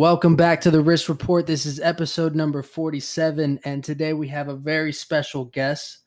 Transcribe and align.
Welcome 0.00 0.36
back 0.36 0.60
to 0.60 0.70
the 0.70 0.82
Risk 0.82 1.08
Report. 1.08 1.46
This 1.46 1.64
is 1.64 1.80
episode 1.80 2.34
number 2.34 2.62
47, 2.62 3.60
and 3.64 3.82
today 3.82 4.12
we 4.12 4.28
have 4.28 4.48
a 4.48 4.54
very 4.54 4.92
special 4.92 5.46
guest 5.46 6.00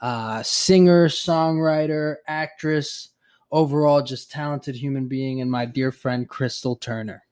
uh, 0.00 0.42
singer, 0.42 1.06
songwriter, 1.06 2.16
actress, 2.26 3.10
overall 3.52 4.02
just 4.02 4.32
talented 4.32 4.74
human 4.74 5.06
being, 5.06 5.40
and 5.42 5.48
my 5.48 5.64
dear 5.64 5.92
friend 5.92 6.28
Krystal 6.28 6.80
Turner. 6.80 7.22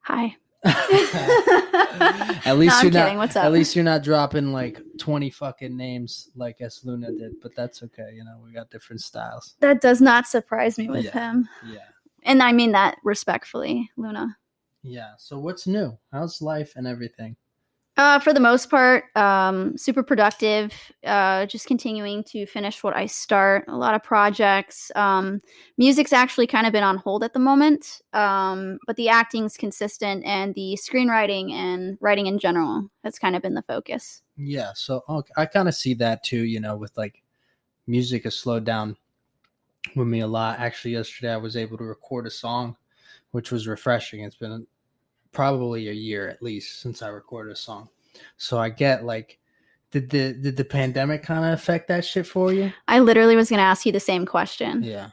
Hi. 0.00 0.34
at 0.64 2.54
least 2.56 2.74
No, 2.78 2.82
you're 2.82 2.90
kidding. 2.90 2.92
not. 2.92 3.16
What's 3.16 3.36
up? 3.36 3.44
At 3.44 3.52
least 3.52 3.76
you're 3.76 3.84
not 3.84 4.02
dropping 4.02 4.52
like 4.52 4.82
20 4.98 5.30
fucking 5.30 5.76
names 5.76 6.30
like 6.34 6.56
S 6.60 6.80
Luna 6.84 7.12
did, 7.12 7.34
but 7.40 7.54
that's 7.54 7.84
okay. 7.84 8.10
You 8.12 8.24
know, 8.24 8.40
we 8.44 8.50
got 8.52 8.70
different 8.70 9.02
styles. 9.02 9.54
That 9.60 9.80
does 9.82 10.00
not 10.00 10.26
surprise 10.26 10.78
me 10.78 10.88
with 10.88 11.04
Yeah. 11.04 11.12
him. 11.12 11.48
Yeah. 11.64 11.78
And 12.24 12.42
I 12.42 12.50
mean 12.50 12.72
that 12.72 12.96
respectfully, 13.04 13.88
Luna. 13.96 14.36
Yeah. 14.82 15.12
So 15.18 15.38
what's 15.38 15.66
new? 15.66 15.98
How's 16.12 16.40
life 16.40 16.72
and 16.76 16.86
everything? 16.86 17.36
Uh, 17.96 18.18
for 18.18 18.32
the 18.32 18.40
most 18.40 18.70
part, 18.70 19.04
um, 19.14 19.76
super 19.76 20.02
productive. 20.02 20.72
Uh, 21.04 21.44
just 21.44 21.66
continuing 21.66 22.24
to 22.24 22.46
finish 22.46 22.82
what 22.82 22.96
I 22.96 23.04
start. 23.04 23.64
A 23.68 23.76
lot 23.76 23.94
of 23.94 24.02
projects. 24.02 24.90
Um, 24.94 25.40
music's 25.76 26.14
actually 26.14 26.46
kind 26.46 26.66
of 26.66 26.72
been 26.72 26.82
on 26.82 26.96
hold 26.96 27.22
at 27.22 27.34
the 27.34 27.38
moment, 27.38 28.00
um, 28.14 28.78
but 28.86 28.96
the 28.96 29.10
acting's 29.10 29.58
consistent, 29.58 30.24
and 30.24 30.54
the 30.54 30.78
screenwriting 30.80 31.52
and 31.52 31.98
writing 32.00 32.26
in 32.26 32.38
general 32.38 32.88
has 33.04 33.18
kind 33.18 33.36
of 33.36 33.42
been 33.42 33.54
the 33.54 33.64
focus. 33.68 34.22
Yeah, 34.38 34.70
so 34.74 35.02
okay, 35.06 35.32
I 35.36 35.44
kind 35.44 35.68
of 35.68 35.74
see 35.74 35.92
that 35.94 36.22
too, 36.22 36.44
you 36.44 36.60
know, 36.60 36.76
with 36.76 36.96
like 36.96 37.22
music 37.86 38.24
has 38.24 38.34
slowed 38.34 38.64
down 38.64 38.96
with 39.94 40.08
me 40.08 40.20
a 40.20 40.26
lot. 40.26 40.58
Actually, 40.58 40.92
yesterday 40.92 41.34
I 41.34 41.36
was 41.36 41.54
able 41.54 41.76
to 41.76 41.84
record 41.84 42.26
a 42.26 42.30
song, 42.30 42.76
which 43.32 43.50
was 43.50 43.66
refreshing. 43.66 44.20
It's 44.20 44.36
been 44.36 44.66
probably 45.32 45.88
a 45.88 45.92
year 45.92 46.28
at 46.28 46.42
least 46.42 46.80
since 46.80 47.02
I 47.02 47.08
recorded 47.08 47.52
a 47.52 47.56
song. 47.56 47.88
So 48.36 48.58
I 48.58 48.70
get 48.70 49.04
like 49.04 49.38
did 49.90 50.10
the 50.10 50.32
did 50.34 50.56
the 50.56 50.64
pandemic 50.64 51.22
kind 51.22 51.44
of 51.44 51.52
affect 51.52 51.88
that 51.88 52.04
shit 52.04 52.26
for 52.26 52.52
you? 52.52 52.72
I 52.88 53.00
literally 53.00 53.36
was 53.36 53.48
going 53.50 53.58
to 53.58 53.64
ask 53.64 53.84
you 53.84 53.92
the 53.92 54.00
same 54.00 54.26
question. 54.26 54.82
Yeah. 54.82 55.10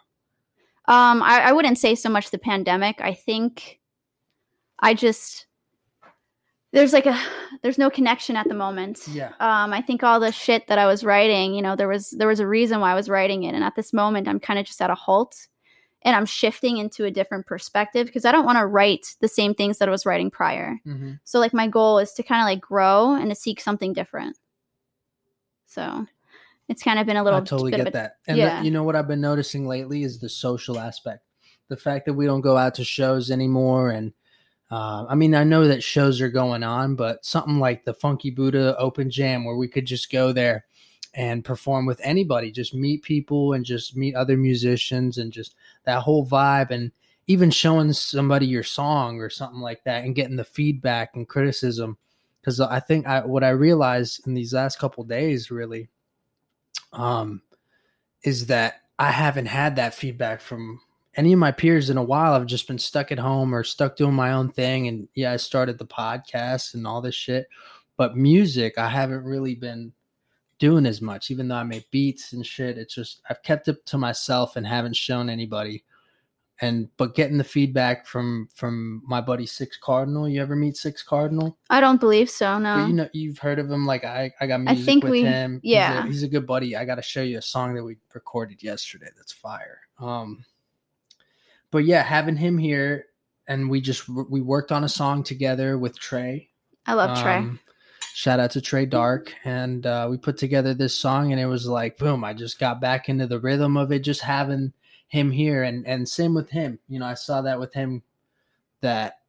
Um, 0.85 1.21
I, 1.21 1.41
I 1.41 1.51
wouldn't 1.51 1.77
say 1.77 1.95
so 1.95 2.09
much 2.09 2.29
the 2.29 2.37
pandemic. 2.37 3.01
I 3.01 3.13
think 3.13 3.79
I 4.79 4.93
just 4.93 5.47
there's 6.73 6.93
like 6.93 7.05
a 7.05 7.19
there's 7.63 7.77
no 7.77 7.89
connection 7.89 8.35
at 8.35 8.47
the 8.47 8.53
moment. 8.53 9.07
Yeah. 9.07 9.31
Um, 9.39 9.73
I 9.73 9.81
think 9.81 10.03
all 10.03 10.19
the 10.19 10.31
shit 10.31 10.67
that 10.67 10.77
I 10.77 10.85
was 10.85 11.03
writing, 11.03 11.53
you 11.53 11.61
know, 11.61 11.75
there 11.75 11.87
was 11.87 12.11
there 12.11 12.27
was 12.27 12.39
a 12.39 12.47
reason 12.47 12.79
why 12.79 12.91
I 12.91 12.95
was 12.95 13.09
writing 13.09 13.43
it, 13.43 13.55
and 13.55 13.63
at 13.63 13.75
this 13.75 13.93
moment, 13.93 14.27
I'm 14.27 14.39
kind 14.39 14.59
of 14.59 14.65
just 14.65 14.81
at 14.81 14.89
a 14.89 14.95
halt, 14.95 15.47
and 16.07 16.15
I'm 16.15 16.25
shifting 16.25 16.77
into 16.77 17.03
a 17.03 17.11
different 17.11 17.45
perspective 17.45 18.07
because 18.07 18.23
I 18.23 18.31
don't 18.31 18.45
want 18.45 18.57
to 18.57 18.65
write 18.65 19.17
the 19.19 19.27
same 19.27 19.53
things 19.53 19.77
that 19.77 19.89
I 19.89 19.91
was 19.91 20.05
writing 20.05 20.31
prior. 20.31 20.79
hmm 20.85 21.15
So 21.25 21.37
like 21.37 21.53
my 21.53 21.67
goal 21.67 21.99
is 21.99 22.13
to 22.13 22.23
kind 22.23 22.39
of 22.39 22.45
like 22.45 22.61
grow 22.61 23.13
and 23.13 23.29
to 23.29 23.35
seek 23.35 23.59
something 23.59 23.91
different. 23.91 24.37
So 25.65 26.05
it's 26.69 26.81
kind 26.81 26.97
of 26.97 27.07
been 27.07 27.17
a 27.17 27.23
little 27.25 27.41
I 27.41 27.43
totally 27.43 27.71
bit 27.71 27.77
get 27.79 27.87
of 27.87 27.93
a, 27.93 27.97
that. 27.97 28.15
And 28.25 28.37
yeah. 28.37 28.59
the, 28.59 28.65
you 28.65 28.71
know 28.71 28.83
what 28.83 28.95
I've 28.95 29.09
been 29.09 29.19
noticing 29.19 29.67
lately 29.67 30.03
is 30.03 30.19
the 30.19 30.29
social 30.29 30.79
aspect. 30.79 31.25
The 31.67 31.75
fact 31.75 32.05
that 32.05 32.13
we 32.13 32.25
don't 32.25 32.39
go 32.39 32.55
out 32.55 32.75
to 32.75 32.85
shows 32.85 33.29
anymore. 33.29 33.89
And 33.89 34.13
uh, 34.71 35.07
I 35.09 35.15
mean, 35.15 35.35
I 35.35 35.43
know 35.43 35.67
that 35.67 35.83
shows 35.83 36.21
are 36.21 36.29
going 36.29 36.63
on, 36.63 36.95
but 36.95 37.25
something 37.25 37.59
like 37.59 37.83
the 37.83 37.93
Funky 37.93 38.29
Buddha 38.29 38.77
Open 38.77 39.11
Jam 39.11 39.43
where 39.43 39.57
we 39.57 39.67
could 39.67 39.85
just 39.85 40.09
go 40.09 40.31
there 40.31 40.63
and 41.13 41.43
perform 41.43 41.85
with 41.85 41.99
anybody, 42.03 42.51
just 42.51 42.73
meet 42.73 43.01
people 43.01 43.53
and 43.53 43.65
just 43.65 43.97
meet 43.97 44.15
other 44.15 44.37
musicians 44.37 45.17
and 45.17 45.33
just 45.33 45.55
that 45.87 46.03
whole 46.03 46.27
vibe. 46.27 46.69
And 46.69 46.91
even 47.27 47.51
showing 47.51 47.91
somebody 47.91 48.45
your 48.47 48.63
song 48.63 49.19
or 49.19 49.29
something 49.29 49.59
like 49.59 49.83
that 49.83 50.05
and 50.05 50.15
getting 50.15 50.37
the 50.37 50.45
feedback 50.45 51.11
and 51.15 51.27
criticism. 51.27 51.97
Because 52.39 52.61
I 52.61 52.79
think 52.79 53.05
I, 53.05 53.25
what 53.25 53.43
I 53.43 53.49
realized 53.49 54.25
in 54.25 54.33
these 54.33 54.53
last 54.53 54.79
couple 54.79 55.03
days 55.03 55.51
really 55.51 55.89
um, 56.93 57.41
is 58.23 58.47
that 58.47 58.81
I 58.97 59.11
haven't 59.11 59.47
had 59.47 59.75
that 59.75 59.93
feedback 59.93 60.39
from 60.39 60.79
any 61.15 61.33
of 61.33 61.39
my 61.39 61.51
peers 61.51 61.89
in 61.89 61.97
a 61.97 62.03
while. 62.03 62.33
I've 62.33 62.45
just 62.45 62.67
been 62.67 62.77
stuck 62.77 63.11
at 63.11 63.19
home 63.19 63.53
or 63.53 63.63
stuck 63.65 63.97
doing 63.97 64.13
my 64.13 64.31
own 64.31 64.49
thing. 64.49 64.87
And 64.87 65.09
yeah, 65.13 65.33
I 65.33 65.37
started 65.37 65.77
the 65.77 65.85
podcast 65.85 66.73
and 66.73 66.87
all 66.87 67.01
this 67.01 67.15
shit. 67.15 67.47
But 67.97 68.15
music, 68.15 68.77
I 68.77 68.87
haven't 68.87 69.25
really 69.25 69.55
been 69.55 69.91
doing 70.59 70.85
as 70.85 71.01
much, 71.01 71.29
even 71.31 71.47
though 71.47 71.55
I 71.55 71.63
make 71.63 71.89
beats 71.91 72.33
and 72.33 72.45
shit. 72.45 72.77
It's 72.77 72.95
just, 72.95 73.21
I've 73.29 73.43
kept 73.43 73.67
it 73.67 73.85
to 73.87 73.97
myself 73.97 74.55
and 74.55 74.65
haven't 74.65 74.95
shown 74.95 75.29
anybody. 75.29 75.83
And, 76.59 76.89
but 76.97 77.13
getting 77.13 77.37
the 77.37 77.43
feedback 77.43 78.07
from, 78.07 78.49
from 78.55 79.03
my 79.05 79.21
buddy 79.21 79.45
Six 79.45 79.77
Cardinal, 79.77 80.27
you 80.27 80.41
ever 80.41 80.55
meet 80.55 80.75
Six 80.75 81.03
Cardinal? 81.03 81.55
I 81.69 81.79
don't 81.79 81.99
believe 81.99 82.31
so. 82.31 82.57
No. 82.57 82.77
But 82.77 82.87
you 82.87 82.93
know, 82.95 83.09
you've 83.13 83.37
heard 83.37 83.59
of 83.59 83.69
him. 83.69 83.85
Like 83.85 84.03
I, 84.03 84.31
I 84.41 84.47
got 84.47 84.55
I 84.55 84.57
music 84.73 84.85
think 84.85 85.03
with 85.03 85.11
we- 85.11 85.21
him. 85.21 85.59
He's 85.61 85.71
a- 85.71 85.75
yeah. 85.75 86.05
he's 86.07 86.23
a, 86.23 86.27
good 86.27 86.47
buddy. 86.47 86.75
I 86.75 86.83
got 86.85 86.95
to 86.95 87.03
show 87.03 87.21
you 87.21 87.37
a 87.37 87.43
song 87.43 87.75
that 87.75 87.83
we 87.83 87.97
recorded 88.11 88.63
yesterday. 88.63 89.09
That's 89.15 89.31
fire. 89.31 89.81
Um, 89.99 90.45
but 91.69 91.85
yeah, 91.85 92.01
having 92.01 92.37
him 92.37 92.57
here, 92.57 93.05
and 93.47 93.69
we 93.69 93.79
just 93.79 94.09
we 94.09 94.41
worked 94.41 94.71
on 94.71 94.83
a 94.83 94.89
song 94.89 95.21
together 95.23 95.77
with 95.77 95.99
Trey. 95.99 96.49
I 96.87 96.93
love 96.93 97.21
Trey. 97.21 97.45
Shout 98.17 98.39
out 98.39 98.49
to 98.53 98.61
Trey 98.61 98.87
Dark, 98.87 99.31
and 99.43 99.85
uh, 99.85 100.07
we 100.09 100.17
put 100.17 100.37
together 100.37 100.73
this 100.73 100.97
song, 100.97 101.31
and 101.31 101.39
it 101.39 101.45
was 101.45 101.67
like 101.67 101.99
boom! 101.99 102.23
I 102.23 102.33
just 102.33 102.57
got 102.57 102.81
back 102.81 103.09
into 103.09 103.27
the 103.27 103.39
rhythm 103.39 103.77
of 103.77 103.91
it, 103.91 103.99
just 103.99 104.21
having 104.21 104.73
him 105.07 105.29
here, 105.29 105.61
and 105.61 105.85
and 105.85 106.09
same 106.09 106.33
with 106.33 106.49
him. 106.49 106.79
You 106.87 106.97
know, 106.97 107.05
I 107.05 107.13
saw 107.13 107.43
that 107.43 107.59
with 107.59 107.75
him, 107.75 108.01
that 108.81 109.19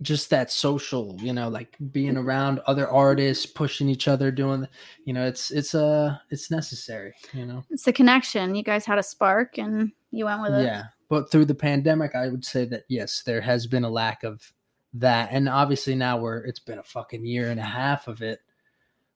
just 0.00 0.30
that 0.30 0.52
social, 0.52 1.16
you 1.18 1.32
know, 1.32 1.48
like 1.48 1.76
being 1.90 2.16
around 2.16 2.60
other 2.68 2.88
artists, 2.88 3.46
pushing 3.46 3.88
each 3.88 4.06
other, 4.06 4.30
doing, 4.30 4.68
you 5.04 5.12
know, 5.12 5.26
it's 5.26 5.50
it's 5.50 5.74
uh 5.74 6.18
it's 6.30 6.52
necessary, 6.52 7.14
you 7.32 7.46
know. 7.46 7.64
It's 7.68 7.82
the 7.82 7.92
connection. 7.92 8.54
You 8.54 8.62
guys 8.62 8.86
had 8.86 9.00
a 9.00 9.02
spark 9.02 9.58
and 9.58 9.90
you 10.12 10.26
went 10.26 10.42
with 10.42 10.54
it. 10.54 10.62
Yeah, 10.62 10.84
but 11.08 11.32
through 11.32 11.46
the 11.46 11.54
pandemic, 11.56 12.14
I 12.14 12.28
would 12.28 12.44
say 12.44 12.64
that 12.66 12.84
yes, 12.88 13.24
there 13.26 13.40
has 13.40 13.66
been 13.66 13.82
a 13.82 13.90
lack 13.90 14.22
of 14.22 14.52
that, 14.94 15.30
and 15.32 15.48
obviously 15.48 15.94
now 15.94 16.18
we're 16.18 16.38
it's 16.44 16.60
been 16.60 16.78
a 16.78 16.82
fucking 16.84 17.24
year 17.24 17.50
and 17.50 17.60
a 17.60 17.64
half 17.64 18.08
of 18.08 18.22
it. 18.22 18.40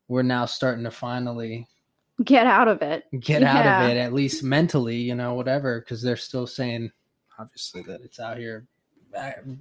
We're 0.08 0.22
now 0.22 0.44
starting 0.46 0.84
to 0.84 0.90
finally 0.90 1.66
Get 2.22 2.46
out 2.46 2.68
of 2.68 2.82
it. 2.82 3.04
get 3.20 3.42
out 3.42 3.64
Yeah. 3.64 3.82
of 3.84 3.90
it, 3.90 3.96
at 3.98 4.12
least 4.12 4.42
mentally, 4.42 4.96
you 4.96 5.14
know, 5.14 5.34
whatever, 5.34 5.80
because 5.80 6.02
they're 6.02 6.16
still 6.16 6.46
saying, 6.46 6.90
obviously, 7.38 7.82
that 7.82 8.02
it's 8.02 8.20
out 8.20 8.36
here. 8.38 8.66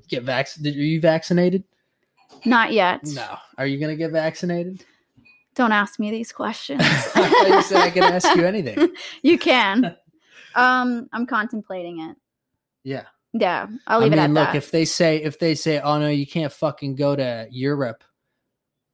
Get 0.07 0.23
vaccinated? 0.23 0.79
Are 0.79 0.83
you 0.83 1.01
vaccinated? 1.01 1.63
Not 2.45 2.71
yet. 2.73 3.01
No. 3.05 3.37
Are 3.57 3.65
you 3.65 3.79
gonna 3.79 3.95
get 3.95 4.11
vaccinated? 4.11 4.83
Don't 5.55 5.71
ask 5.73 5.99
me 5.99 6.11
these 6.11 6.31
questions. 6.31 6.81
I 7.15 7.45
you 7.49 7.61
said 7.63 7.77
I 7.81 7.89
could 7.91 8.03
ask 8.03 8.35
you 8.35 8.45
anything. 8.45 8.93
you 9.21 9.37
can. 9.37 9.95
Um, 10.55 11.09
I'm 11.13 11.25
contemplating 11.25 11.99
it. 12.01 12.15
Yeah. 12.83 13.03
Yeah, 13.33 13.67
I'll 13.87 13.99
I 13.99 14.03
leave 14.03 14.11
mean, 14.11 14.19
it 14.19 14.23
at 14.23 14.29
look, 14.31 14.47
that. 14.49 14.55
if 14.55 14.71
they 14.71 14.85
say 14.85 15.17
if 15.23 15.39
they 15.39 15.55
say, 15.55 15.79
"Oh 15.79 15.99
no, 15.99 16.09
you 16.09 16.27
can't 16.27 16.51
fucking 16.51 16.95
go 16.95 17.15
to 17.15 17.47
Europe 17.49 18.03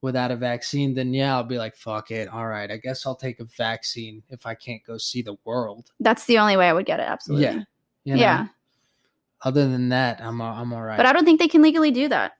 without 0.01 0.29
a 0.31 0.35
vaccine," 0.35 0.93
then 0.93 1.13
yeah, 1.13 1.35
I'll 1.35 1.43
be 1.43 1.57
like, 1.57 1.75
"Fuck 1.75 2.11
it, 2.11 2.27
all 2.27 2.45
right, 2.47 2.69
I 2.69 2.77
guess 2.77 3.05
I'll 3.05 3.15
take 3.15 3.39
a 3.39 3.45
vaccine 3.45 4.21
if 4.29 4.45
I 4.45 4.53
can't 4.53 4.83
go 4.83 4.97
see 4.99 5.21
the 5.23 5.37
world." 5.43 5.91
That's 5.99 6.25
the 6.25 6.37
only 6.37 6.55
way 6.55 6.69
I 6.69 6.73
would 6.73 6.85
get 6.85 6.99
it. 6.99 7.07
Absolutely. 7.09 7.45
Yeah, 7.45 7.63
you 8.03 8.13
know? 8.15 8.21
Yeah, 8.21 8.47
Other 9.41 9.67
than 9.67 9.89
that, 9.89 10.21
I'm 10.21 10.39
uh, 10.39 10.53
I'm 10.53 10.71
all 10.71 10.83
right. 10.83 10.97
but 10.97 11.05
I 11.07 11.13
don't 11.13 11.25
think 11.25 11.39
they 11.39 11.47
can 11.47 11.63
legally 11.63 11.91
do 11.91 12.07
that. 12.09 12.33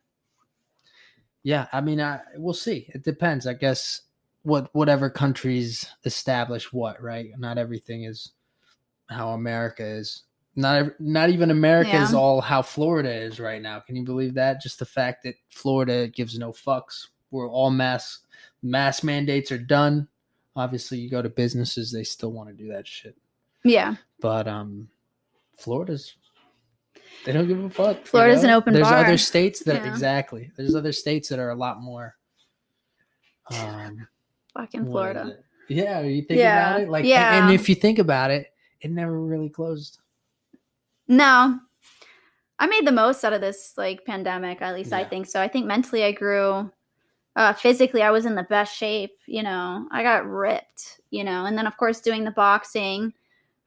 yeah, 1.43 1.67
I 1.73 1.81
mean, 1.81 2.01
I 2.01 2.19
we'll 2.35 2.53
see. 2.53 2.89
It 2.93 3.03
depends, 3.03 3.47
I 3.47 3.53
guess. 3.53 4.01
What 4.43 4.69
whatever 4.73 5.09
countries 5.09 5.85
establish 6.05 6.71
what, 6.71 7.01
right? 7.01 7.31
Not 7.37 7.57
everything 7.57 8.03
is 8.03 8.31
how 9.09 9.29
America 9.31 9.83
is. 9.85 10.23
Not 10.57 10.99
not 10.99 11.29
even 11.29 11.51
America 11.51 11.95
is 12.01 12.15
all 12.15 12.41
how 12.41 12.63
Florida 12.63 13.13
is 13.13 13.39
right 13.39 13.61
now. 13.61 13.79
Can 13.79 13.95
you 13.95 14.03
believe 14.03 14.33
that? 14.33 14.59
Just 14.59 14.79
the 14.79 14.85
fact 14.85 15.21
that 15.23 15.35
Florida 15.49 16.07
gives 16.07 16.37
no 16.39 16.51
fucks. 16.51 17.07
We're 17.29 17.47
all 17.47 17.69
mass 17.69 18.19
mass 18.63 19.03
mandates 19.03 19.51
are 19.51 19.59
done. 19.59 20.07
Obviously, 20.55 20.97
you 20.97 21.11
go 21.11 21.21
to 21.21 21.29
businesses, 21.29 21.91
they 21.91 22.03
still 22.03 22.31
want 22.31 22.49
to 22.49 22.55
do 22.55 22.69
that 22.69 22.87
shit. 22.87 23.15
Yeah, 23.63 23.95
But 24.19 24.47
um, 24.47 24.89
Florida's 25.59 26.15
They 27.25 27.33
don't 27.33 27.47
give 27.47 27.63
a 27.63 27.69
fuck. 27.69 27.99
you 27.99 28.05
Florida's 28.05 28.41
know? 28.41 28.49
an 28.49 28.55
open 28.55 28.73
There's 28.73 28.87
bar, 28.87 29.05
other 29.05 29.17
states 29.17 29.59
that 29.65 29.75
you 29.75 29.81
know? 29.81 29.91
exactly. 29.93 30.49
There's 30.55 30.73
other 30.73 30.91
states 30.93 31.29
that 31.29 31.37
are 31.37 31.51
a 31.51 31.55
lot 31.55 31.81
more. 31.81 32.15
Um, 33.51 34.07
Fucking 34.55 34.85
Florida. 34.85 35.37
Yeah, 35.69 35.99
you 36.01 36.23
think 36.23 36.39
Yeah, 36.39 36.69
about 36.71 36.81
it, 36.81 36.89
like, 36.89 37.01
and- 37.01 37.09
yeah. 37.09 37.43
and 37.45 37.53
if 37.53 37.69
you 37.69 37.75
think 37.75 37.99
about 37.99 38.31
it, 38.31 38.51
it 38.81 38.89
never 38.89 39.19
really 39.19 39.49
closed. 39.49 39.99
No. 41.07 41.59
I 42.59 42.67
made 42.67 42.87
the 42.87 42.91
most 42.91 43.23
out 43.23 43.33
of 43.33 43.41
this 43.41 43.73
like 43.77 44.05
pandemic, 44.05 44.61
at 44.61 44.73
least 44.73 44.91
I 44.91 45.03
think 45.03 45.27
so. 45.27 45.39
I 45.41 45.47
think 45.47 45.65
mentally 45.65 46.03
I 46.03 46.11
grew 46.11 46.71
uh 47.35 47.53
physically 47.53 48.01
I 48.01 48.09
was 48.09 48.25
in 48.25 48.33
the 48.35 48.43
best 48.43 48.75
shape, 48.75 49.17
you 49.27 49.43
know. 49.43 49.87
I 49.91 50.01
got 50.03 50.25
ripped, 50.27 51.01
you 51.11 51.23
know. 51.23 51.45
And 51.45 51.57
then 51.57 51.67
of 51.67 51.77
course 51.77 52.01
doing 52.01 52.23
the 52.23 52.31
boxing 52.31 53.13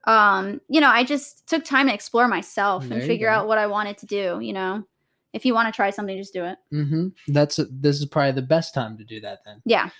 um 0.05 0.61
you 0.69 0.81
know, 0.81 0.89
I 0.89 1.05
just 1.05 1.47
took 1.49 1.65
time 1.65 1.87
to 1.87 1.95
explore 1.95 2.27
myself 2.27 2.89
There 2.89 2.99
and 2.99 3.07
figure 3.07 3.29
go. 3.29 3.35
out 3.35 3.47
what 3.49 3.59
I 3.59 3.67
wanted 3.69 3.97
to 3.99 4.07
do, 4.07 4.41
you 4.41 4.53
know. 4.53 4.85
If 5.33 5.47
you 5.47 5.55
want 5.55 5.73
to 5.73 5.77
try 5.77 5.91
something 5.91 6.17
just 6.19 6.33
do 6.33 6.45
it. 6.45 6.59
hmm 6.71 7.09
That's 7.29 7.61
this 7.71 8.01
is 8.01 8.07
probably 8.07 8.33
the 8.33 8.43
best 8.43 8.75
time 8.75 8.99
to 8.99 9.05
do 9.05 9.21
that 9.21 9.45
then. 9.45 9.63
Yeah. 9.65 9.91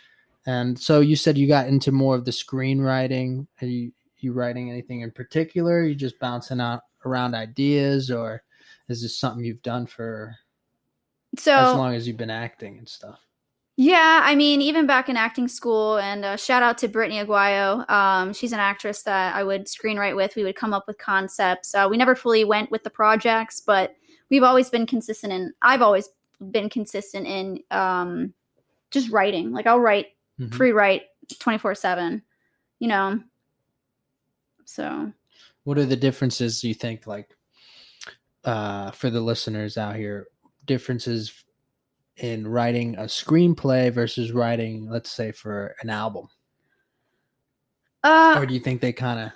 And 0.47 0.77
so 0.77 0.99
you 1.01 1.15
said 1.15 1.39
you 1.39 1.47
got 1.47 1.69
into 1.69 1.93
more 1.93 2.17
of 2.17 2.25
the 2.25 2.33
screenwriting. 2.33 3.47
Are 3.63 3.67
you 3.67 3.93
you 4.19 4.33
writing 4.33 4.69
anything 4.69 5.03
in 5.03 5.13
particular? 5.13 5.79
Are 5.79 5.85
you 5.85 5.95
just 5.95 6.19
bouncing 6.19 6.61
out 6.61 6.83
around 7.05 7.35
ideas, 7.35 8.11
or 8.11 8.43
is 8.89 9.03
this 9.03 9.17
something 9.19 9.45
you've 9.45 9.63
done 9.63 9.87
for 9.87 10.37
So 11.39 11.55
as 11.55 11.75
long 11.77 11.95
as 11.95 12.07
you've 12.07 12.17
been 12.17 12.31
acting 12.31 12.79
and 12.79 12.89
stuff? 12.89 13.21
Yeah, 13.77 14.21
I 14.23 14.35
mean, 14.35 14.61
even 14.61 14.87
back 14.87 15.09
in 15.09 15.17
acting 15.17 15.49
school, 15.49 15.97
and 15.99 16.23
uh, 16.25 16.37
shout 16.37 16.63
out 16.63 16.77
to 16.79 16.89
Brittany 16.89 17.25
Aguayo. 17.25 17.89
Um, 17.89 18.35
she's 18.35 18.53
an 18.53 18.61
actress 18.61 19.03
that 19.05 19.35
I 19.35 19.43
would 19.43 19.67
screenwrite 19.67 20.15
with. 20.17 20.37
We 20.37 20.45
would 20.45 20.57
come 20.57 20.75
up 20.75 20.85
with 20.87 20.99
concepts. 20.99 21.75
Uh, 21.75 21.89
we 21.91 21.97
never 21.97 22.15
fully 22.15 22.45
went 22.45 22.71
with 22.71 22.85
the 22.85 22.91
projects, 22.91 23.59
but 23.59 23.95
we've 24.29 24.43
always 24.43 24.69
been 24.69 24.87
consistent, 24.87 25.33
and 25.33 25.55
I've 25.63 25.81
always 25.81 26.11
been 26.51 26.69
consistent 26.69 27.27
in 27.27 27.63
um, 27.71 28.35
just 28.91 29.11
writing. 29.11 29.51
Like 29.53 29.67
I'll 29.67 29.81
write, 29.81 30.09
Mhm. 30.39 30.55
free 30.55 30.73
write, 30.73 31.03
twenty 31.39 31.59
four 31.59 31.75
seven. 31.75 32.23
You 32.81 32.89
know. 32.89 33.21
So 34.67 35.13
What 35.71 35.79
are 35.79 35.87
the 35.87 35.95
differences 35.95 36.65
you 36.65 36.75
think, 36.75 37.07
like, 37.07 37.37
uh, 38.43 38.91
for 38.91 39.09
the 39.09 39.21
listeners 39.21 39.79
out 39.79 39.95
here? 39.95 40.27
Differences 40.65 41.45
in 42.17 42.49
writing 42.49 42.97
a 42.97 43.03
screenplay 43.03 43.93
versus 43.93 44.33
writing, 44.33 44.91
let's 44.91 45.13
say, 45.13 45.31
for 45.31 45.77
an 45.81 45.89
album, 45.89 46.27
uh, 48.03 48.35
or 48.37 48.47
do 48.47 48.55
you 48.55 48.59
think 48.59 48.81
they 48.81 48.93
kind 48.93 49.21
of, 49.21 49.31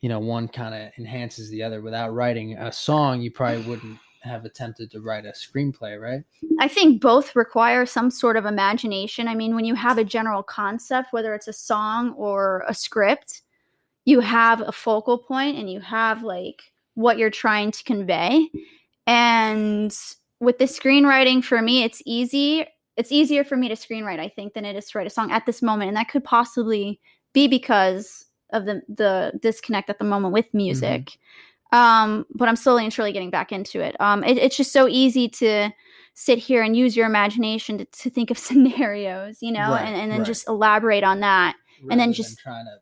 you 0.00 0.08
know, 0.08 0.20
one 0.20 0.46
kind 0.46 0.76
of 0.76 0.92
enhances 0.96 1.50
the 1.50 1.60
other? 1.60 1.80
Without 1.80 2.14
writing 2.14 2.56
a 2.56 2.70
song, 2.70 3.20
you 3.20 3.32
probably 3.32 3.62
wouldn't 3.62 3.98
have 4.22 4.44
attempted 4.44 4.92
to 4.92 5.00
write 5.00 5.26
a 5.26 5.32
screenplay, 5.32 6.00
right? 6.00 6.22
I 6.60 6.68
think 6.68 7.02
both 7.02 7.34
require 7.34 7.84
some 7.84 8.12
sort 8.12 8.36
of 8.36 8.46
imagination. 8.46 9.26
I 9.26 9.34
mean, 9.34 9.56
when 9.56 9.64
you 9.64 9.74
have 9.74 9.98
a 9.98 10.04
general 10.04 10.44
concept, 10.44 11.12
whether 11.12 11.34
it's 11.34 11.48
a 11.48 11.52
song 11.52 12.12
or 12.12 12.64
a 12.68 12.74
script, 12.74 13.42
you 14.10 14.20
have 14.20 14.60
a 14.60 14.72
focal 14.72 15.18
point 15.18 15.56
and 15.56 15.70
you 15.70 15.80
have 15.80 16.22
like 16.22 16.62
what 16.94 17.16
you're 17.18 17.30
trying 17.30 17.70
to 17.70 17.84
convey. 17.84 18.48
And 19.06 19.96
with 20.40 20.58
the 20.58 20.64
screenwriting, 20.64 21.42
for 21.44 21.62
me, 21.62 21.82
it's 21.84 22.02
easy. 22.04 22.66
It's 22.96 23.12
easier 23.12 23.44
for 23.44 23.56
me 23.56 23.68
to 23.68 23.74
screenwrite, 23.74 24.18
I 24.18 24.28
think, 24.28 24.54
than 24.54 24.64
it 24.64 24.76
is 24.76 24.90
to 24.90 24.98
write 24.98 25.06
a 25.06 25.10
song 25.10 25.30
at 25.30 25.46
this 25.46 25.62
moment. 25.62 25.88
And 25.88 25.96
that 25.96 26.08
could 26.08 26.24
possibly 26.24 27.00
be 27.32 27.46
because 27.48 28.26
of 28.52 28.64
the 28.64 28.82
the 28.88 29.32
disconnect 29.40 29.88
at 29.90 29.98
the 29.98 30.04
moment 30.04 30.34
with 30.34 30.52
music. 30.52 31.16
Um, 31.72 32.26
but 32.34 32.48
I'm 32.48 32.56
slowly 32.56 32.82
and 32.82 32.92
surely 32.92 33.12
getting 33.12 33.30
back 33.30 33.52
into 33.52 33.80
it. 33.80 33.98
Um, 34.00 34.24
it, 34.24 34.38
it's 34.38 34.56
just 34.56 34.72
so 34.72 34.88
easy 34.88 35.28
to 35.28 35.70
sit 36.14 36.38
here 36.38 36.62
and 36.62 36.76
use 36.76 36.96
your 36.96 37.06
imagination 37.06 37.78
to, 37.78 37.84
to 37.84 38.10
think 38.10 38.32
of 38.32 38.38
scenarios, 38.48 39.38
you 39.40 39.52
know, 39.52 39.70
Right, 39.70 39.82
and, 39.86 39.94
and 39.96 40.10
then 40.10 40.18
right. 40.20 40.26
just 40.26 40.48
elaborate 40.48 41.04
on 41.04 41.20
that. 41.20 41.54
And 41.88 41.98
then 42.00 42.12
just- 42.12 42.40
trying 42.40 42.64
to, 42.66 42.72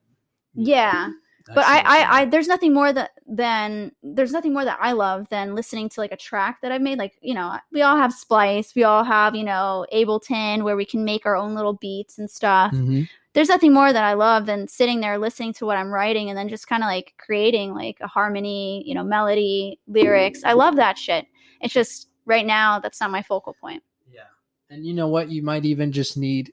Yeah. 0.59 1.11
But 1.55 1.65
I, 1.65 1.79
I, 1.79 2.21
I, 2.21 2.25
there's 2.27 2.49
nothing 2.49 2.75
more 2.75 2.93
that 2.93 3.13
than 3.27 3.93
there's 4.03 4.33
nothing 4.33 4.53
more 4.53 4.65
that 4.65 4.79
I 4.81 4.93
love 4.93 5.29
than 5.31 5.55
listening 5.55 5.89
to 5.91 6.01
like 6.01 6.13
a 6.13 6.17
track 6.17 6.59
that 6.61 6.73
I've 6.73 6.83
made. 6.83 6.99
Like, 6.99 7.15
you 7.23 7.35
know, 7.35 7.57
we 7.73 7.81
all 7.83 7.97
have 7.97 8.13
Splice, 8.13 8.75
we 8.75 8.85
all 8.85 9.05
have, 9.05 9.35
you 9.35 9.45
know, 9.45 9.87
Ableton 9.93 10.63
where 10.63 10.77
we 10.77 10.85
can 10.85 11.05
make 11.05 11.25
our 11.25 11.37
own 11.37 11.55
little 11.55 11.73
beats 11.75 12.19
and 12.19 12.31
stuff. 12.31 12.73
Mhm. 12.73 13.09
There's 13.33 13.49
nothing 13.49 13.73
more 13.73 13.93
that 13.93 14.05
I 14.05 14.15
love 14.15 14.47
than 14.47 14.69
sitting 14.69 15.01
there 15.01 15.17
listening 15.17 15.53
to 15.55 15.67
what 15.67 15.79
I'm 15.79 15.91
writing 15.91 16.29
and 16.29 16.37
then 16.37 16.49
just 16.49 16.67
kind 16.67 16.83
of 16.83 16.89
like 16.89 17.15
creating 17.19 17.75
like 17.75 17.97
a 18.01 18.09
harmony, 18.09 18.83
you 18.87 18.95
know, 18.95 19.05
melody, 19.05 19.81
lyrics. 19.87 20.43
I 20.45 20.53
love 20.53 20.77
that 20.77 20.99
shit. 20.99 21.27
It's 21.61 21.73
just 21.75 22.09
right 22.27 22.45
now 22.45 22.79
that's 22.79 23.01
not 23.01 23.11
my 23.11 23.23
focal 23.23 23.57
point. 23.59 23.83
Yeah. 24.13 24.23
And 24.69 24.85
you 24.85 24.93
know 24.93 25.09
what? 25.09 25.31
You 25.31 25.43
might 25.43 25.65
even 25.65 25.93
just 25.93 26.17
need 26.17 26.53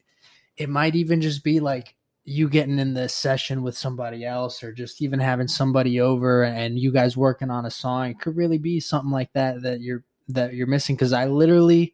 it 0.57 0.69
might 0.69 0.95
even 0.95 1.19
just 1.19 1.43
be 1.43 1.59
like 1.59 1.95
you 2.25 2.49
getting 2.49 2.79
in 2.79 2.95
the 2.95 3.07
session 3.07 3.61
with 3.61 3.77
somebody 3.77 4.25
else 4.25 4.63
or 4.63 4.73
just 4.73 5.01
even 5.01 5.19
having 5.19 5.47
somebody 5.47 6.01
over 6.01 6.43
and 6.43 6.79
you 6.79 6.91
guys 6.91 7.15
working 7.15 7.51
on 7.51 7.65
a 7.65 7.71
song. 7.71 8.09
It 8.09 8.19
could 8.19 8.35
really 8.35 8.57
be 8.57 8.79
something 8.79 9.11
like 9.11 9.31
that 9.33 9.61
that 9.61 9.81
you're 9.81 10.03
that 10.29 10.55
you're 10.55 10.65
missing 10.65 10.97
cuz 10.97 11.13
I 11.13 11.25
literally 11.25 11.93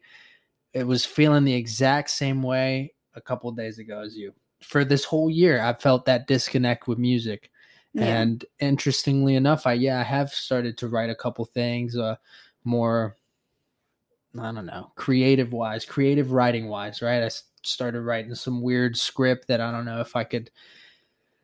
it 0.72 0.86
was 0.86 1.04
feeling 1.04 1.44
the 1.44 1.52
exact 1.52 2.08
same 2.10 2.42
way 2.42 2.94
a 3.14 3.20
couple 3.20 3.50
of 3.50 3.56
days 3.56 3.78
ago 3.78 4.00
as 4.00 4.16
you. 4.16 4.32
For 4.62 4.84
this 4.84 5.04
whole 5.04 5.28
year, 5.28 5.60
I 5.60 5.74
felt 5.74 6.06
that 6.06 6.26
disconnect 6.26 6.88
with 6.88 6.98
music. 6.98 7.50
Yeah. 7.92 8.04
And 8.04 8.44
interestingly 8.58 9.34
enough, 9.36 9.66
I 9.66 9.74
yeah, 9.74 10.00
I 10.00 10.02
have 10.02 10.30
started 10.30 10.78
to 10.78 10.88
write 10.88 11.10
a 11.10 11.14
couple 11.14 11.44
things, 11.44 11.94
uh, 11.94 12.16
more, 12.64 13.16
I 14.38 14.50
don't 14.50 14.64
know, 14.64 14.92
creative 14.94 15.52
wise, 15.52 15.84
creative 15.84 16.32
writing 16.32 16.68
wise, 16.68 17.02
right? 17.02 17.22
I 17.22 17.28
started 17.62 18.02
writing 18.02 18.34
some 18.34 18.62
weird 18.62 18.96
script 18.96 19.48
that 19.48 19.60
I 19.60 19.70
don't 19.70 19.84
know 19.84 20.00
if 20.00 20.16
I 20.16 20.24
could, 20.24 20.50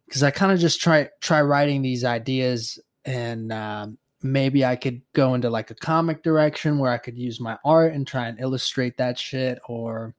because 0.06 0.22
I 0.22 0.30
kind 0.30 0.52
of 0.52 0.58
just 0.58 0.80
try 0.80 1.08
try 1.20 1.42
writing 1.42 1.82
these 1.82 2.04
ideas, 2.04 2.78
and 3.04 3.52
um, 3.52 3.98
maybe 4.22 4.64
I 4.64 4.76
could 4.76 5.02
go 5.12 5.34
into 5.34 5.50
like 5.50 5.70
a 5.70 5.74
comic 5.74 6.22
direction 6.22 6.78
where 6.78 6.92
I 6.92 6.98
could 6.98 7.16
use 7.16 7.40
my 7.40 7.58
art 7.64 7.92
and 7.92 8.06
try 8.06 8.28
and 8.28 8.40
illustrate 8.40 8.96
that 8.96 9.18
shit, 9.18 9.58
or 9.68 10.14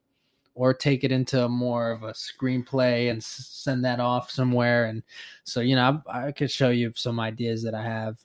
or 0.55 0.73
take 0.73 1.05
it 1.05 1.11
into 1.11 1.47
more 1.47 1.89
of 1.91 2.03
a 2.03 2.11
screenplay 2.11 3.09
and 3.09 3.19
s- 3.19 3.47
send 3.49 3.85
that 3.85 4.01
off 4.01 4.29
somewhere. 4.29 4.85
And 4.85 5.03
so, 5.45 5.61
you 5.61 5.73
know, 5.73 6.01
I, 6.05 6.27
I 6.27 6.31
could 6.33 6.51
show 6.51 6.69
you 6.69 6.91
some 6.95 7.17
ideas 7.17 7.63
that 7.63 7.73
I 7.73 7.83
have. 7.83 8.17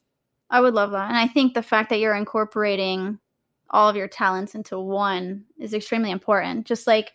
I 0.50 0.60
would 0.60 0.74
love 0.74 0.90
that. 0.90 1.08
And 1.08 1.16
I 1.16 1.28
think 1.28 1.54
the 1.54 1.62
fact 1.62 1.90
that 1.90 2.00
you're 2.00 2.16
incorporating 2.16 3.20
all 3.70 3.88
of 3.88 3.94
your 3.94 4.08
talents 4.08 4.56
into 4.56 4.80
one 4.80 5.44
is 5.58 5.74
extremely 5.74 6.10
important. 6.10 6.66
Just 6.66 6.88
like, 6.88 7.12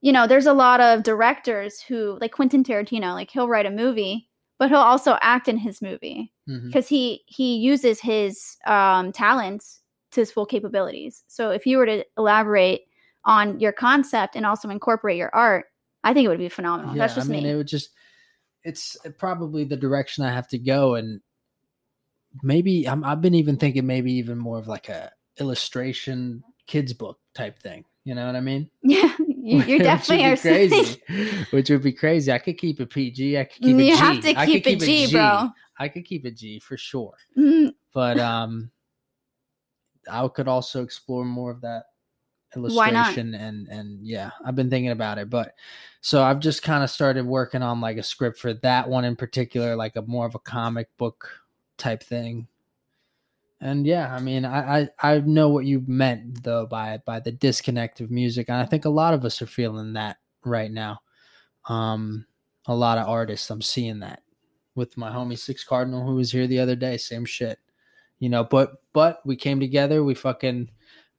you 0.00 0.12
know, 0.12 0.26
there's 0.26 0.46
a 0.46 0.52
lot 0.52 0.80
of 0.80 1.02
directors 1.02 1.80
who, 1.80 2.18
like 2.20 2.32
Quentin 2.32 2.64
Tarantino, 2.64 3.14
like 3.14 3.30
he'll 3.30 3.48
write 3.48 3.66
a 3.66 3.70
movie, 3.70 4.28
but 4.58 4.70
he'll 4.70 4.78
also 4.78 5.18
act 5.20 5.48
in 5.48 5.56
his 5.56 5.80
movie 5.82 6.32
because 6.66 6.88
he 6.88 7.22
he 7.26 7.56
uses 7.56 8.00
his 8.00 8.56
um, 8.66 9.12
talents 9.12 9.80
to 10.12 10.20
his 10.20 10.32
full 10.32 10.46
capabilities. 10.46 11.22
So 11.28 11.50
if 11.50 11.66
you 11.66 11.78
were 11.78 11.86
to 11.86 12.04
elaborate 12.18 12.82
on 13.24 13.60
your 13.60 13.72
concept 13.72 14.36
and 14.36 14.44
also 14.44 14.68
incorporate 14.68 15.16
your 15.16 15.34
art, 15.34 15.66
I 16.02 16.14
think 16.14 16.24
it 16.24 16.28
would 16.28 16.38
be 16.38 16.48
phenomenal. 16.48 16.94
That's 16.94 17.14
just 17.14 17.28
I 17.28 17.32
mean, 17.32 17.44
me. 17.44 17.50
it 17.50 17.56
would 17.56 17.68
just, 17.68 17.90
it's 18.64 18.96
probably 19.18 19.64
the 19.64 19.76
direction 19.76 20.24
I 20.24 20.32
have 20.32 20.48
to 20.48 20.58
go. 20.58 20.94
And 20.94 21.20
maybe 22.42 22.88
I'm, 22.88 23.04
I've 23.04 23.20
been 23.20 23.34
even 23.34 23.56
thinking 23.56 23.86
maybe 23.86 24.12
even 24.14 24.38
more 24.38 24.58
of 24.58 24.68
like 24.68 24.88
a 24.88 25.12
illustration 25.38 26.42
kids 26.66 26.92
book 26.92 27.18
type 27.34 27.58
thing. 27.58 27.84
You 28.04 28.14
know 28.14 28.26
what 28.26 28.36
I 28.36 28.40
mean? 28.40 28.70
yeah, 28.82 29.14
you, 29.42 29.62
you 29.62 29.78
definitely 29.82 30.24
are 30.26 30.36
crazy. 30.36 31.02
Which 31.50 31.70
would 31.70 31.82
be 31.82 31.92
crazy. 31.92 32.32
I 32.32 32.38
could 32.38 32.58
keep 32.58 32.80
a 32.80 32.86
PG. 32.86 33.38
I 33.38 33.44
could 33.44 33.62
keep 33.62 33.76
you 33.76 33.78
G. 33.78 33.90
have 33.90 34.20
to 34.20 34.34
I 34.38 34.46
keep 34.46 34.66
it 34.66 34.80
G, 34.80 35.10
bro. 35.10 35.50
I 35.78 35.88
could 35.88 36.04
keep 36.04 36.24
a 36.24 36.30
G 36.30 36.58
for 36.58 36.76
sure. 36.76 37.14
Mm, 37.36 37.72
But 37.94 38.18
um, 38.18 38.70
I 40.10 40.26
could 40.28 40.48
also 40.48 40.82
explore 40.82 41.24
more 41.24 41.50
of 41.50 41.60
that 41.62 41.84
illustration 42.56 43.34
and 43.34 43.68
and 43.68 44.04
yeah, 44.04 44.30
I've 44.44 44.56
been 44.56 44.70
thinking 44.70 44.90
about 44.90 45.18
it. 45.18 45.30
But 45.30 45.54
so 46.00 46.22
I've 46.22 46.40
just 46.40 46.62
kind 46.62 46.82
of 46.82 46.90
started 46.90 47.24
working 47.24 47.62
on 47.62 47.80
like 47.80 47.96
a 47.96 48.02
script 48.02 48.38
for 48.38 48.54
that 48.54 48.88
one 48.88 49.04
in 49.04 49.16
particular, 49.16 49.76
like 49.76 49.96
a 49.96 50.02
more 50.02 50.26
of 50.26 50.34
a 50.34 50.40
comic 50.40 50.88
book 50.98 51.28
type 51.78 52.02
thing. 52.02 52.46
And 53.60 53.86
yeah, 53.86 54.14
I 54.14 54.20
mean, 54.20 54.44
I, 54.44 54.80
I 54.80 54.88
I 55.02 55.18
know 55.20 55.50
what 55.50 55.66
you 55.66 55.84
meant 55.86 56.42
though 56.42 56.66
by 56.66 56.98
by 57.04 57.20
the 57.20 57.32
disconnect 57.32 58.00
of 58.00 58.10
music, 58.10 58.48
and 58.48 58.56
I 58.56 58.64
think 58.64 58.86
a 58.86 58.90
lot 58.90 59.12
of 59.12 59.24
us 59.24 59.42
are 59.42 59.46
feeling 59.46 59.92
that 59.94 60.16
right 60.44 60.70
now. 60.70 61.00
Um, 61.68 62.26
a 62.66 62.74
lot 62.74 62.98
of 62.98 63.06
artists, 63.08 63.50
I'm 63.50 63.60
seeing 63.60 64.00
that 64.00 64.22
with 64.74 64.96
my 64.96 65.10
homie 65.10 65.38
Six 65.38 65.62
Cardinal, 65.64 66.06
who 66.06 66.14
was 66.14 66.32
here 66.32 66.46
the 66.46 66.60
other 66.60 66.76
day. 66.76 66.96
Same 66.96 67.26
shit, 67.26 67.58
you 68.18 68.30
know. 68.30 68.44
But 68.44 68.82
but 68.94 69.20
we 69.26 69.36
came 69.36 69.60
together. 69.60 70.02
We 70.02 70.14
fucking 70.14 70.70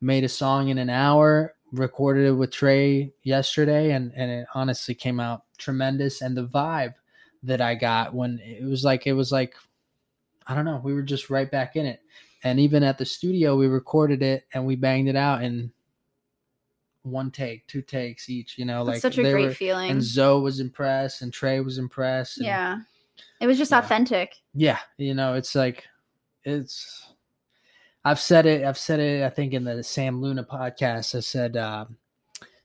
made 0.02 0.24
a 0.24 0.30
song 0.30 0.70
in 0.70 0.80
an 0.80 0.90
hour. 0.90 1.54
Recorded 1.72 2.28
it 2.28 2.32
with 2.34 2.52
Trey 2.52 3.14
yesterday, 3.24 3.92
and 3.92 4.12
and 4.16 4.32
it 4.32 4.48
honestly 4.56 4.96
came 4.96 5.20
out 5.20 5.44
tremendous. 5.60 6.22
And 6.22 6.36
the 6.36 6.48
vibe 6.48 6.96
that 7.44 7.62
I 7.62 7.76
got 7.76 8.16
when 8.16 8.40
it 8.40 8.64
was 8.64 8.84
like 8.84 9.06
it 9.06 9.14
was 9.14 9.32
like 9.32 9.54
I 10.48 10.56
don't 10.56 10.66
know, 10.66 10.82
we 10.84 10.94
were 10.94 11.04
just 11.04 11.30
right 11.30 11.50
back 11.50 11.76
in 11.76 11.86
it. 11.86 12.02
And 12.44 12.60
even 12.60 12.84
at 12.84 12.98
the 12.98 13.06
studio 13.06 13.56
we 13.56 13.68
recorded 13.68 14.22
it 14.24 14.46
and 14.54 14.66
we 14.66 14.76
banged 14.76 15.08
it 15.10 15.16
out 15.16 15.44
in 15.44 15.72
one 17.04 17.32
take 17.32 17.66
two 17.68 17.82
takes 17.82 18.30
each 18.30 18.58
you 18.58 18.66
know 18.66 18.86
That's 18.86 18.96
like 18.98 19.02
such 19.02 19.18
a 19.18 19.24
they 19.24 19.32
great 19.32 19.48
were- 19.48 19.54
feeling. 19.54 19.90
and 19.92 20.04
zoe 20.04 20.42
was 20.42 20.60
impressed 20.60 21.22
and 21.24 21.34
trey 21.34 21.60
was 21.60 21.78
impressed 21.78 22.38
and 22.38 22.46
yeah. 22.46 22.80
It 23.40 23.48
was 23.48 23.58
just 23.58 23.72
Yeah. 23.72 23.80
authentic. 23.80 24.36
yeah 24.54 24.80
you 24.98 25.14
know 25.14 25.34
it's 25.34 25.56
like 25.56 25.84
it's 26.44 27.08
i've 28.06 28.20
said 28.20 28.46
it 28.46 28.64
i've 28.66 28.78
said 28.78 29.00
it 29.00 29.24
i 29.24 29.30
think 29.30 29.54
in 29.54 29.64
the 29.64 29.84
sam 29.84 30.22
luna 30.22 30.44
podcast 30.44 31.16
i 31.16 31.20
said 31.20 31.56
uh, 31.58 31.86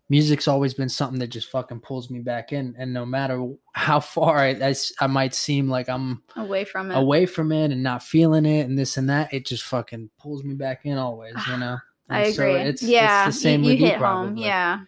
music's 0.08 0.46
always 0.46 0.72
been 0.74 0.88
something 0.88 1.18
that 1.18 1.28
just 1.28 1.50
fucking 1.50 1.80
pulls 1.80 2.10
me 2.10 2.20
back 2.20 2.52
in 2.52 2.74
and 2.78 2.92
no 2.92 3.04
matter 3.04 3.44
how 3.72 3.98
far 4.00 4.38
I 4.38 4.74
I 5.00 5.06
might 5.08 5.34
seem 5.34 5.68
like 5.68 5.88
i'm 5.88 6.22
Away 6.36 6.64
from 6.64 6.90
it. 6.92 6.96
away 6.96 7.26
from 7.26 7.50
it 7.52 7.72
and 7.72 7.82
not 7.82 8.02
feeling 8.02 8.46
it 8.46 8.66
and 8.66 8.78
this 8.78 8.96
and 8.96 9.08
that 9.10 9.32
it 9.34 9.44
just 9.46 9.64
fucking 9.64 10.10
pulls 10.18 10.44
me 10.44 10.54
back 10.54 10.82
in 10.84 10.96
always 10.96 11.34
you 11.50 11.56
know 11.58 11.78
I 12.08 12.20
And 12.26 12.34
so 12.34 12.42
agree. 12.44 12.60
it's, 12.60 12.82
yeah, 12.82 13.26
it's 13.26 13.36
the 13.36 13.42
same 13.42 13.64
you, 13.64 13.70
you 13.70 13.74
with 13.74 13.80
you 13.80 13.86
hit 13.86 13.94
home. 13.96 14.26
probably. 14.26 14.44
Yeah. 14.44 14.78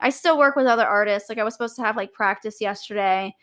I 0.00 0.10
still 0.10 0.38
work 0.38 0.54
with 0.54 0.66
other 0.66 0.86
artists. 0.86 1.28
Like 1.28 1.38
I 1.38 1.44
was 1.44 1.54
supposed 1.54 1.74
to 1.76 1.82
have 1.82 1.96
like 1.96 2.12
practice 2.12 2.60
yesterday, 2.60 3.34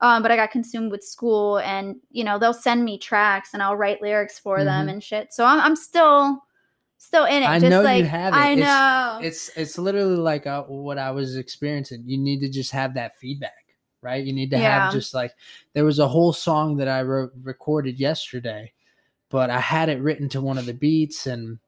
um, 0.00 0.22
but 0.22 0.30
I 0.30 0.36
got 0.36 0.50
consumed 0.50 0.90
with 0.90 1.02
school, 1.04 1.58
and 1.58 1.96
you 2.10 2.24
know 2.24 2.38
they'll 2.38 2.54
send 2.54 2.82
me 2.84 2.96
tracks, 2.98 3.50
and 3.52 3.62
I'll 3.62 3.76
write 3.76 4.00
lyrics 4.00 4.38
for 4.38 4.64
them 4.64 4.86
Mhm. 4.86 4.92
and 4.92 5.02
shit. 5.04 5.32
So 5.34 5.44
I'm 5.44 5.60
I'm 5.60 5.76
still 5.76 6.42
still 7.04 7.24
in 7.24 7.42
it. 7.42 7.48
I 7.48 7.58
just 7.58 7.70
know 7.70 7.80
you 7.80 7.84
like 7.86 8.04
have 8.06 8.32
it. 8.34 8.36
I 8.36 8.50
It's- 8.52 8.58
know. 9.22 9.26
it's 9.26 9.50
it's 9.56 9.78
literally 9.78 10.16
like 10.16 10.46
uh, 10.46 10.62
what 10.64 10.98
I 10.98 11.10
was 11.10 11.36
experiencing. 11.36 12.02
You 12.06 12.18
need 12.18 12.40
to 12.40 12.48
just 12.48 12.70
have 12.72 12.94
that 12.94 13.16
feedback, 13.18 13.74
right? 14.02 14.24
You 14.24 14.32
need 14.32 14.50
to 14.50 14.56
Yeah. 14.58 14.84
have 14.84 14.92
just 14.92 15.14
like 15.14 15.32
there 15.72 15.84
was 15.84 15.98
a 15.98 16.08
whole 16.08 16.32
song 16.32 16.76
that 16.78 16.88
I 16.88 17.02
wrote 17.02 17.32
recorded 17.42 17.98
yesterday, 18.00 18.72
but 19.30 19.50
I 19.50 19.60
had 19.60 19.88
it 19.88 20.00
written 20.00 20.28
to 20.30 20.40
one 20.40 20.58
of 20.58 20.66
the 20.66 20.74
beats 20.74 21.26
and 21.26 21.58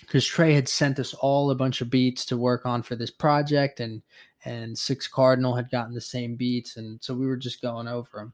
because 0.00 0.26
Trey 0.26 0.52
had 0.52 0.68
sent 0.68 0.98
us 0.98 1.14
all 1.14 1.50
a 1.50 1.54
bunch 1.54 1.80
of 1.80 1.90
beats 1.90 2.24
to 2.26 2.36
work 2.36 2.66
on 2.66 2.82
for 2.82 2.96
this 2.96 3.10
project 3.10 3.80
and 3.80 4.02
and 4.44 4.76
Six 4.78 5.08
Cardinal 5.08 5.54
had 5.56 5.70
gotten 5.70 5.94
the 5.94 6.00
same 6.00 6.36
beats 6.36 6.76
and 6.76 7.02
so 7.02 7.14
we 7.14 7.26
were 7.26 7.36
just 7.36 7.62
going 7.62 7.88
over 7.88 8.10
them. 8.18 8.32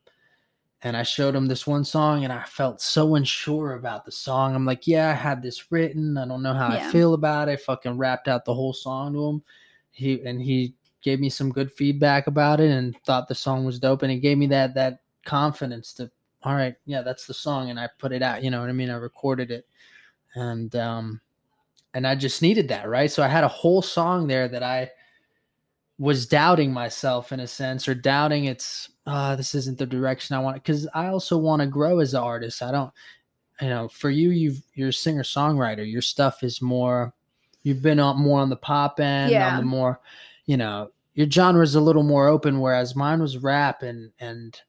And 0.85 0.97
I 0.97 1.05
showed 1.05 1.35
him 1.37 1.47
this 1.47 1.67
one 1.67 1.85
song 1.85 2.25
and 2.25 2.33
I 2.33 2.43
felt 2.45 2.81
so 2.81 3.15
unsure 3.15 3.75
about 3.75 4.05
the 4.05 4.11
song. 4.11 4.55
I'm 4.55 4.65
like, 4.65 4.87
yeah, 4.89 5.11
I 5.11 5.13
had 5.13 5.41
this 5.41 5.71
written. 5.71 6.19
I 6.19 6.27
don't 6.27 6.43
know 6.43 6.55
how 6.55 6.75
Yeah. 6.75 6.89
I 6.89 6.91
feel 6.91 7.15
about 7.15 7.49
it. 7.49 7.61
Fucking 7.61 7.97
rapped 7.97 8.27
out 8.27 8.45
the 8.45 8.55
whole 8.55 8.73
song 8.73 9.13
to 9.13 9.25
him. 9.29 9.43
He 9.93 10.21
and 10.23 10.43
he 10.43 10.75
gave 11.03 11.21
me 11.21 11.29
some 11.29 11.51
good 11.53 11.71
feedback 11.71 12.27
about 12.27 12.61
it 12.61 12.71
and 12.71 12.97
thought 13.05 13.29
the 13.29 13.35
song 13.35 13.65
was 13.65 13.79
dope 13.79 14.03
and 14.03 14.11
he 14.11 14.19
gave 14.19 14.39
me 14.39 14.47
that 14.49 14.75
that 14.75 15.01
confidence 15.25 15.93
to 15.95 16.11
all 16.45 16.55
right, 16.55 16.75
yeah, 16.87 17.03
that's 17.03 17.27
the 17.27 17.35
song 17.35 17.71
and 17.71 17.79
I 17.79 17.89
put 17.99 18.11
it 18.13 18.23
out, 18.23 18.43
you 18.43 18.51
know 18.51 18.61
what 18.61 18.69
I 18.69 18.73
mean? 18.73 18.91
I 18.91 18.95
recorded 18.95 19.51
it. 19.53 19.67
And 20.35 20.75
um 20.75 21.21
and 21.95 22.07
I 22.07 22.17
just 22.17 22.43
needed 22.43 22.67
that, 22.69 22.89
right? 22.89 23.11
So 23.11 23.23
I 23.23 23.29
had 23.29 23.45
a 23.45 23.49
whole 23.49 23.83
song 23.83 24.27
there 24.27 24.49
that 24.49 24.63
I 24.65 24.91
was 25.99 26.27
doubting 26.27 26.73
myself 26.73 27.33
in 27.33 27.41
a 27.41 27.47
sense 27.47 27.87
or 27.87 27.95
doubting 27.95 28.47
it's 28.47 28.91
uh 29.07 29.37
this 29.37 29.55
isn't 29.55 29.79
the 29.79 29.87
direction 29.87 30.35
I 30.35 30.41
want 30.41 30.57
because 30.57 30.89
I 30.95 31.09
also 31.09 31.37
want 31.39 31.61
to 31.61 31.67
grow 31.67 32.01
as 32.01 32.15
an 32.15 32.23
artist. 32.23 32.63
I 32.63 32.73
don't 32.73 32.93
you 33.61 33.69
know, 33.69 33.89
for 33.89 34.11
you 34.11 34.31
you've 34.31 34.63
you're 34.75 34.89
a 34.89 34.93
singer 34.93 35.23
songwriter. 35.23 35.89
Your 35.89 36.03
stuff 36.03 36.43
is 36.43 36.61
more 36.61 37.15
you've 37.63 37.83
been 37.83 38.01
on 38.01 38.19
more 38.19 38.41
on 38.41 38.51
the 38.51 38.57
pop 38.57 38.99
end, 39.01 39.33
on 39.55 39.59
the 39.59 39.67
more 39.67 40.01
you 40.47 40.57
know, 40.57 40.91
your 41.15 41.31
genre 41.31 41.63
is 41.63 41.75
a 41.75 41.81
little 41.81 42.03
more 42.03 42.27
open, 42.27 42.61
whereas 42.61 42.97
mine 42.97 43.21
was 43.21 43.39
rap 43.39 43.83
and 43.83 44.11
and 44.19 44.61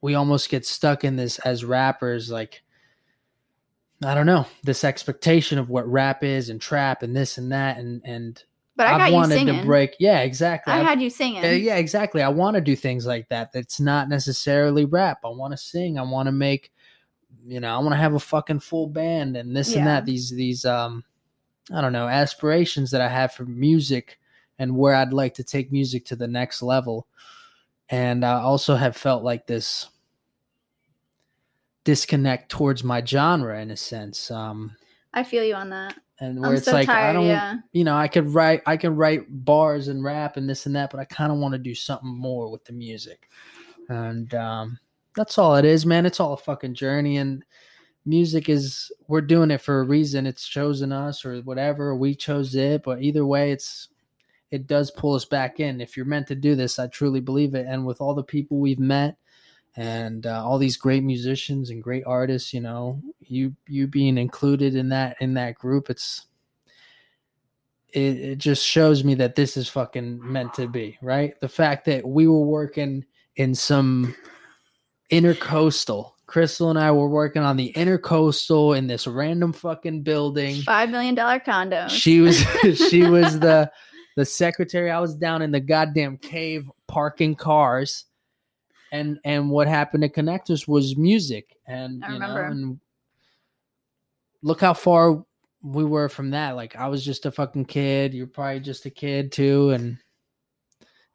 we 0.00 0.14
almost 0.14 0.48
get 0.48 0.64
stuck 0.64 1.04
in 1.04 1.16
this 1.16 1.38
as 1.40 1.64
rappers 1.64 2.30
like 2.30 2.62
I 4.04 4.14
don't 4.14 4.26
know, 4.26 4.46
this 4.62 4.84
expectation 4.84 5.58
of 5.58 5.70
what 5.70 5.90
rap 5.90 6.22
is 6.22 6.50
and 6.50 6.60
trap 6.60 7.02
and 7.02 7.16
this 7.16 7.38
and 7.38 7.50
that 7.52 7.78
and 7.78 8.00
and 8.04 8.42
but 8.76 8.86
I 8.86 9.08
you 9.08 9.14
wanted 9.14 9.46
to 9.46 9.62
break. 9.64 9.96
Yeah, 9.98 10.20
exactly. 10.20 10.72
I 10.72 10.78
I've- 10.78 10.86
had 10.86 11.00
you 11.00 11.10
singing. 11.10 11.44
uh, 11.44 11.48
yeah, 11.48 11.76
exactly. 11.76 12.22
I 12.22 12.28
want 12.28 12.56
to 12.56 12.60
do 12.60 12.76
things 12.76 13.06
like 13.06 13.28
that. 13.30 13.52
That's 13.52 13.80
not 13.80 14.08
necessarily 14.08 14.84
rap. 14.84 15.20
I 15.24 15.28
want 15.28 15.52
to 15.52 15.56
sing. 15.56 15.98
I 15.98 16.02
want 16.02 16.26
to 16.26 16.32
make, 16.32 16.72
you 17.46 17.58
know, 17.60 17.74
I 17.74 17.78
want 17.78 17.92
to 17.92 17.96
have 17.96 18.14
a 18.14 18.20
fucking 18.20 18.60
full 18.60 18.86
band 18.88 19.36
and 19.36 19.56
this 19.56 19.74
and 19.74 19.86
that. 19.86 20.04
These 20.04 20.30
these 20.30 20.64
um, 20.64 21.04
I 21.72 21.80
don't 21.80 21.92
know 21.92 22.06
aspirations 22.06 22.90
that 22.90 23.00
I 23.00 23.08
have 23.08 23.32
for 23.32 23.44
music 23.44 24.18
and 24.58 24.76
where 24.76 24.94
I'd 24.94 25.12
like 25.12 25.34
to 25.34 25.44
take 25.44 25.72
music 25.72 26.04
to 26.06 26.16
the 26.16 26.28
next 26.28 26.62
level. 26.62 27.06
And 27.88 28.24
I 28.24 28.40
also 28.40 28.74
have 28.74 28.96
felt 28.96 29.22
like 29.22 29.46
this 29.46 29.88
disconnect 31.84 32.50
towards 32.50 32.82
my 32.82 33.04
genre 33.04 33.60
in 33.60 33.70
a 33.70 33.76
sense. 33.76 34.30
Um, 34.30 34.76
I 35.14 35.22
feel 35.22 35.44
you 35.44 35.54
on 35.54 35.70
that. 35.70 35.94
And 36.20 36.40
where 36.40 36.50
I'm 36.50 36.56
it's 36.56 36.64
so 36.64 36.72
like 36.72 36.88
I 36.88 37.12
don't 37.12 37.26
yeah. 37.26 37.56
you 37.72 37.84
know, 37.84 37.96
I 37.96 38.08
could 38.08 38.26
write 38.26 38.62
I 38.66 38.76
could 38.76 38.96
write 38.96 39.26
bars 39.28 39.88
and 39.88 40.02
rap 40.02 40.36
and 40.36 40.48
this 40.48 40.66
and 40.66 40.74
that, 40.76 40.90
but 40.90 41.00
I 41.00 41.04
kind 41.04 41.30
of 41.30 41.38
want 41.38 41.52
to 41.52 41.58
do 41.58 41.74
something 41.74 42.08
more 42.08 42.50
with 42.50 42.64
the 42.64 42.72
music. 42.72 43.28
And 43.88 44.32
um 44.34 44.78
that's 45.14 45.38
all 45.38 45.56
it 45.56 45.64
is, 45.64 45.86
man. 45.86 46.06
It's 46.06 46.20
all 46.20 46.34
a 46.34 46.38
fucking 46.38 46.74
journey 46.74 47.18
and 47.18 47.44
music 48.04 48.48
is 48.48 48.90
we're 49.08 49.20
doing 49.20 49.50
it 49.50 49.60
for 49.60 49.80
a 49.80 49.84
reason. 49.84 50.26
It's 50.26 50.46
chosen 50.46 50.92
us 50.92 51.24
or 51.24 51.40
whatever, 51.40 51.94
we 51.94 52.14
chose 52.14 52.54
it, 52.54 52.82
but 52.82 53.02
either 53.02 53.26
way 53.26 53.50
it's 53.50 53.88
it 54.50 54.66
does 54.66 54.90
pull 54.92 55.14
us 55.14 55.24
back 55.24 55.60
in. 55.60 55.80
If 55.80 55.96
you're 55.96 56.06
meant 56.06 56.28
to 56.28 56.34
do 56.36 56.54
this, 56.54 56.78
I 56.78 56.86
truly 56.86 57.20
believe 57.20 57.54
it. 57.54 57.66
And 57.68 57.84
with 57.84 58.00
all 58.00 58.14
the 58.14 58.22
people 58.22 58.58
we've 58.58 58.78
met 58.78 59.16
and 59.76 60.26
uh, 60.26 60.42
all 60.44 60.58
these 60.58 60.76
great 60.76 61.04
musicians 61.04 61.70
and 61.70 61.82
great 61.82 62.04
artists, 62.06 62.54
you 62.54 62.60
know, 62.60 63.00
you 63.20 63.54
you 63.68 63.86
being 63.86 64.16
included 64.16 64.74
in 64.74 64.88
that 64.88 65.16
in 65.20 65.34
that 65.34 65.56
group, 65.56 65.90
it's 65.90 66.26
it, 67.92 68.16
it 68.18 68.38
just 68.38 68.64
shows 68.64 69.04
me 69.04 69.14
that 69.14 69.36
this 69.36 69.56
is 69.56 69.68
fucking 69.68 70.20
meant 70.20 70.54
to 70.54 70.66
be, 70.66 70.98
right? 71.02 71.38
The 71.40 71.48
fact 71.48 71.84
that 71.86 72.06
we 72.06 72.26
were 72.26 72.44
working 72.44 73.04
in 73.36 73.54
some 73.54 74.14
intercoastal. 75.10 76.12
Krystal 76.26 76.70
and 76.70 76.78
I 76.78 76.90
were 76.90 77.08
working 77.08 77.42
on 77.42 77.56
the 77.56 77.72
intercoastal 77.74 78.76
in 78.76 78.88
this 78.88 79.06
random 79.06 79.52
fucking 79.52 80.02
building. 80.02 80.62
Five 80.62 80.90
million 80.90 81.14
dollar 81.14 81.38
condo 81.38 81.86
She 81.88 82.20
was 82.20 82.38
she 82.90 83.04
was 83.04 83.38
the 83.38 83.70
the 84.16 84.24
secretary. 84.24 84.90
I 84.90 85.00
was 85.00 85.14
down 85.14 85.42
in 85.42 85.50
the 85.52 85.60
goddamn 85.60 86.16
cave 86.16 86.70
parking 86.88 87.34
cars. 87.34 88.06
And 88.92 89.18
and 89.24 89.50
what 89.50 89.66
happened 89.68 90.02
to 90.02 90.08
connect 90.08 90.50
us 90.50 90.66
was 90.68 90.96
music. 90.96 91.56
And 91.66 92.04
I 92.04 92.12
you 92.12 92.18
know, 92.20 92.36
and 92.36 92.80
look 94.42 94.60
how 94.60 94.74
far 94.74 95.24
we 95.62 95.84
were 95.84 96.08
from 96.08 96.30
that. 96.30 96.56
Like 96.56 96.76
I 96.76 96.88
was 96.88 97.04
just 97.04 97.26
a 97.26 97.30
fucking 97.32 97.64
kid. 97.66 98.14
You're 98.14 98.26
probably 98.26 98.60
just 98.60 98.86
a 98.86 98.90
kid 98.90 99.32
too, 99.32 99.70
and 99.70 99.98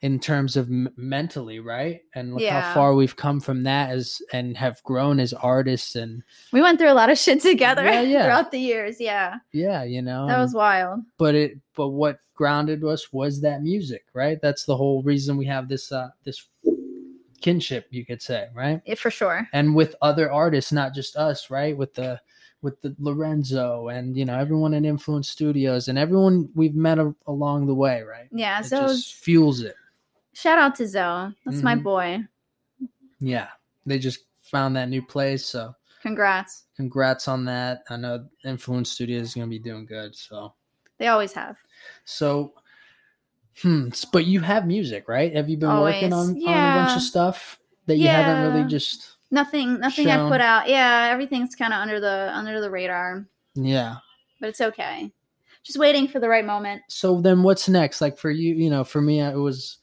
in 0.01 0.19
terms 0.19 0.57
of 0.57 0.67
m- 0.67 0.89
mentally, 0.97 1.59
right? 1.59 2.01
And 2.15 2.33
look 2.33 2.41
Yeah. 2.41 2.59
how 2.61 2.73
far 2.73 2.95
we've 2.95 3.15
come 3.15 3.39
from 3.39 3.61
that 3.63 3.91
as 3.91 4.19
and 4.33 4.57
have 4.57 4.81
grown 4.83 5.19
as 5.19 5.31
artists. 5.31 5.95
And 5.95 6.23
we 6.51 6.59
went 6.59 6.79
through 6.79 6.89
a 6.91 6.95
lot 6.95 7.11
of 7.11 7.19
shit 7.19 7.39
together 7.39 7.83
Yeah, 7.85 8.01
yeah. 8.01 8.23
throughout 8.25 8.49
the 8.51 8.57
years. 8.59 8.99
Yeah. 8.99 9.35
yeah, 9.53 9.83
you 9.83 10.01
know, 10.01 10.25
That 10.27 10.39
was 10.39 10.55
wild. 10.55 11.01
but 11.19 11.35
it 11.35 11.59
but 11.75 11.89
what 11.89 12.17
grounded 12.33 12.83
us 12.83 13.13
was 13.13 13.41
that 13.41 13.61
music, 13.61 14.05
right? 14.15 14.41
That's 14.41 14.65
the 14.65 14.75
whole 14.75 15.03
reason 15.03 15.37
we 15.37 15.45
have 15.45 15.69
this 15.69 15.91
uh 15.91 16.09
this 16.23 16.47
kinship, 17.41 17.87
you 17.89 18.05
could 18.05 18.21
say, 18.21 18.47
right? 18.53 18.81
Yeah, 18.85 18.95
for 18.95 19.11
sure. 19.11 19.47
and 19.53 19.75
with 19.75 19.95
other 20.01 20.31
artists, 20.31 20.71
not 20.71 20.93
just 20.93 21.15
us, 21.15 21.49
right? 21.49 21.75
With 21.75 21.93
the 21.93 22.19
with 22.61 22.79
the 22.81 22.95
Lorenzo 22.99 23.87
and 23.87 24.15
you 24.15 24.23
know 24.23 24.37
everyone 24.37 24.73
in 24.75 24.85
Influence 24.85 25.29
Studios 25.29 25.87
and 25.87 25.97
everyone 25.97 26.47
we've 26.53 26.75
met 26.75 26.99
a- 26.99 27.15
along 27.25 27.65
the 27.65 27.73
way, 27.73 28.03
right? 28.03 28.27
Yeah. 28.31 28.59
It 28.59 28.65
So 28.65 28.87
just 28.87 29.15
fuels 29.15 29.61
it. 29.61 29.75
shout 30.33 30.59
out 30.59 30.75
to 30.75 30.87
Zoe. 30.87 31.35
That's 31.45 31.63
my 31.63 31.75
Mhm. 31.75 31.83
boy. 31.83 32.19
Yeah, 33.19 33.47
they 33.85 33.99
just 33.99 34.19
found 34.41 34.75
that 34.75 34.89
new 34.89 35.01
place, 35.01 35.45
so 35.45 35.73
Congrats. 36.01 36.65
congrats 36.75 37.27
on 37.27 37.45
that. 37.45 37.83
I 37.89 37.97
know 37.97 38.27
Influence 38.45 38.91
Studios 38.91 39.29
is 39.29 39.33
gonna 39.33 39.47
be 39.47 39.59
doing 39.59 39.85
good, 39.85 40.15
so 40.15 40.53
They 40.97 41.07
always 41.07 41.33
have. 41.33 41.57
so. 42.05 42.53
Hmm. 43.61 43.89
But 44.11 44.25
you 44.25 44.39
have 44.41 44.65
music, 44.65 45.07
right? 45.07 45.35
Have 45.35 45.49
you 45.49 45.57
been 45.57 45.69
working 45.79 46.13
on, 46.13 46.29
Always. 46.29 46.45
on 46.47 46.53
a 46.53 46.83
bunch 46.85 46.95
of 46.97 47.01
stuff 47.03 47.59
that 47.85 47.97
you 47.97 48.07
haven't 48.07 48.53
really 48.53 48.67
just? 48.67 49.17
Nothing 49.29 49.79
nothing 49.79 50.09
I 50.09 50.27
put 50.29 50.41
out. 50.41 50.67
Yeah, 50.67 51.09
everything's 51.11 51.55
kinda 51.55 51.75
under 51.75 51.99
the 51.99 52.31
under 52.33 52.59
the 52.61 52.69
radar. 52.69 53.25
Yeah. 53.55 53.97
But 54.39 54.49
it's 54.49 54.61
okay. 54.61 55.11
Just 55.63 55.77
waiting 55.77 56.07
for 56.07 56.19
the 56.19 56.27
right 56.29 56.45
moment. 56.45 56.81
so 56.87 57.21
then 57.21 57.43
what's 57.43 57.69
next 57.69 58.01
like 58.01 58.17
for 58.17 58.31
you 58.31 58.55
you 58.55 58.69
know 58.69 58.83
for 58.83 58.99
me 58.99 59.21
it 59.21 59.35
was 59.35 59.77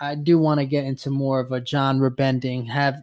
i 0.00 0.16
do 0.16 0.36
want 0.36 0.58
to 0.58 0.66
get 0.66 0.84
into 0.84 1.10
more 1.10 1.38
of 1.38 1.52
a 1.52 1.64
genre 1.64 2.10
bending 2.10 2.66
have 2.66 3.00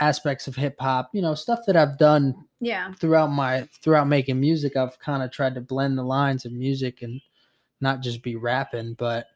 aspects 0.00 0.46
of 0.46 0.54
hip 0.54 0.76
hop 0.78 1.10
you 1.12 1.20
know 1.20 1.34
stuff 1.34 1.58
that 1.66 1.76
i've 1.76 1.98
done 1.98 2.32
Yeah. 2.60 2.92
throughout 3.00 3.32
my 3.32 3.68
throughout 3.82 4.06
making 4.06 4.38
music 4.38 4.76
i've 4.76 4.96
kind 5.00 5.24
of 5.24 5.32
tried 5.32 5.56
to 5.56 5.60
blend 5.60 5.98
the 5.98 6.04
lines 6.04 6.44
of 6.44 6.52
music 6.52 7.02
and 7.02 7.20
not 7.80 8.02
just 8.02 8.22
be 8.22 8.36
rapping 8.36 8.94
but 8.94 9.26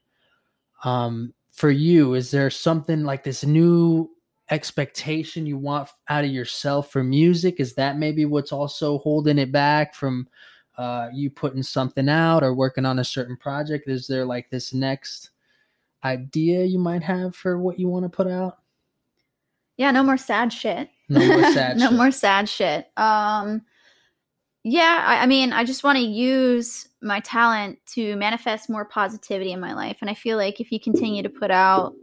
um 0.85 1.33
for 1.53 1.71
you 1.71 2.15
is 2.15 2.31
there 2.31 2.51
something 2.51 3.05
like 3.05 3.23
this 3.25 3.45
new 3.45 4.11
expectation 4.53 5.47
you 5.47 5.57
want 5.57 5.89
out 6.09 6.25
of 6.25 6.31
yourself 6.31 6.93
for 6.93 7.03
music? 7.03 7.59
Is 7.59 7.75
that 7.75 7.99
maybe 7.99 8.27
what's 8.27 8.53
also 8.53 8.99
holding 8.99 9.39
it 9.39 9.51
back 9.51 9.95
from 9.95 10.29
uh, 10.77 11.09
you 11.13 11.31
putting 11.31 11.63
something 11.63 12.09
out 12.09 12.43
or 12.43 12.55
working 12.55 12.85
on 12.85 12.99
a 12.99 13.05
certain 13.05 13.37
project? 13.37 13.89
Is 13.89 14.07
there 14.07 14.27
like 14.27 14.51
this 14.51 14.75
next 14.75 15.31
idea 16.05 16.65
you 16.65 16.79
might 16.79 17.03
have 17.03 17.35
for 17.35 17.59
what 17.59 17.79
you 17.79 17.89
want 17.89 18.05
to 18.05 18.11
put 18.11 18.27
out? 18.27 18.59
Yeah, 19.79 19.91
no 19.91 20.03
more 20.03 20.19
sad 20.19 20.53
shit. 20.53 20.91
No 21.09 21.27
more 21.27 21.51
sad 21.53 21.77
no 21.79 21.89
shit. 21.89 21.97
more 21.97 22.11
sad 22.11 22.49
shit. 22.49 22.87
Um, 22.97 23.63
yeah, 24.65 25.03
I, 25.07 25.23
I 25.23 25.27
mean, 25.27 25.53
I 25.53 25.65
just 25.65 25.83
want 25.85 25.99
to 25.99 26.05
use 26.05 26.89
my 27.03 27.21
talent 27.21 27.79
to 27.95 28.15
manifest 28.17 28.71
more 28.71 28.85
positivity 28.85 29.53
in 29.53 29.61
my 29.61 29.75
life, 29.75 29.99
and 30.01 30.09
I 30.11 30.15
feel 30.15 30.37
like 30.37 30.61
if 30.61 30.71
you 30.71 30.79
continue 30.81 31.23
to 31.23 31.29
put 31.29 31.51
out 31.51 31.95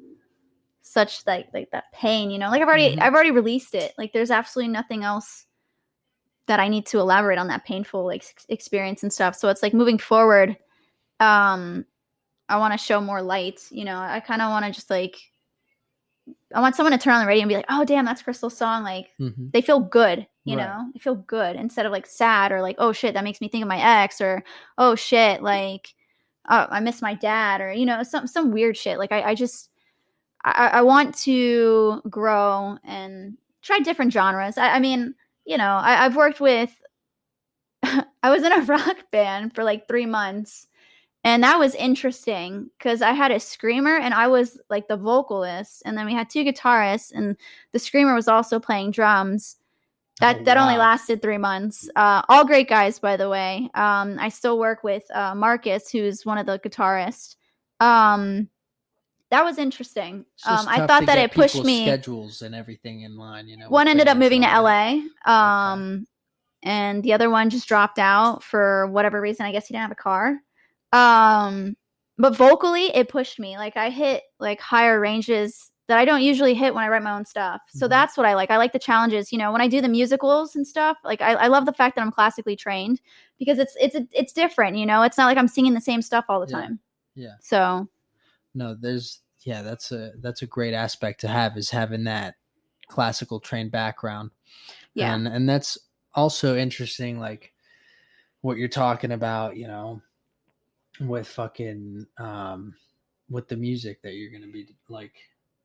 such 0.82 1.26
like 1.28 1.48
like 1.54 1.70
that 1.72 1.86
pain, 1.94 2.32
you 2.32 2.40
know, 2.40 2.50
like 2.50 2.62
I've 2.62 2.68
already 2.68 2.96
Mhm. 2.96 3.02
I've 3.02 3.14
already 3.14 3.32
released 3.32 3.76
it. 3.76 3.94
Like 3.98 4.14
there's 4.14 4.32
absolutely 4.32 4.72
nothing 4.74 5.04
else 5.04 5.46
that 6.48 6.60
I 6.60 6.68
need 6.68 6.86
to 6.88 7.00
elaborate 7.00 7.38
on 7.38 7.48
that 7.50 7.66
painful 7.66 8.06
like 8.06 8.24
ex- 8.24 8.46
experience 8.50 9.04
and 9.04 9.14
stuff. 9.14 9.36
So 9.36 9.50
it's 9.50 9.62
like 9.64 9.74
moving 9.74 9.98
forward, 10.00 10.58
um, 11.20 11.86
I 12.50 12.58
want 12.58 12.74
to 12.74 12.78
show 12.78 13.02
more 13.02 13.22
light. 13.22 13.62
You 13.72 13.86
know, 13.86 13.98
I 14.00 14.20
kind 14.22 14.42
of 14.42 14.50
want 14.50 14.66
to 14.66 14.72
just 14.72 14.90
like 14.90 15.18
I 16.54 16.62
want 16.62 16.76
someone 16.76 16.92
to 16.94 16.98
turn 16.98 17.14
on 17.14 17.22
the 17.22 17.28
radio 17.28 17.44
and 17.44 17.50
be 17.50 17.56
like, 17.56 17.66
"Oh, 17.70 17.86
damn, 17.86 18.06
that's 18.06 18.24
Krystal's 18.24 18.58
song." 18.58 18.84
Like 18.84 19.10
Mhm. 19.20 19.52
they 19.52 19.62
feel 19.62 19.80
good, 19.80 20.28
you 20.46 20.56
Right. 20.58 20.66
know, 20.66 20.90
they 20.94 21.00
feel 21.00 21.16
good 21.16 21.56
instead 21.56 21.86
of 21.86 21.92
like 21.92 22.06
sad 22.06 22.52
or 22.52 22.62
like, 22.62 22.76
"Oh 22.80 22.92
shit, 22.92 23.14
that 23.14 23.24
makes 23.24 23.42
me 23.42 23.48
think 23.50 23.62
of 23.64 23.68
my 23.68 23.80
ex," 24.04 24.22
or 24.22 24.44
"Oh 24.78 24.96
shit, 24.96 25.42
like 25.44 25.94
oh, 26.50 26.68
I 26.70 26.80
miss 26.80 27.02
my 27.02 27.14
dad," 27.14 27.62
or 27.62 27.72
you 27.72 27.86
know, 27.86 28.04
some 28.04 28.28
some 28.28 28.52
weird 28.52 28.78
shit. 28.78 28.98
Like 29.00 29.12
I, 29.12 29.22
I 29.32 29.36
just 29.36 29.70
I, 30.46 30.70
I 30.74 30.82
want 30.84 31.18
to 31.20 32.02
grow 32.10 32.78
and 32.84 33.38
try 33.62 33.80
different 33.80 34.14
genres. 34.14 34.58
I, 34.58 34.76
I 34.76 34.80
mean, 34.80 35.16
you 35.46 35.58
know, 35.58 35.64
I, 35.82 36.06
I've 36.06 36.16
worked 36.16 36.40
with. 36.40 36.72
I 37.84 38.30
was 38.30 38.44
in 38.44 38.52
a 38.52 38.62
rock 38.66 38.98
band 39.12 39.54
for 39.56 39.64
like 39.64 39.88
three 39.88 40.06
months, 40.06 40.68
and 41.24 41.44
that 41.44 41.60
was 41.60 41.76
interesting 41.76 42.70
because 42.78 43.02
I 43.02 43.12
had 43.12 43.32
a 43.32 43.40
screamer 43.40 43.98
and 43.98 44.14
I 44.14 44.28
was 44.28 44.60
like 44.70 44.88
the 44.88 44.98
vocalist, 44.98 45.84
and 45.86 45.98
then 45.98 46.06
we 46.06 46.14
had 46.14 46.30
two 46.30 46.44
guitarists, 46.44 47.12
and 47.14 47.36
the 47.72 47.80
screamer 47.80 48.14
was 48.16 48.28
also 48.28 48.60
playing 48.60 48.92
drums. 48.92 49.58
That 50.20 50.38
Oh, 50.40 50.44
that 50.44 50.58
only 50.58 50.78
lasted 50.78 51.22
three 51.22 51.38
months. 51.38 51.90
Uh, 51.96 52.22
all 52.28 52.46
great 52.46 52.68
guys, 52.68 53.00
by 53.00 53.16
the 53.16 53.30
way. 53.30 53.70
Um, 53.74 54.18
I 54.20 54.30
still 54.30 54.60
work 54.60 54.84
with 54.84 55.04
uh, 55.14 55.34
Marcus, 55.34 55.90
who's 55.90 56.26
one 56.26 56.38
of 56.38 56.46
the 56.46 56.60
guitarists. 56.60 57.36
Um, 57.80 58.50
that 59.32 59.44
was 59.44 59.58
interesting. 59.58 60.26
Um, 60.46 60.66
I 60.68 60.88
thought 60.88 61.06
that 61.06 61.18
it 61.18 61.32
pushed 61.32 61.64
me. 61.64 61.86
schedules 61.86 62.42
and 62.42 62.56
everything 62.56 63.02
in 63.02 63.16
line. 63.16 63.48
You 63.48 63.58
know, 63.58 63.70
One 63.70 63.88
ended 63.88 64.08
up 64.08 64.18
moving 64.18 64.42
to. 64.42 64.48
LA. 64.48 65.02
Um, 65.26 66.08
and 66.64 67.04
the 67.04 67.14
other 67.14 67.30
one 67.30 67.50
just 67.50 67.68
dropped 67.68 68.00
out 68.00 68.44
for 68.44 68.88
whatever 68.88 69.22
reason. 69.22 69.46
I 69.46 69.52
guess 69.52 69.68
he 69.68 69.74
didn't 69.74 69.84
have 69.84 69.92
a 69.92 69.96
car. 69.96 70.40
Um, 70.92 71.76
but 72.18 72.36
vocally, 72.36 72.94
it 72.96 73.10
pushed 73.10 73.40
me. 73.40 73.58
Like 73.58 73.78
I 73.78 73.90
hit 73.90 74.24
like 74.40 74.60
higher 74.60 75.00
ranges 75.00 75.72
that 75.88 75.98
I 75.98 76.06
don't 76.06 76.22
usually 76.22 76.54
hit 76.54 76.76
when 76.76 76.84
I 76.84 76.88
write 76.88 77.02
my 77.02 77.14
own 77.16 77.26
stuff. 77.26 77.62
So 77.70 77.88
Mhm. 77.88 77.90
that's 77.90 78.16
what 78.18 78.26
I 78.28 78.36
like. 78.36 78.52
I 78.52 78.58
like 78.58 78.74
the 78.74 78.80
challenges. 78.80 79.32
You 79.32 79.38
know, 79.40 79.52
when 79.52 79.62
I 79.62 79.68
do 79.68 79.82
the 79.82 79.88
musicals 79.88 80.56
and 80.56 80.68
stuff, 80.68 80.98
like 81.04 81.22
I, 81.22 81.34
I 81.34 81.48
love 81.48 81.66
the 81.66 81.74
fact 81.74 81.96
that 81.96 82.02
I'm 82.02 82.12
classically 82.12 82.56
trained 82.56 83.02
because 83.40 83.58
it's 83.58 83.76
it's 83.80 83.96
it's 84.14 84.34
different. 84.34 84.78
You 84.78 84.86
know, 84.86 85.02
it's 85.02 85.18
not 85.18 85.26
like 85.26 85.38
I'm 85.38 85.48
singing 85.48 85.74
the 85.74 85.82
same 85.82 86.02
stuff 86.02 86.26
all 86.30 86.40
the 86.40 86.52
Yeah. 86.52 86.62
time. 86.62 86.80
Yeah. 87.16 87.34
So 87.42 87.90
no 88.56 88.76
there's 88.76 89.22
yeah 89.42 89.62
that's 89.62 89.92
a 89.92 90.12
that's 90.22 90.42
a 90.42 90.48
great 90.48 90.74
aspect 90.74 91.22
to 91.22 91.28
have 91.28 91.56
is 91.56 91.70
having 91.70 92.04
that 92.04 92.36
classical 92.88 93.40
trained 93.40 93.72
background 93.72 94.32
yeah, 94.96 95.14
and 95.14 95.28
and 95.28 95.48
that's 95.48 95.78
also 96.16 96.58
interesting 96.58 97.20
like 97.20 97.54
what 98.42 98.58
you're 98.58 98.68
talking 98.68 99.12
about 99.12 99.56
you 99.56 99.68
know 99.68 100.02
with 101.02 101.28
fucking 101.28 102.06
um 102.18 102.74
with 103.30 103.48
the 103.48 103.56
music 103.56 104.02
that 104.02 104.14
you're 104.14 104.32
gonna 104.32 104.52
be 104.52 104.68
like 104.90 105.14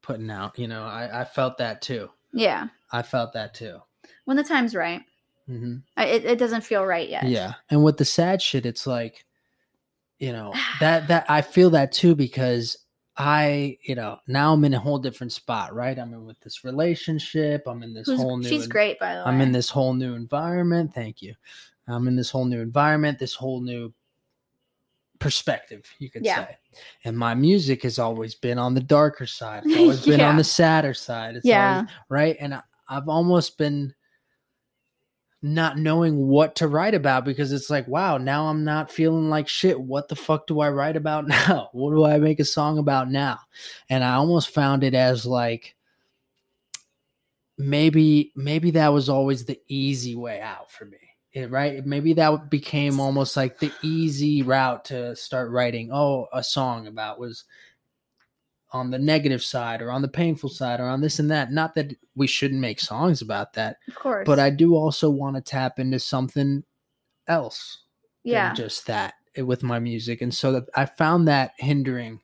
putting 0.03 0.31
out 0.31 0.59
you 0.59 0.69
know 0.69 0.83
i 0.85 1.21
i 1.21 1.25
felt 1.25 1.57
that 1.59 1.81
too 1.83 2.09
yeah. 2.33 2.67
i 2.93 3.01
felt 3.03 3.33
that 3.33 3.55
too 3.55 3.79
When 4.27 4.37
the 4.37 4.45
time's 4.45 4.75
right, 4.75 5.03
hmm 5.47 5.77
I, 5.97 6.07
it 6.07 6.25
it 6.25 6.39
doesn't 6.39 6.63
feel 6.63 6.85
right 6.85 7.09
yet. 7.09 7.25
Yeah. 7.25 7.55
And 7.71 7.83
with 7.85 7.97
the 7.97 8.05
sad 8.05 8.41
shit, 8.43 8.67
it's 8.67 8.87
like, 8.87 9.25
you 10.19 10.33
know, 10.33 10.53
that 10.81 11.09
that 11.09 11.25
I 11.31 11.43
feel 11.43 11.71
that 11.71 11.93
too 11.93 12.15
because 12.15 12.77
I, 13.17 13.79
you 13.83 13.95
know, 13.95 14.19
now 14.27 14.53
I'm 14.53 14.65
in 14.65 14.75
a 14.75 14.79
whole 14.81 14.99
different 14.99 15.33
spot, 15.33 15.73
right? 15.75 15.97
I'm 15.99 16.13
in 16.13 16.25
with 16.27 16.41
this 16.41 16.65
relationship. 16.65 17.63
I'm 17.67 17.83
in 17.83 17.95
this 17.95 18.07
Who's- 18.09 18.21
whole 18.21 18.37
new 18.39 18.49
she's 18.49 18.67
great, 18.67 18.99
by 18.99 19.15
the 19.15 19.21
way. 19.21 19.27
I'm 19.27 19.41
in 19.41 19.53
this 19.53 19.71
whole 19.71 19.95
new 19.95 20.15
environment. 20.15 20.93
Thank 20.95 21.23
you. 21.23 21.35
I'm 21.87 22.09
in 22.09 22.17
this 22.17 22.31
whole 22.31 22.45
new 22.47 22.61
environment, 22.61 23.19
this 23.19 23.35
whole 23.35 23.61
new 23.61 23.93
perspective, 25.19 25.85
you 25.99 26.11
could 26.11 26.25
Yeah. 26.25 26.47
say. 26.47 26.59
And 27.05 27.17
my 27.17 27.35
music 27.35 27.83
has 27.83 27.99
always 27.99 28.35
been 28.35 28.59
on 28.59 28.75
the 28.75 28.81
darker 28.81 29.27
side. 29.27 29.63
It's 29.65 29.77
always 29.79 30.05
been 30.05 30.21
on 30.21 30.37
the 30.37 30.45
sadder 30.45 30.95
side. 30.95 31.37
It's 31.37 31.47
Yeah. 31.47 31.77
always, 31.79 31.91
right. 32.09 32.37
And 32.41 32.55
I, 32.55 32.63
I've 32.89 33.09
almost 33.09 33.57
been 33.59 33.95
not 35.41 35.77
knowing 35.79 36.27
what 36.27 36.57
to 36.57 36.69
write 36.69 36.95
about 36.95 37.25
because 37.25 37.53
it's 37.53 37.69
like, 37.69 37.87
wow, 37.87 38.17
now 38.17 38.47
I'm 38.47 38.65
not 38.65 38.91
feeling 38.91 39.29
like 39.29 39.47
shit. 39.47 39.79
What 39.79 40.09
the 40.09 40.17
fuck 40.17 40.47
do 40.47 40.61
I 40.61 40.71
write 40.71 40.97
about 40.97 41.27
now? 41.29 41.69
What 41.73 41.91
do 41.91 42.05
I 42.05 42.19
make 42.19 42.41
a 42.41 42.45
song 42.45 42.79
about 42.79 43.11
now? 43.11 43.39
And 43.91 44.03
I 44.03 44.15
almost 44.15 44.51
found 44.51 44.83
it 44.85 44.95
as 44.95 45.27
like 45.27 45.75
maybe 47.57 48.33
maybe 48.35 48.73
that 48.73 48.93
was 48.93 49.09
always 49.09 49.45
the 49.45 49.61
easy 49.69 50.17
way 50.17 50.41
out 50.41 50.71
for 50.71 50.87
me. 50.87 50.99
It- 51.35 51.51
right? 51.51 51.85
Maybe 51.85 52.13
that 52.15 52.49
became 52.49 52.99
almost 53.01 53.37
like 53.37 53.59
the 53.59 53.73
easy 53.83 54.43
route 54.43 54.85
to 54.87 55.15
start 55.17 55.51
writing. 55.51 55.91
Oh, 55.93 56.29
a 56.33 56.43
song 56.43 56.87
about 56.87 57.19
was 57.19 57.45
on 58.73 58.91
the 58.91 58.99
negative 58.99 59.43
side 59.43 59.83
or 59.83 59.91
on 59.91 60.03
the 60.03 60.09
painful 60.09 60.49
side 60.49 60.81
or 60.81 60.85
on 60.89 61.01
this 61.01 61.19
and 61.19 61.31
that. 61.31 61.53
Not 61.53 61.75
that 61.75 61.93
we 62.17 62.27
shouldn't 62.27 62.61
make 62.61 62.81
songs 62.81 63.21
about 63.23 63.53
that, 63.55 63.77
of 63.89 63.95
course. 63.95 64.27
but 64.27 64.39
I 64.39 64.51
do 64.51 64.75
also 64.75 65.11
want 65.11 65.37
to 65.37 65.43
tap 65.43 65.79
into 65.79 65.99
something 66.01 66.65
else 67.29 67.83
yeah, 68.25 68.49
than 68.49 68.57
just 68.57 68.87
that 68.87 69.15
eh, 69.37 69.43
with 69.43 69.63
my 69.63 69.79
music. 69.79 70.23
And 70.23 70.33
so 70.35 70.53
that 70.53 70.65
I 70.75 70.87
found 70.87 71.29
that 71.29 71.53
hindering 71.59 72.21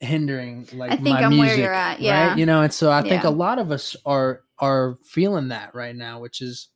hindering 0.00 0.66
like 0.72 0.92
I 0.92 0.96
think 0.96 1.08
my 1.08 1.22
I'm 1.22 1.30
where 1.32 1.46
music, 1.46 1.58
you're 1.58 1.72
at, 1.74 2.00
yeah. 2.00 2.28
right? 2.28 2.38
You 2.38 2.46
know, 2.46 2.62
and 2.62 2.72
so 2.72 2.90
I 2.90 3.02
think 3.02 3.24
Yeah. 3.24 3.30
a 3.30 3.30
lot 3.30 3.58
of 3.58 3.70
us 3.70 3.96
are 4.06 4.42
are 4.58 4.96
feeling 5.04 5.48
that 5.48 5.74
right 5.74 5.94
now, 5.94 6.20
which 6.20 6.40
is 6.40 6.68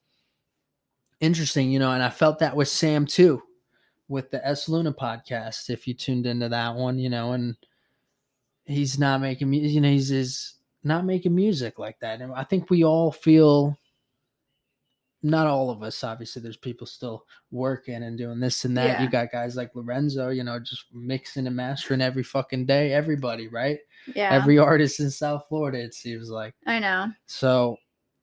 interesting, 1.23 1.71
you 1.71 1.79
know, 1.79 1.93
and 1.93 2.03
I 2.03 2.11
felt 2.11 2.41
that 2.41 2.55
with 2.55 2.69
Sam 2.69 3.07
too 3.07 3.43
with 4.09 4.31
the 4.31 4.47
S 4.47 4.69
Luna 4.69 4.93
podcast 4.93 5.71
if 5.71 5.89
you 5.89 5.95
tuned 5.95 6.27
into 6.27 6.49
that 6.51 6.75
one, 6.75 6.99
you 6.99 7.09
know, 7.09 7.33
and 7.33 7.57
he's 8.65 8.99
not 8.99 9.23
making 9.23 9.49
music, 9.49 9.73
you 9.73 9.81
know, 9.81 9.89
he's 9.89 10.11
is 10.11 10.55
not 10.85 11.07
making 11.07 11.35
music 11.35 11.79
like 11.79 11.99
that. 12.01 12.21
And 12.21 12.33
I 12.35 12.45
think 12.45 12.69
we 12.69 12.85
all 12.85 13.11
feel 13.11 13.79
not 15.23 15.47
all 15.47 15.71
of 15.71 15.83
us, 15.83 16.03
obviously, 16.03 16.43
there's 16.43 16.57
people 16.57 16.87
still 16.87 17.25
working 17.53 18.03
and 18.03 18.19
doing 18.19 18.41
this 18.41 18.65
and 18.65 18.77
that. 18.77 18.87
Yeah. 18.87 19.03
You 19.03 19.09
got 19.09 19.31
guys 19.31 19.55
like 19.57 19.71
Lorenzo, 19.75 20.31
you 20.31 20.43
know, 20.43 20.59
just 20.59 20.87
mixing 20.93 21.47
and 21.47 21.55
mastering 21.55 22.03
every 22.03 22.25
fucking 22.25 22.67
day. 22.67 22.93
Everybody, 22.93 23.47
right? 23.49 23.79
yeah. 24.15 24.31
Every 24.33 24.59
artist 24.59 24.99
in 24.99 25.11
South 25.11 25.45
Florida, 25.49 25.79
it 25.79 25.95
seems 25.95 26.29
like. 26.29 26.55
I 26.67 26.81
know. 26.81 27.13
So, 27.27 27.77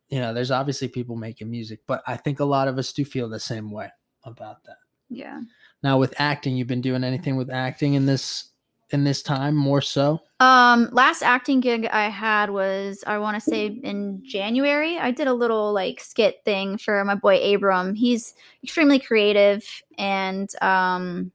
you 0.09 0.19
know, 0.19 0.33
there's 0.33 0.51
obviously 0.51 0.87
people 0.87 1.15
making 1.15 1.49
music, 1.49 1.81
but 1.87 2.01
I 2.07 2.17
think 2.17 2.39
a 2.39 2.45
lot 2.45 2.67
of 2.67 2.77
us 2.77 2.91
do 2.93 3.05
feel 3.05 3.29
the 3.29 3.39
same 3.39 3.71
way 3.71 3.89
about 4.23 4.63
that. 4.65 4.77
Yeah. 5.09 5.41
Now 5.83 5.97
with 5.97 6.13
acting, 6.17 6.55
you've 6.55 6.67
been 6.67 6.81
doing 6.81 7.03
anything 7.03 7.35
with 7.35 7.49
acting 7.49 7.93
in 7.93 8.05
this 8.05 8.49
in 8.91 9.03
this 9.03 9.21
time 9.21 9.55
more 9.55 9.81
so? 9.81 10.19
Um, 10.39 10.89
last 10.91 11.21
acting 11.21 11.59
gig 11.59 11.85
I 11.85 12.09
had 12.09 12.49
was 12.49 13.03
I 13.05 13.19
want 13.19 13.35
to 13.35 13.41
say 13.41 13.67
in 13.67 14.21
January. 14.23 14.97
I 14.97 15.11
did 15.11 15.27
a 15.27 15.33
little 15.33 15.73
like 15.73 15.99
skit 15.99 16.41
thing 16.43 16.77
for 16.77 17.03
my 17.05 17.15
boy 17.15 17.53
Abram. 17.53 17.93
He's 17.93 18.33
extremely 18.63 18.99
creative 18.99 19.63
and 19.97 20.49
um 20.61 21.31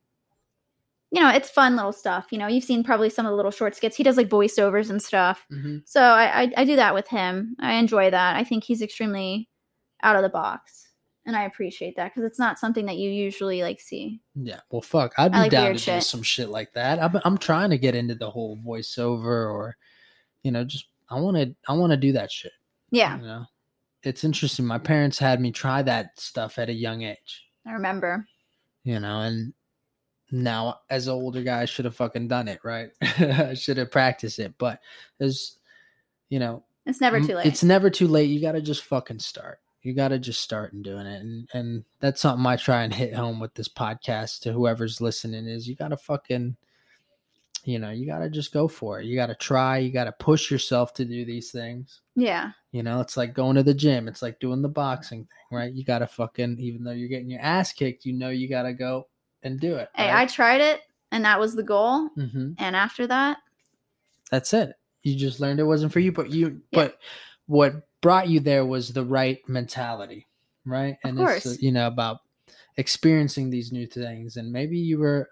you 1.14 1.20
know, 1.22 1.30
it's 1.30 1.48
fun 1.48 1.76
little 1.76 1.92
stuff. 1.92 2.26
You 2.32 2.38
know, 2.38 2.48
you've 2.48 2.64
seen 2.64 2.82
probably 2.82 3.08
some 3.08 3.24
of 3.24 3.30
the 3.30 3.36
little 3.36 3.52
short 3.52 3.76
skits. 3.76 3.96
He 3.96 4.02
does 4.02 4.16
like 4.16 4.28
voiceovers 4.28 4.90
and 4.90 5.00
stuff. 5.00 5.46
Mm-hmm. 5.52 5.78
So 5.84 6.00
I, 6.02 6.42
I 6.42 6.52
I 6.56 6.64
do 6.64 6.74
that 6.76 6.92
with 6.94 7.06
him. 7.08 7.54
I 7.60 7.74
enjoy 7.74 8.10
that. 8.10 8.36
I 8.36 8.42
think 8.44 8.64
he's 8.64 8.82
extremely 8.82 9.48
out 10.02 10.16
of 10.16 10.22
the 10.22 10.28
box. 10.28 10.88
And 11.26 11.36
I 11.36 11.44
appreciate 11.44 11.96
that 11.96 12.12
because 12.12 12.26
it's 12.28 12.38
not 12.38 12.58
something 12.58 12.84
that 12.86 12.96
you 12.98 13.08
usually 13.10 13.62
like 13.62 13.80
see. 13.80 14.20
Yeah. 14.34 14.60
Well, 14.70 14.82
fuck, 14.82 15.14
I'd 15.16 15.32
be 15.32 15.38
like 15.38 15.50
down 15.52 15.74
to 15.76 15.94
do 15.94 16.00
some 16.00 16.22
shit 16.22 16.48
like 16.50 16.72
that. 16.74 17.02
I'm 17.02 17.18
I'm 17.24 17.38
trying 17.38 17.70
to 17.70 17.78
get 17.78 17.94
into 17.94 18.14
the 18.14 18.28
whole 18.30 18.58
voiceover 18.58 19.24
or, 19.50 19.76
you 20.42 20.50
know, 20.50 20.64
just 20.64 20.88
I 21.08 21.18
want 21.20 21.36
to 21.38 21.54
I 21.68 21.72
want 21.74 21.92
to 21.92 21.96
do 21.96 22.12
that 22.12 22.30
shit. 22.32 22.52
Yeah, 22.90 23.16
You 23.18 23.22
know, 23.22 23.44
it's 24.02 24.24
interesting. 24.24 24.66
My 24.66 24.78
parents 24.78 25.18
had 25.18 25.40
me 25.40 25.50
try 25.52 25.80
that 25.82 26.18
stuff 26.20 26.58
at 26.58 26.68
a 26.68 26.74
young 26.74 27.02
age. 27.02 27.46
I 27.66 27.72
remember. 27.72 28.26
you 28.82 29.00
know, 29.00 29.20
and 29.20 29.54
now 30.30 30.80
as 30.90 31.06
an 31.06 31.14
older 31.14 31.42
guy, 31.42 31.62
I 31.62 31.64
should 31.64 31.84
have 31.84 31.96
fucking 31.96 32.28
done 32.28 32.48
it, 32.48 32.60
right? 32.64 32.90
I 33.02 33.54
should 33.54 33.76
have 33.76 33.90
practiced 33.90 34.38
it. 34.38 34.54
But 34.58 34.80
there's, 35.18 35.58
you 36.28 36.38
know, 36.38 36.64
It's 36.86 37.00
never 37.00 37.20
too 37.20 37.36
late. 37.36 37.46
It's 37.46 37.62
never 37.62 37.90
too 37.90 38.08
late. 38.08 38.30
You 38.30 38.40
got 38.40 38.52
to 38.52 38.62
just 38.62 38.84
fucking 38.84 39.20
start. 39.20 39.60
You 39.82 39.92
got 39.92 40.08
to 40.08 40.18
just 40.18 40.40
start 40.40 40.72
and 40.72 40.82
doing 40.82 41.06
it. 41.06 41.20
And 41.20 41.48
and 41.52 41.84
that's 42.00 42.20
something 42.20 42.44
I 42.46 42.56
try 42.56 42.82
and 42.82 42.92
hit 42.94 43.14
home 43.14 43.38
with 43.40 43.54
this 43.54 43.68
podcast 43.68 44.40
to 44.40 44.52
whoever's 44.52 45.00
listening 45.00 45.46
is 45.46 45.68
you 45.68 45.76
got 45.76 45.88
to 45.88 45.96
fucking 45.96 46.56
you 47.64 47.78
know, 47.78 47.90
you 47.90 48.06
got 48.06 48.18
to 48.18 48.28
just 48.28 48.52
go 48.52 48.68
for 48.68 49.00
it. 49.00 49.06
You 49.06 49.16
got 49.16 49.28
to 49.28 49.34
try, 49.34 49.78
you 49.78 49.90
got 49.90 50.04
to 50.04 50.12
push 50.12 50.50
yourself 50.50 50.92
to 50.94 51.04
do 51.04 51.24
these 51.24 51.50
things. 51.50 52.00
yeah. 52.14 52.50
You 52.72 52.82
know, 52.82 53.00
it's 53.00 53.16
like 53.16 53.34
going 53.34 53.54
to 53.56 53.62
the 53.62 53.72
gym. 53.72 54.08
It's 54.08 54.20
like 54.20 54.40
doing 54.40 54.60
the 54.60 54.68
boxing 54.68 55.20
thing, 55.20 55.58
right? 55.58 55.72
You 55.72 55.84
got 55.84 56.00
to 56.00 56.08
fucking 56.08 56.58
even 56.58 56.82
though 56.82 56.90
you're 56.90 57.08
getting 57.08 57.30
your 57.30 57.40
ass 57.40 57.72
kicked, 57.72 58.04
you 58.04 58.12
know 58.12 58.30
you 58.30 58.48
got 58.48 58.64
to 58.64 58.72
go 58.72 59.06
and 59.44 59.60
do 59.60 59.76
it. 59.76 59.88
Hey, 59.94 60.10
I 60.12 60.26
tried 60.26 60.60
it 60.60 60.80
and 61.12 61.24
that 61.24 61.38
was 61.38 61.54
the 61.54 61.62
goal. 61.62 62.08
hmm 62.16 62.52
And 62.58 62.74
after 62.74 63.06
that, 63.06 63.38
That's 64.30 64.52
it. 64.54 64.72
You 65.02 65.16
just 65.16 65.38
learned 65.38 65.60
it 65.60 65.64
wasn't 65.64 65.92
for 65.92 66.00
you, 66.00 66.10
but 66.12 66.30
you 66.30 66.60
Yeah. 66.70 66.78
but 66.84 66.98
what 67.46 67.74
brought 68.00 68.28
you 68.28 68.40
there 68.40 68.64
was 68.64 68.92
the 68.92 69.04
right 69.04 69.38
mentality, 69.48 70.26
right? 70.64 70.96
Of 71.04 71.10
and 71.10 71.18
course. 71.18 71.46
it's 71.46 71.62
you 71.62 71.72
know 71.72 71.86
about 71.86 72.18
experiencing 72.76 73.50
these 73.50 73.70
new 73.70 73.86
things 73.86 74.36
and 74.36 74.50
maybe 74.50 74.76
you 74.78 74.98
were 74.98 75.28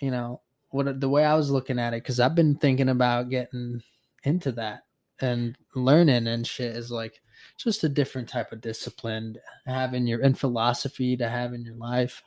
you 0.00 0.10
know 0.10 0.40
what 0.70 1.00
the 1.00 1.08
way 1.08 1.24
I 1.24 1.34
was 1.34 1.50
looking 1.50 1.78
at 1.78 1.94
it 1.94 2.00
cuz 2.00 2.18
I've 2.18 2.34
been 2.34 2.56
thinking 2.56 2.88
about 2.88 3.30
getting 3.30 3.82
into 4.24 4.52
that 4.52 4.82
and 5.20 5.56
learning 5.74 6.26
and 6.26 6.46
shit 6.46 6.74
is 6.76 6.90
like 6.90 7.20
just 7.56 7.84
a 7.84 7.88
different 7.88 8.28
type 8.28 8.50
of 8.52 8.60
discipline 8.60 9.34
to 9.34 9.40
have 9.72 9.94
in 9.94 10.06
your 10.06 10.20
and 10.22 10.36
philosophy 10.38 11.16
to 11.16 11.28
have 11.28 11.54
in 11.54 11.62
your 11.62 11.76
life 11.76 12.22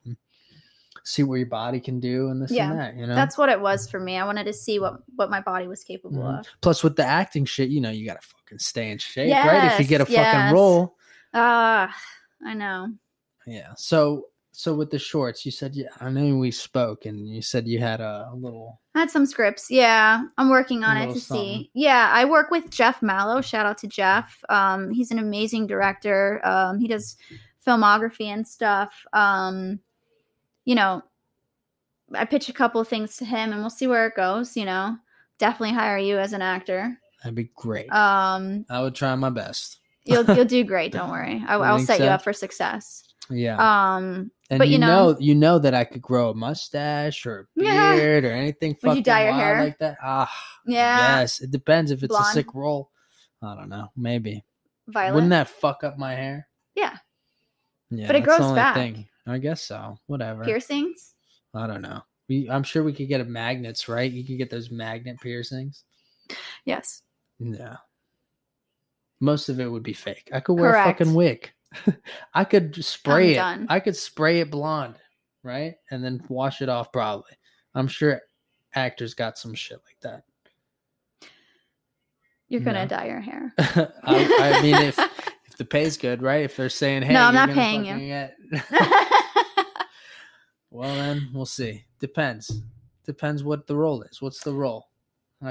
see 1.04 1.24
what 1.24 1.36
your 1.36 1.48
body 1.48 1.80
can 1.80 2.00
do 2.00 2.30
and 2.30 2.42
this 2.42 2.52
Yeah. 2.52 2.72
and 2.72 2.80
that 2.80 2.96
you 2.96 3.08
know 3.08 3.16
that's 3.16 3.38
what 3.38 3.50
it 3.50 3.60
was 3.60 3.90
for 3.90 4.00
me. 4.00 4.18
I 4.18 4.26
wanted 4.26 4.46
to 4.46 4.54
see 4.54 4.80
what 4.80 5.02
what 5.16 5.30
my 5.30 5.42
body 5.42 5.68
was 5.68 5.84
capable 5.84 6.24
Mhm. 6.24 6.40
of. 6.40 6.46
Plus, 6.62 6.84
with 6.84 6.96
the 6.96 7.06
acting 7.06 7.46
shit, 7.46 7.70
you 7.70 7.82
know, 7.82 7.90
you 7.90 8.06
gotta 8.06 8.22
fucking 8.22 8.60
stay 8.60 8.92
in 8.92 8.98
shape, 8.98 9.34
right? 9.44 9.64
If 9.64 9.80
you 9.80 9.86
get 9.86 10.02
a 10.02 10.12
Yes, 10.12 10.32
fucking 10.34 10.54
role, 10.54 10.96
Ah, 11.34 11.96
I 12.46 12.54
know. 12.54 12.90
yeah. 13.48 13.74
So, 13.78 14.28
so 14.52 14.74
with 14.76 14.92
the 14.92 15.00
shorts, 15.00 15.46
you 15.46 15.52
said, 15.52 15.76
yeah, 15.76 15.88
I 16.02 16.10
know 16.10 16.38
we 16.38 16.52
spoke, 16.52 17.06
and 17.06 17.28
you 17.28 17.42
said 17.42 17.68
you 17.68 17.80
had 17.80 18.02
a, 18.02 18.30
a 18.32 18.36
little. 18.36 18.82
I 18.96 19.00
had 19.00 19.10
some 19.12 19.26
scripts. 19.26 19.72
Yeah, 19.72 20.24
I'm 20.38 20.50
working 20.50 20.84
on 20.84 20.98
it 20.98 21.14
to 21.14 21.20
something. 21.22 21.60
see. 21.60 21.72
Yeah, 21.74 22.10
I 22.14 22.26
work 22.26 22.52
with 22.52 22.70
Jeff 22.70 23.02
Mallow. 23.02 23.40
Shout 23.42 23.66
out 23.66 23.78
to 23.80 23.88
Jeff. 23.88 24.44
Um, 24.50 24.92
he's 24.92 25.10
an 25.12 25.20
amazing 25.20 25.68
director. 25.68 26.42
Um, 26.46 26.80
he 26.80 26.88
does 26.90 27.16
filmography 27.66 28.26
and 28.26 28.46
stuff. 28.46 29.06
Um, 29.14 29.80
you 30.66 30.76
know, 30.76 31.02
I 32.14 32.26
pitch 32.26 32.50
a 32.50 32.54
couple 32.54 32.82
of 32.82 32.88
things 32.88 33.18
to 33.18 33.26
him, 33.26 33.52
and 33.52 33.62
we'll 33.62 33.70
see 33.70 33.88
where 33.88 34.08
it 34.08 34.16
goes. 34.16 34.56
You 34.58 34.66
know, 34.66 34.98
definitely 35.40 35.76
hire 35.76 35.98
you 35.98 36.18
as 36.18 36.34
an 36.34 36.42
actor. 36.42 36.98
That'd 37.24 37.36
be 37.36 37.50
great. 37.56 37.92
Um, 37.92 38.66
I 38.70 38.82
would 38.82 38.96
try 38.96 39.14
my 39.16 39.30
best. 39.30 39.80
you'll 40.06 40.24
you'll 40.36 40.46
do 40.46 40.64
great. 40.74 40.92
Don't 40.92 41.10
worry. 41.12 41.44
I, 41.48 41.56
You 41.58 41.62
I'll 41.64 41.78
think 41.78 41.88
set 41.88 42.00
you 42.00 42.08
up 42.08 42.24
for 42.24 42.34
success. 42.34 43.04
Yeah, 43.30 43.56
Um, 43.96 44.30
and 44.50 44.58
but 44.60 44.68
you, 44.68 44.74
you 44.74 44.80
know, 44.80 45.12
know- 45.14 45.18
you 45.20 45.36
know 45.36 45.58
that 45.60 45.74
I 45.74 45.86
could 45.86 46.02
grow 46.02 46.32
a 46.32 46.34
mustache 46.34 47.26
or 47.26 47.48
a 47.58 47.64
Yeah. 47.64 47.96
beard 47.96 48.26
or 48.26 48.32
anything 48.32 48.76
Would 48.84 48.98
you 48.98 49.04
dye 49.04 49.24
your 49.26 49.34
hair? 49.34 49.64
like 49.64 49.78
that. 49.78 49.98
Ah, 50.04 50.30
yeah, 50.66 51.20
yes. 51.22 51.40
It 51.40 51.50
depends 51.52 51.92
if 51.92 52.04
it's 52.04 52.14
a 52.18 52.24
sick 52.26 52.54
role. 52.54 52.90
I 53.42 53.56
don't 53.56 53.70
know. 53.70 53.90
Maybe. 53.96 54.44
violet. 54.88 55.14
Wouldn't 55.14 55.30
that 55.30 55.48
fuck 55.48 55.84
up 55.86 55.98
my 55.98 56.14
hair? 56.14 56.48
Yeah. 56.76 56.98
Yeah, 57.90 58.08
But 58.08 58.18
it 58.18 58.24
grows 58.24 58.52
back. 58.52 58.76
Thing. 58.76 59.08
I 59.32 59.38
guess 59.38 59.62
so. 59.64 59.98
Whatever. 60.08 60.44
piercings? 60.44 61.16
I 61.56 61.68
don't 61.68 61.82
know. 61.82 62.02
We, 62.30 62.50
I'm 62.50 62.64
sure 62.64 62.84
we 62.84 62.94
could 62.94 63.08
get 63.08 63.22
a 63.22 63.26
magnets, 63.26 63.88
right? 63.90 64.12
You 64.12 64.24
could 64.24 64.38
get 64.38 64.50
those 64.50 64.72
magnet 64.72 65.20
piercings. 65.22 65.84
Yes. 66.66 67.02
Yeah. 67.40 67.78
Most 69.20 69.50
of 69.50 69.60
it 69.60 69.68
would 69.68 69.84
be 69.84 69.94
fake. 69.94 70.30
I 70.34 70.40
could 70.40 70.54
wear 70.60 70.72
Correct. 70.72 71.02
a 71.02 71.04
fucking 71.06 71.14
wig. 71.16 71.52
I 72.34 72.44
could 72.46 72.84
spray 72.84 73.32
it. 73.32 73.36
done. 73.36 73.66
I 73.70 73.80
could 73.80 73.96
spray 73.96 74.40
it 74.40 74.50
blonde, 74.52 74.96
right? 75.44 75.76
And 75.92 76.04
then 76.04 76.24
wash 76.30 76.62
it 76.62 76.70
off 76.70 76.92
probably. 76.92 77.32
I'm 77.76 77.88
sure 77.88 78.22
actors 78.76 79.14
got 79.14 79.38
some 79.38 79.54
shit 79.54 79.80
like 79.86 79.98
that. 80.02 80.24
You're 82.50 82.62
gonna 82.62 82.84
No. 82.86 82.88
dye 82.98 83.06
your 83.08 83.22
hair. 83.22 83.54
I, 83.58 84.58
I 84.58 84.62
mean, 84.62 84.76
if 84.76 85.00
if 85.48 85.58
the 85.58 85.64
pay's 85.66 85.96
good, 85.98 86.22
right? 86.22 86.44
If 86.44 86.58
they're 86.58 86.68
saying, 86.70 87.04
"Hey, 87.04 87.14
No, 87.14 87.22
I'm 87.22 87.34
not 87.34 87.52
paying 87.52 87.86
you. 87.86 88.28
Fucking 90.72 90.84
get-" 90.84 90.90
well, 90.90 90.96
then 90.96 91.30
we'll 91.34 91.46
see. 91.46 91.84
Depends. 92.00 92.62
Depends 93.06 93.44
what 93.44 93.68
the 93.68 93.76
role 93.76 94.02
is. 94.04 94.22
What's 94.22 94.44
the 94.44 94.54
role? 94.54 94.88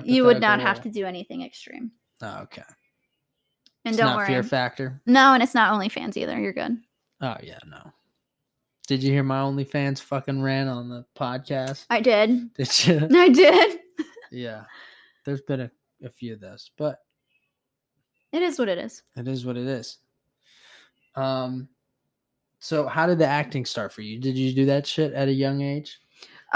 you 0.04 0.24
would 0.24 0.40
not 0.40 0.60
have 0.60 0.80
to 0.82 0.88
do 0.88 1.04
anything 1.04 1.42
extreme. 1.42 1.90
Oh, 2.22 2.40
okay. 2.42 2.62
And 3.84 3.94
it's 3.94 3.96
don't 3.96 4.06
not 4.06 4.16
worry. 4.18 4.26
fear 4.28 4.42
factor. 4.42 5.00
no, 5.06 5.32
and 5.34 5.42
it's 5.42 5.54
not 5.54 5.72
OnlyFans 5.72 6.16
either. 6.16 6.38
You're 6.38 6.52
good. 6.52 6.76
Oh 7.20 7.36
yeah, 7.42 7.58
no. 7.66 7.92
Did 8.86 9.02
you 9.02 9.10
hear 9.12 9.22
my 9.22 9.40
OnlyFans 9.40 10.00
fucking 10.00 10.42
ran 10.42 10.68
on 10.68 10.88
the 10.88 11.04
podcast? 11.16 11.86
I 11.90 12.00
did. 12.00 12.52
Did 12.56 12.86
you? 12.86 13.08
I 13.12 13.28
did. 13.28 13.78
yeah. 14.30 14.64
There's 15.24 15.42
been 15.42 15.60
a, 15.60 15.70
a 16.04 16.08
few 16.10 16.34
of 16.34 16.40
those, 16.40 16.70
but 16.76 16.98
It 18.32 18.42
is 18.42 18.58
what 18.58 18.68
it 18.68 18.78
is. 18.78 19.02
it 19.16 19.26
is 19.28 19.44
what 19.44 19.56
it 19.56 19.66
is. 19.66 19.98
Um 21.16 21.68
so 22.60 22.86
how 22.86 23.06
did 23.06 23.18
the 23.18 23.26
acting 23.26 23.64
start 23.66 23.92
for 23.92 24.02
you? 24.02 24.18
Did 24.20 24.36
you 24.38 24.54
do 24.54 24.66
that 24.66 24.86
shit 24.86 25.12
at 25.14 25.28
a 25.28 25.32
young 25.32 25.62
age? 25.62 26.00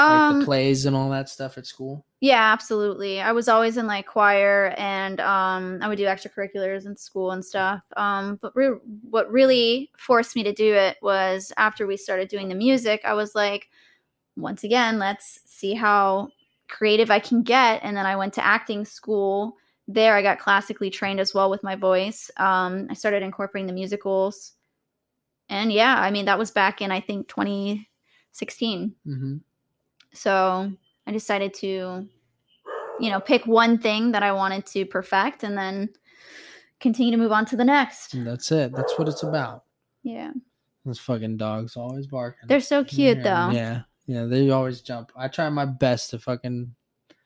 Like 0.09 0.27
Um, 0.27 0.39
the 0.41 0.45
plays 0.45 0.87
and 0.87 0.97
all 0.97 1.11
that 1.11 1.29
stuff 1.29 1.59
at 1.59 1.67
school? 1.67 2.07
yeah, 2.21 2.53
absolutely. 2.53 3.21
I 3.21 3.33
was 3.33 3.49
always 3.49 3.77
in 3.77 3.87
like 3.87 4.07
choir, 4.07 4.75
and 4.79 5.21
um, 5.21 5.79
I 5.83 5.89
would 5.89 5.99
do 5.99 6.05
extracurriculars 6.05 6.87
in 6.87 6.97
school 6.97 7.33
and 7.33 7.45
stuff. 7.45 7.83
Um, 7.97 8.39
but 8.41 8.57
re- 8.57 8.79
what 9.11 9.31
really 9.31 9.91
forced 9.99 10.35
me 10.35 10.43
to 10.45 10.53
do 10.53 10.73
it 10.75 10.97
was 11.03 11.53
after 11.59 11.87
we 11.87 11.99
started 11.99 12.29
doing 12.29 12.49
the 12.49 12.55
music. 12.55 13.03
I 13.05 13.13
was 13.15 13.35
like, 13.35 13.69
once 14.37 14.65
again, 14.65 14.99
let's 14.99 15.41
see 15.47 15.75
how 15.75 16.31
creative 16.69 17.11
I 17.11 17.19
can 17.19 17.43
get. 17.43 17.81
And 17.85 17.97
then 17.97 18.07
I 18.07 18.17
went 18.17 18.33
to 18.35 18.45
acting 18.45 18.85
school. 18.87 19.57
There, 19.87 20.17
I 20.17 20.23
got 20.23 20.39
classically 20.39 20.91
trained 20.91 21.21
as 21.21 21.35
well 21.35 21.51
with 21.51 21.63
my 21.63 21.77
voice. 21.77 22.31
Um, 22.39 22.87
I 22.91 22.95
started 22.95 23.23
incorporating 23.23 23.67
the 23.67 23.75
musicals. 23.75 24.53
And 25.49 25.73
yeah, 25.73 25.97
I 25.99 26.11
mean, 26.11 26.25
that 26.25 26.39
was 26.39 26.51
back 26.51 26.81
in, 26.81 26.91
I 26.91 27.01
think, 27.01 27.29
2016. 27.29 28.95
Mm-hmm. 29.07 29.37
So 30.13 30.73
I 31.07 31.13
decided 31.13 31.55
to, 31.55 32.07
you 33.01 33.11
know, 33.11 33.21
pick 33.21 33.47
one 33.47 33.79
thing 33.79 34.13
that 34.13 34.23
I 34.23 34.33
wanted 34.33 34.67
to 34.67 34.87
perfect 34.87 35.43
and 35.43 35.57
then 35.57 35.91
continue 36.81 37.13
to 37.13 37.19
move 37.19 37.33
on 37.33 37.45
to 37.47 37.57
the 37.57 37.65
next. 37.65 38.13
That's 38.25 38.51
it. 38.53 38.73
That's 38.75 38.99
what 38.99 39.09
it's 39.09 39.23
about. 39.23 39.65
Yeah. 40.03 40.33
Those 40.85 40.99
fucking 40.99 41.37
dogs 41.39 41.77
always 41.77 42.07
barking. 42.07 42.47
They're 42.49 42.61
so 42.61 42.85
cute, 42.85 43.19
Yeah, 43.19 43.23
though. 43.23 43.53
Yeah. 43.55 43.81
Yeah, 44.07 44.25
they 44.25 44.51
always 44.51 44.83
jump. 44.83 45.13
I 45.17 45.29
try 45.29 45.49
my 45.49 45.65
best 45.65 46.11
to 46.11 46.19
fucking 46.19 46.75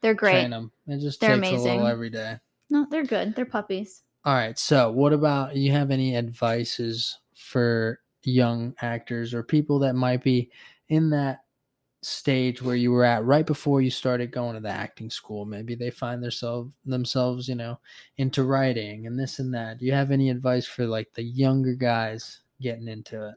They're 0.00 0.14
great. 0.14 0.32
train 0.32 0.50
them. 0.50 0.70
It 0.86 1.00
just 1.00 1.20
They're 1.20 1.34
takes 1.36 1.48
a 1.48 1.50
little 1.56 1.66
amazing. 1.66 1.86
every 1.88 2.10
day. 2.10 2.36
No, 2.70 2.86
they're 2.88 3.04
good. 3.04 3.34
They're 3.34 3.44
puppies. 3.44 4.02
All 4.24 4.34
right. 4.34 4.56
So, 4.56 4.92
what 4.92 5.12
about 5.12 5.56
you 5.56 5.72
have 5.72 5.90
any 5.90 6.16
advices 6.16 7.18
for 7.34 7.98
young 8.28 8.74
actors 8.80 9.34
or 9.34 9.42
people 9.42 9.78
that 9.80 9.94
might 9.94 10.22
be 10.22 10.50
in 10.88 11.10
that 11.10 11.40
stage 12.00 12.62
where 12.62 12.76
you 12.76 12.92
were 12.92 13.04
at 13.04 13.24
right 13.24 13.46
before 13.46 13.80
you 13.80 13.90
started 13.90 14.30
going 14.30 14.54
to 14.54 14.60
the 14.60 14.68
acting 14.68 15.10
school? 15.10 15.44
Maybe 15.44 15.74
they 15.74 15.90
find 15.90 16.22
themselves 16.22 16.74
themselves, 16.84 17.48
you 17.48 17.54
know, 17.54 17.78
into 18.16 18.44
writing 18.44 19.06
and 19.06 19.18
this 19.18 19.38
and 19.38 19.52
that. 19.54 19.78
Do 19.78 19.86
you 19.86 19.92
have 19.92 20.10
any 20.10 20.30
advice 20.30 20.66
for 20.66 20.86
like 20.86 21.12
the 21.14 21.24
younger 21.24 21.74
guys 21.74 22.40
getting 22.60 22.88
into 22.88 23.28
it? 23.28 23.34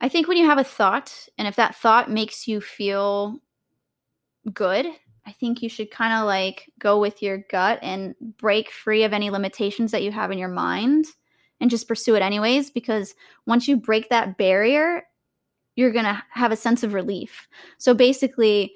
I 0.00 0.08
think 0.08 0.28
when 0.28 0.36
you 0.36 0.46
have 0.46 0.58
a 0.58 0.64
thought, 0.64 1.28
and 1.38 1.48
if 1.48 1.56
that 1.56 1.76
thought 1.76 2.10
makes 2.10 2.46
you 2.46 2.60
feel 2.60 3.38
good, 4.52 4.86
I 5.26 5.32
think 5.32 5.62
you 5.62 5.70
should 5.70 5.90
kind 5.90 6.12
of 6.12 6.26
like 6.26 6.70
go 6.78 7.00
with 7.00 7.22
your 7.22 7.38
gut 7.50 7.78
and 7.80 8.14
break 8.36 8.70
free 8.70 9.04
of 9.04 9.12
any 9.14 9.30
limitations 9.30 9.92
that 9.92 10.02
you 10.02 10.12
have 10.12 10.30
in 10.30 10.38
your 10.38 10.48
mind 10.48 11.06
and 11.60 11.70
just 11.70 11.88
pursue 11.88 12.14
it 12.14 12.22
anyways. 12.22 12.70
Because 12.70 13.14
once 13.46 13.68
you 13.68 13.76
break 13.76 14.08
that 14.08 14.36
barrier, 14.36 15.02
you're 15.76 15.92
going 15.92 16.04
to 16.04 16.22
have 16.30 16.52
a 16.52 16.56
sense 16.56 16.82
of 16.82 16.94
relief. 16.94 17.48
So 17.78 17.94
basically, 17.94 18.74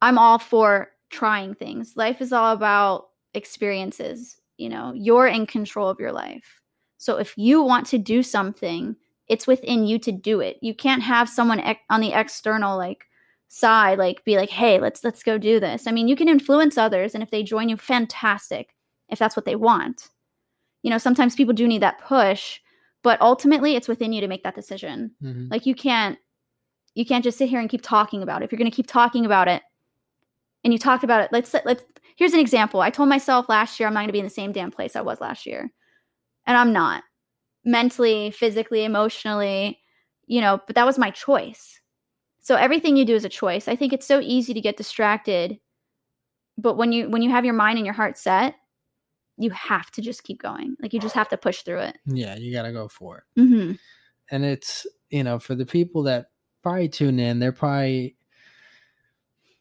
I'm 0.00 0.18
all 0.18 0.38
for 0.38 0.90
trying 1.10 1.54
things. 1.54 1.96
Life 1.96 2.20
is 2.20 2.32
all 2.32 2.52
about 2.52 3.08
experiences. 3.34 4.36
You 4.58 4.68
know, 4.68 4.92
you're 4.94 5.26
in 5.26 5.46
control 5.46 5.88
of 5.88 5.98
your 5.98 6.12
life. 6.12 6.62
So 6.98 7.16
if 7.16 7.36
you 7.36 7.62
want 7.62 7.86
to 7.88 7.98
do 7.98 8.22
something, 8.22 8.96
it's 9.28 9.46
within 9.46 9.86
you 9.86 9.98
to 10.00 10.12
do 10.12 10.40
it. 10.40 10.58
You 10.60 10.74
can't 10.74 11.02
have 11.02 11.28
someone 11.28 11.60
ex- 11.60 11.80
on 11.90 12.00
the 12.00 12.12
external 12.12 12.76
like 12.76 13.06
side 13.48 13.98
like 13.98 14.24
be 14.24 14.36
like, 14.36 14.50
"Hey, 14.50 14.78
let's 14.80 15.04
let's 15.04 15.22
go 15.22 15.38
do 15.38 15.60
this." 15.60 15.86
I 15.86 15.92
mean, 15.92 16.08
you 16.08 16.16
can 16.16 16.28
influence 16.28 16.76
others 16.76 17.14
and 17.14 17.22
if 17.22 17.30
they 17.30 17.42
join 17.42 17.68
you, 17.68 17.76
fantastic. 17.76 18.74
If 19.08 19.18
that's 19.18 19.36
what 19.36 19.44
they 19.44 19.56
want. 19.56 20.10
You 20.84 20.90
know, 20.90 20.98
sometimes 20.98 21.34
people 21.34 21.54
do 21.54 21.66
need 21.66 21.82
that 21.82 21.98
push, 21.98 22.60
but 23.02 23.20
ultimately 23.22 23.74
it's 23.74 23.88
within 23.88 24.12
you 24.12 24.20
to 24.20 24.28
make 24.28 24.44
that 24.44 24.54
decision. 24.54 25.12
Mhm. 25.22 25.50
Like 25.50 25.64
you 25.64 25.74
can't 25.74 26.18
you 26.94 27.04
can't 27.04 27.24
just 27.24 27.38
sit 27.38 27.48
here 27.48 27.58
and 27.58 27.70
keep 27.70 27.82
talking 27.82 28.22
about 28.22 28.42
it. 28.42 28.44
If 28.44 28.52
you're 28.52 28.58
going 28.58 28.70
to 28.70 28.76
keep 28.76 28.86
talking 28.86 29.24
about 29.24 29.48
it 29.48 29.62
and 30.62 30.72
you 30.72 30.78
talked 30.78 31.02
about 31.02 31.22
it, 31.22 31.30
let's 31.32 31.54
let's 31.64 31.82
here's 32.16 32.34
an 32.34 32.38
example. 32.38 32.82
I 32.82 32.90
told 32.90 33.08
myself 33.08 33.48
last 33.48 33.80
year 33.80 33.86
I'm 33.88 33.94
not 33.94 34.00
going 34.00 34.08
to 34.08 34.12
be 34.12 34.18
in 34.20 34.26
the 34.26 34.30
same 34.30 34.52
damn 34.52 34.70
place 34.70 34.94
I 34.94 35.00
was 35.00 35.20
last 35.22 35.46
year. 35.46 35.72
And 36.46 36.56
I'm 36.56 36.72
not 36.74 37.02
mentally, 37.64 38.30
physically, 38.30 38.84
emotionally, 38.84 39.80
you 40.26 40.42
know, 40.42 40.60
but 40.66 40.76
that 40.76 40.84
was 40.86 40.98
my 40.98 41.10
choice. 41.10 41.80
So 42.40 42.56
everything 42.56 42.98
you 42.98 43.06
do 43.06 43.14
is 43.14 43.24
a 43.24 43.30
choice. 43.30 43.68
I 43.68 43.74
think 43.74 43.94
it's 43.94 44.06
so 44.06 44.20
easy 44.20 44.52
to 44.52 44.60
get 44.60 44.76
distracted. 44.76 45.58
But 46.58 46.76
when 46.76 46.92
you 46.92 47.08
when 47.08 47.22
you 47.22 47.30
have 47.30 47.46
your 47.46 47.54
mind 47.54 47.78
and 47.78 47.86
your 47.86 47.94
heart 47.94 48.18
set, 48.18 48.56
you 49.36 49.50
have 49.50 49.90
to 49.92 50.02
just 50.02 50.22
keep 50.22 50.40
going. 50.40 50.76
Like 50.80 50.92
you 50.92 51.00
just 51.00 51.14
have 51.14 51.28
to 51.30 51.36
push 51.36 51.62
through 51.62 51.80
it. 51.80 51.98
Yeah, 52.06 52.36
you 52.36 52.52
got 52.52 52.62
to 52.62 52.72
go 52.72 52.88
for 52.88 53.18
it. 53.18 53.40
hmm 53.40 53.72
And 54.30 54.44
it's, 54.44 54.86
you 55.10 55.24
know, 55.24 55.38
for 55.38 55.54
the 55.54 55.66
people 55.66 56.04
that 56.04 56.26
probably 56.62 56.88
tune 56.88 57.18
in, 57.18 57.38
they're 57.38 57.52
probably 57.52 58.16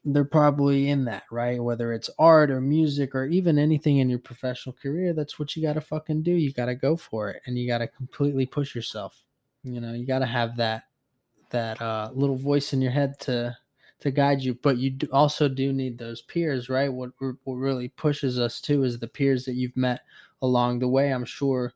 they're 0.05 0.25
probably 0.25 0.89
in 0.89 1.05
that, 1.05 1.23
right? 1.31 1.63
Whether 1.63 1.93
it's 1.93 2.09
art 2.19 2.51
or 2.51 2.59
music 2.59 3.15
or 3.15 3.25
even 3.25 3.57
anything 3.57 3.99
in 3.99 4.09
your 4.09 4.19
professional 4.19 4.73
career, 4.73 5.13
that's 5.13 5.39
what 5.39 5.55
you 5.55 5.63
got 5.63 5.73
to 5.73 5.81
fucking 5.81 6.23
do. 6.23 6.31
You 6.31 6.51
got 6.51 6.65
to 6.65 6.75
go 6.75 6.97
for 6.97 7.29
it 7.29 7.41
and 7.45 7.57
you 7.57 7.67
got 7.67 7.77
to 7.77 7.87
completely 7.87 8.45
push 8.45 8.75
yourself. 8.75 9.23
You 9.63 9.79
know, 9.79 9.93
you 9.93 10.05
got 10.05 10.19
to 10.19 10.25
have 10.25 10.57
that 10.57 10.83
that 11.51 11.81
uh 11.81 12.09
little 12.13 12.35
voice 12.35 12.73
in 12.73 12.81
your 12.81 12.91
head 12.91 13.19
to 13.21 13.55
to 14.03 14.11
guide 14.11 14.41
you, 14.41 14.53
but 14.61 14.77
you 14.77 14.89
do 14.91 15.07
also 15.13 15.47
do 15.47 15.71
need 15.71 15.97
those 15.97 16.21
peers, 16.23 16.67
right? 16.69 16.91
What 16.91 17.11
what 17.19 17.55
really 17.55 17.87
pushes 17.87 18.37
us 18.37 18.59
too 18.59 18.83
is 18.83 18.99
the 18.99 19.07
peers 19.07 19.45
that 19.45 19.53
you've 19.55 19.77
met 19.77 20.01
along 20.41 20.79
the 20.79 20.89
way. 20.89 21.11
I'm 21.13 21.23
sure 21.25 21.73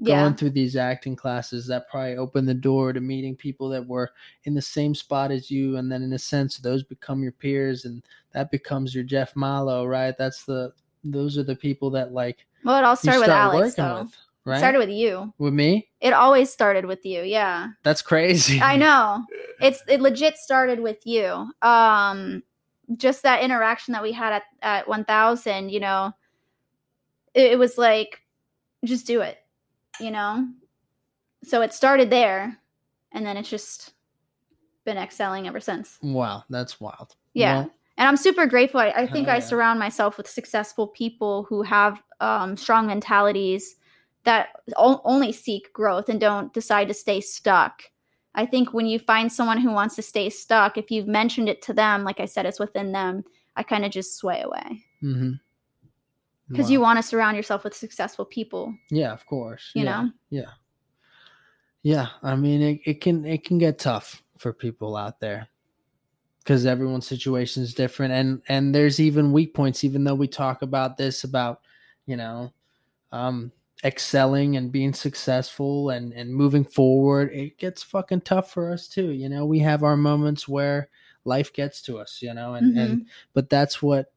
Yeah. 0.00 0.16
going 0.16 0.34
through 0.34 0.50
these 0.50 0.74
acting 0.76 1.14
classes 1.16 1.66
that 1.68 1.88
probably 1.88 2.16
opened 2.16 2.48
the 2.48 2.54
door 2.54 2.92
to 2.92 3.00
meeting 3.00 3.36
people 3.36 3.68
that 3.68 3.86
were 3.86 4.10
in 4.44 4.54
the 4.54 4.62
same 4.62 4.94
spot 4.94 5.30
as 5.30 5.50
you 5.50 5.76
and 5.76 5.90
then 5.90 6.02
in 6.02 6.12
a 6.12 6.18
sense 6.18 6.58
those 6.58 6.82
become 6.82 7.22
your 7.22 7.32
peers 7.32 7.84
and 7.84 8.02
that 8.32 8.50
becomes 8.50 8.94
your 8.94 9.02
jeff 9.04 9.34
Malo, 9.34 9.86
right 9.86 10.16
that's 10.18 10.44
the 10.44 10.72
those 11.04 11.38
are 11.38 11.42
the 11.42 11.56
people 11.56 11.90
that 11.90 12.12
like 12.12 12.46
Well, 12.64 12.76
it 12.78 12.84
all 12.84 12.96
started 12.96 13.20
with 13.20 13.28
Alex, 13.30 13.74
though. 13.76 14.02
with 14.02 14.16
It 14.56 14.58
started 14.58 14.78
with 14.78 14.90
you. 14.90 15.32
with 15.38 15.54
me 15.54 15.88
It 16.00 16.12
always 16.12 16.50
started 16.50 16.84
with 16.84 17.04
you. 17.04 17.22
Yeah. 17.22 17.68
that's 17.82 18.02
crazy 18.02 18.60
I 18.60 18.76
know. 18.84 19.24
It's 19.60 19.82
it 19.88 20.00
legit 20.00 20.36
started 20.36 20.80
with 20.80 21.06
you. 21.06 21.50
Um 21.62 22.42
just 22.96 23.22
that 23.22 23.42
interaction 23.42 23.92
that 23.92 24.02
we 24.02 24.12
had 24.12 24.32
at 24.32 24.42
at 24.62 24.88
1000, 24.88 25.70
you 25.70 25.80
know. 25.80 26.12
It, 27.34 27.52
it 27.52 27.58
was 27.58 27.76
like 27.78 28.22
just 28.84 29.06
do 29.06 29.20
it, 29.20 29.38
you 30.00 30.10
know. 30.10 30.48
So 31.44 31.62
it 31.62 31.72
started 31.72 32.10
there 32.10 32.58
and 33.12 33.24
then 33.26 33.36
it's 33.36 33.50
just 33.50 33.92
been 34.84 34.96
excelling 34.98 35.46
ever 35.46 35.60
since. 35.60 35.98
wow 36.02 36.44
that's 36.48 36.80
wild 36.80 37.14
Yeah. 37.34 37.54
Well, 37.60 37.70
and 37.98 38.06
I'm 38.06 38.16
super 38.16 38.46
grateful. 38.46 38.78
I, 38.80 38.90
I 38.90 39.06
think 39.08 39.26
Hell 39.26 39.36
I 39.36 39.40
surround 39.40 39.80
myself 39.80 40.16
with 40.16 40.28
successful 40.28 40.86
people 40.86 41.42
who 41.48 41.62
have 41.62 42.00
um, 42.20 42.56
strong 42.56 42.86
mentalities 42.86 43.74
that 44.28 44.48
only 44.76 45.32
seek 45.32 45.72
growth 45.72 46.08
and 46.10 46.20
don't 46.20 46.52
decide 46.52 46.88
to 46.88 46.94
stay 46.94 47.20
stuck. 47.20 47.82
I 48.34 48.44
think 48.46 48.72
when 48.74 48.86
you 48.86 48.98
find 48.98 49.32
someone 49.32 49.58
who 49.58 49.72
wants 49.72 49.96
to 49.96 50.02
stay 50.02 50.28
stuck, 50.30 50.76
if 50.76 50.90
you've 50.90 51.08
mentioned 51.08 51.48
it 51.48 51.62
to 51.62 51.72
them, 51.72 52.04
like 52.04 52.20
I 52.20 52.26
said, 52.26 52.44
it's 52.46 52.60
within 52.60 52.92
them. 52.92 53.24
I 53.56 53.62
kind 53.62 53.84
of 53.84 53.90
just 53.90 54.16
sway 54.18 54.40
away 54.42 54.84
mhm. 55.02 55.40
because 56.48 56.66
Wow. 56.66 56.72
you 56.72 56.80
want 56.80 56.96
to 56.98 57.02
surround 57.02 57.36
yourself 57.36 57.64
with 57.64 57.74
successful 57.74 58.24
people. 58.24 58.72
yeah 58.90 59.12
of 59.12 59.24
course 59.26 59.72
You 59.74 59.84
yeah. 59.84 59.90
know? 60.02 60.10
yeah 60.30 60.50
yeah 61.82 62.08
i 62.22 62.34
mean 62.36 62.60
it, 62.62 62.80
it 62.84 63.00
can 63.00 63.24
it 63.24 63.42
can 63.44 63.58
get 63.58 63.78
tough 63.78 64.22
for 64.38 64.52
people 64.52 64.96
out 64.96 65.18
there 65.20 65.48
because 66.40 66.66
everyone's 66.66 67.06
situation 67.06 67.62
is 67.62 67.74
different 67.74 68.12
and 68.12 68.42
and 68.48 68.74
there's 68.74 69.00
even 69.00 69.32
weak 69.32 69.54
points 69.54 69.82
even 69.84 70.04
though 70.04 70.14
we 70.22 70.28
talk 70.28 70.62
about 70.62 70.96
this 70.96 71.24
about 71.24 71.60
you 72.06 72.16
know 72.16 72.52
um 73.12 73.50
excelling 73.84 74.56
and 74.56 74.72
being 74.72 74.92
successful 74.92 75.90
and 75.90 76.12
and 76.12 76.34
moving 76.34 76.64
forward 76.64 77.30
it 77.32 77.56
gets 77.58 77.82
fucking 77.82 78.20
tough 78.20 78.50
for 78.50 78.72
us 78.72 78.88
too 78.88 79.10
you 79.10 79.28
know? 79.28 79.46
We 79.46 79.60
have 79.60 79.84
our 79.84 79.96
moments 79.96 80.48
where 80.48 80.88
life 81.24 81.52
gets 81.52 81.80
to 81.82 81.98
us 81.98 82.18
you 82.20 82.34
know? 82.34 82.54
And 82.54 82.76
and 82.76 82.90
mm-hmm. 82.90 83.08
but 83.34 83.48
that's 83.48 83.80
what 83.80 84.12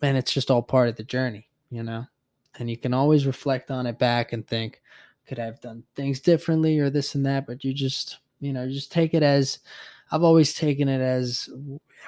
and 0.00 0.16
it's 0.16 0.32
just 0.32 0.50
all 0.50 0.62
part 0.62 0.88
of 0.88 0.96
the 0.96 1.04
journey 1.04 1.48
you 1.70 1.82
know? 1.82 2.06
And 2.58 2.70
you 2.70 2.78
can 2.78 2.94
always 2.94 3.26
reflect 3.26 3.70
on 3.70 3.86
it 3.86 3.98
back 3.98 4.32
and 4.32 4.46
think 4.46 4.80
could 5.26 5.38
i 5.38 5.44
have 5.44 5.60
done 5.60 5.82
things 5.94 6.20
differently 6.20 6.78
or 6.78 6.88
this 6.88 7.14
and 7.14 7.26
that? 7.26 7.46
But 7.46 7.64
you 7.64 7.74
just 7.74 8.18
you 8.40 8.52
know 8.52 8.68
just 8.68 8.92
take 8.92 9.12
it 9.14 9.22
as 9.22 9.58
i've 10.10 10.22
always 10.22 10.54
taken 10.54 10.88
it 10.88 11.00
as 11.00 11.48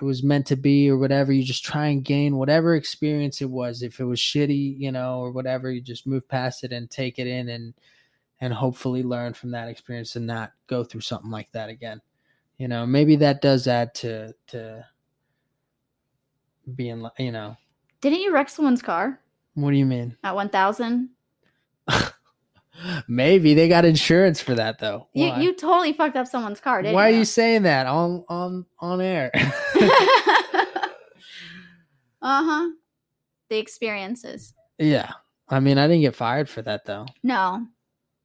it 0.00 0.04
was 0.04 0.22
meant 0.22 0.46
to 0.46 0.56
be 0.56 0.88
or 0.88 0.96
whatever. 0.96 1.32
You 1.32 1.42
just 1.42 1.64
try 1.64 1.88
and 1.88 2.04
gain 2.04 2.37
whatever 2.37 2.76
experience 2.76 3.40
it 3.42 3.50
was. 3.50 3.82
If 3.82 4.00
it 4.00 4.04
was 4.04 4.20
shitty 4.20 4.78
you 4.78 4.92
know 4.92 5.20
or 5.20 5.32
whatever 5.32 5.70
you 5.70 5.80
just 5.80 6.06
move 6.06 6.28
past 6.28 6.64
it 6.64 6.72
and 6.72 6.90
take 6.90 7.18
it 7.18 7.26
in 7.26 7.48
and 7.48 7.74
and 8.40 8.52
hopefully 8.52 9.02
learn 9.02 9.34
from 9.34 9.50
that 9.50 9.68
experience 9.68 10.14
and 10.14 10.26
not 10.26 10.52
go 10.68 10.84
through 10.84 11.00
something 11.00 11.30
like 11.30 11.50
that 11.52 11.68
again. 11.68 12.00
You 12.58 12.68
know 12.68 12.87
maybe 12.87 13.16
that 13.16 13.42
does 13.42 13.66
add 13.66 13.94
to 13.96 14.34
to 14.48 14.84
being 16.74 17.08
you 17.18 17.32
know. 17.32 17.56
Didn't 18.00 18.20
you 18.20 18.32
wreck 18.32 18.48
someone's 18.48 18.82
car? 18.82 19.20
What 19.54 19.72
do 19.72 19.76
you 19.76 19.87
mean? 19.87 20.16
At 20.22 20.37
1000? 20.37 21.08
maybe 23.08 23.54
they 23.54 23.68
got 23.68 23.84
insurance 23.84 24.40
for 24.40 24.54
that 24.54 24.78
though 24.78 25.08
You, 25.12 25.28
Why? 25.30 25.40
you 25.40 25.54
totally 25.54 25.92
fucked 25.92 26.16
up 26.16 26.26
someone's 26.26 26.60
car, 26.60 26.82
didn't 26.82 26.94
Why 26.94 27.08
are 27.08 27.10
you? 27.12 27.18
you 27.18 27.24
saying 27.24 27.62
that 27.64 27.86
on 27.86 28.24
on 28.28 28.66
on 28.78 29.00
air? 29.00 29.30
uh 29.34 30.84
huh. 32.22 32.70
The 33.50 33.58
experiences. 33.58 34.54
yeah. 34.78 35.12
I 35.50 35.60
mean, 35.60 35.78
I 35.78 35.86
didn't 35.86 36.02
get 36.02 36.14
fired 36.14 36.46
for 36.48 36.60
that 36.62 36.84
though. 36.84 37.06
No, 37.22 37.66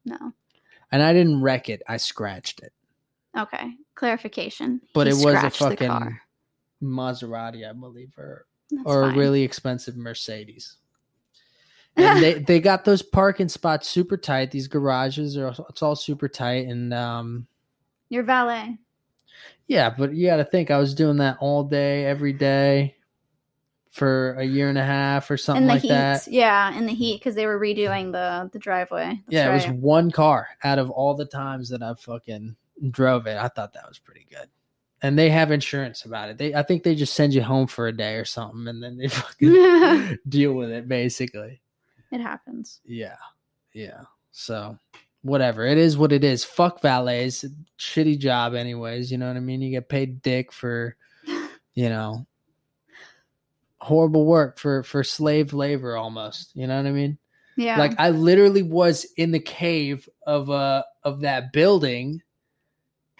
no. 0.03 0.33
And 0.91 1.01
I 1.01 1.13
didn't 1.13 1.41
wreck 1.41 1.69
it. 1.69 1.81
I 1.87 1.95
scratched 1.95 2.59
it. 2.61 2.73
Okay. 3.37 3.75
Clarification. 3.95 4.81
But 4.93 5.07
He 5.07 5.13
it 5.13 5.23
was 5.25 5.41
a 5.41 5.49
fucking. 5.49 6.19
Maserati, 6.83 7.67
I 7.67 7.71
believe, 7.71 8.11
or 8.17 8.45
That's 8.69 8.83
or 8.85 9.03
fine. 9.03 9.13
a 9.15 9.17
really 9.17 9.41
expensive 9.41 9.95
Mercedes. 9.95 10.75
And 11.95 12.23
they 12.23 12.33
they 12.35 12.59
got 12.59 12.85
those 12.85 13.01
parking 13.01 13.49
spots 13.49 13.87
super 13.87 14.17
tight. 14.17 14.51
These 14.51 14.67
garages 14.67 15.37
are 15.37 15.53
it's 15.69 15.81
all 15.83 15.95
super 15.95 16.27
tight 16.27 16.67
and 16.67 16.93
um 16.93 17.47
Your 18.09 18.23
valet. 18.23 18.77
yeah, 19.67 19.89
but 19.95 20.13
you 20.13 20.27
got 20.27 20.37
to 20.37 20.45
think 20.45 20.71
I 20.71 20.77
was 20.77 20.95
doing 20.95 21.17
that 21.17 21.37
all 21.39 21.63
day 21.63 22.05
every 22.05 22.33
day 22.33 22.95
for 23.91 24.33
a 24.39 24.43
year 24.43 24.69
and 24.69 24.77
a 24.79 24.83
half 24.83 25.29
or 25.29 25.37
something 25.37 25.63
in 25.63 25.67
the 25.67 25.73
like 25.75 25.81
heat. 25.83 25.89
that. 25.89 26.27
Yeah, 26.27 26.75
in 26.75 26.87
the 26.87 26.93
heat 26.93 27.19
because 27.19 27.35
they 27.35 27.45
were 27.45 27.59
redoing 27.59 28.11
the 28.11 28.49
the 28.51 28.57
driveway. 28.59 29.09
That's 29.09 29.21
yeah, 29.29 29.51
it 29.51 29.53
was 29.53 29.67
one 29.67 30.09
car 30.09 30.47
out 30.63 30.79
of 30.79 30.89
all 30.89 31.13
the 31.13 31.25
times 31.25 31.69
that 31.69 31.83
I 31.83 31.93
fucking 31.93 32.55
drove 32.89 33.27
it. 33.27 33.37
I 33.37 33.49
thought 33.49 33.73
that 33.73 33.87
was 33.87 33.99
pretty 33.99 34.25
good. 34.31 34.47
And 35.03 35.19
they 35.19 35.29
have 35.29 35.51
insurance 35.51 36.05
about 36.05 36.29
it. 36.29 36.37
They 36.39 36.55
I 36.55 36.63
think 36.63 36.81
they 36.81 36.95
just 36.95 37.13
send 37.13 37.33
you 37.35 37.43
home 37.43 37.67
for 37.67 37.87
a 37.87 37.95
day 37.95 38.15
or 38.15 38.25
something 38.25 38.67
and 38.67 38.81
then 38.81 38.97
they 38.97 39.07
fucking 39.09 40.17
deal 40.27 40.53
with 40.53 40.71
it 40.71 40.87
basically. 40.87 41.61
It 42.13 42.21
happens. 42.21 42.79
Yeah. 42.85 43.17
Yeah. 43.73 44.01
So 44.31 44.77
whatever. 45.23 45.65
It 45.65 45.77
is 45.77 45.97
what 45.97 46.11
it 46.11 46.23
is. 46.23 46.43
Fuck 46.43 46.81
valets. 46.81 47.45
Shitty 47.79 48.19
job 48.19 48.53
anyways, 48.53 49.11
you 49.11 49.17
know 49.17 49.27
what 49.27 49.37
I 49.37 49.41
mean? 49.41 49.61
You 49.61 49.71
get 49.71 49.89
paid 49.89 50.21
dick 50.21 50.51
for 50.51 50.95
you 51.73 51.89
know 51.89 52.25
horrible 53.79 54.25
work 54.25 54.59
for 54.59 54.83
for 54.83 55.03
slave 55.03 55.53
labor 55.53 55.97
almost. 55.97 56.51
You 56.55 56.67
know 56.67 56.77
what 56.77 56.87
I 56.87 56.91
mean? 56.91 57.17
Yeah. 57.57 57.77
Like 57.77 57.95
I 57.99 58.09
literally 58.11 58.63
was 58.63 59.05
in 59.17 59.31
the 59.31 59.39
cave 59.39 60.07
of 60.25 60.49
uh 60.49 60.83
of 61.03 61.21
that 61.21 61.51
building 61.51 62.21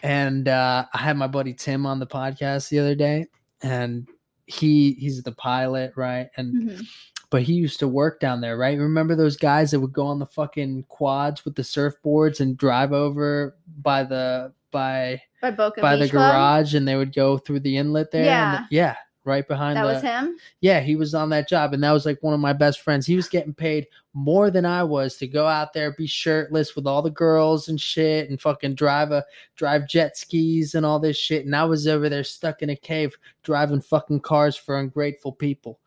and 0.02 0.48
uh 0.48 0.86
I 0.94 0.98
had 0.98 1.18
my 1.18 1.28
buddy 1.28 1.54
Tim 1.54 1.86
on 1.86 2.00
the 2.00 2.08
podcast 2.08 2.70
the 2.70 2.80
other 2.80 2.96
day 2.96 3.28
and 3.62 4.08
he 4.46 4.94
he's 4.94 5.22
the 5.24 5.32
pilot, 5.32 5.94
right? 5.96 6.30
And 6.38 6.54
Mhm. 6.70 6.86
But 7.34 7.42
he 7.42 7.54
used 7.54 7.80
to 7.80 7.88
work 7.88 8.20
down 8.20 8.42
there, 8.42 8.58
right? 8.58 8.78
Remember 8.78 9.16
those 9.16 9.38
guys 9.38 9.72
that 9.72 9.80
would 9.80 9.92
go 9.92 10.06
on 10.06 10.20
the 10.20 10.26
fucking 10.28 10.86
quads 10.88 11.44
with 11.44 11.56
the 11.56 11.64
surfboards 11.64 12.40
and 12.42 12.56
drive 12.56 12.94
over 12.94 13.56
by 13.82 14.04
the 14.04 14.54
by 14.70 15.20
by 15.42 15.50
Boca 15.50 15.82
by 15.82 15.96
Beach 15.96 16.06
the 16.06 16.10
Club? 16.12 16.32
garage 16.32 16.76
and 16.76 16.88
they 16.88 16.96
would 16.96 17.14
go 17.14 17.40
through 17.40 17.62
the 17.62 17.76
inlet 17.78 18.12
there. 18.12 18.22
and 18.22 18.28
Yeah. 18.28 18.58
the- 18.70 18.76
yeah, 18.76 18.96
right 19.26 19.48
behind 19.48 19.78
That 19.78 19.88
the 19.88 19.94
was 19.94 20.02
him. 20.04 20.38
yeah, 20.62 20.80
he 20.82 20.96
was 20.96 21.16
on 21.16 21.30
that 21.30 21.50
job, 21.50 21.74
and 21.74 21.84
that 21.84 21.92
was 21.92 22.06
like 22.06 22.22
one 22.22 22.36
of 22.36 22.40
my 22.40 22.54
best 22.54 22.82
friends. 22.82 23.08
He 23.08 23.16
was 23.16 23.28
getting 23.30 23.54
paid 23.56 23.88
more 24.14 24.52
than 24.52 24.64
I 24.66 24.84
was 24.84 25.18
to 25.18 25.28
go 25.28 25.48
out 25.48 25.74
there, 25.74 25.92
be 25.94 26.06
shirtless 26.06 26.76
with 26.76 26.86
all 26.86 27.02
the 27.02 27.10
girls 27.10 27.68
and 27.68 27.82
shit, 27.82 28.30
and 28.30 28.40
fucking 28.40 28.76
drive 28.76 29.12
a 29.12 29.26
drive 29.56 29.88
jet 29.88 30.18
skis 30.18 30.76
and 30.76 30.86
all 30.86 31.00
this 31.00 31.18
shit. 31.18 31.46
And 31.46 31.56
I 31.56 31.66
was 31.66 31.88
over 31.88 32.10
there 32.10 32.24
stuck 32.24 32.62
in 32.62 32.70
a 32.70 32.76
cave 32.76 33.18
driving 33.42 33.82
fucking 33.82 34.20
cars 34.20 34.56
for 34.56 34.78
ungrateful 34.80 35.32
people. 35.32 35.80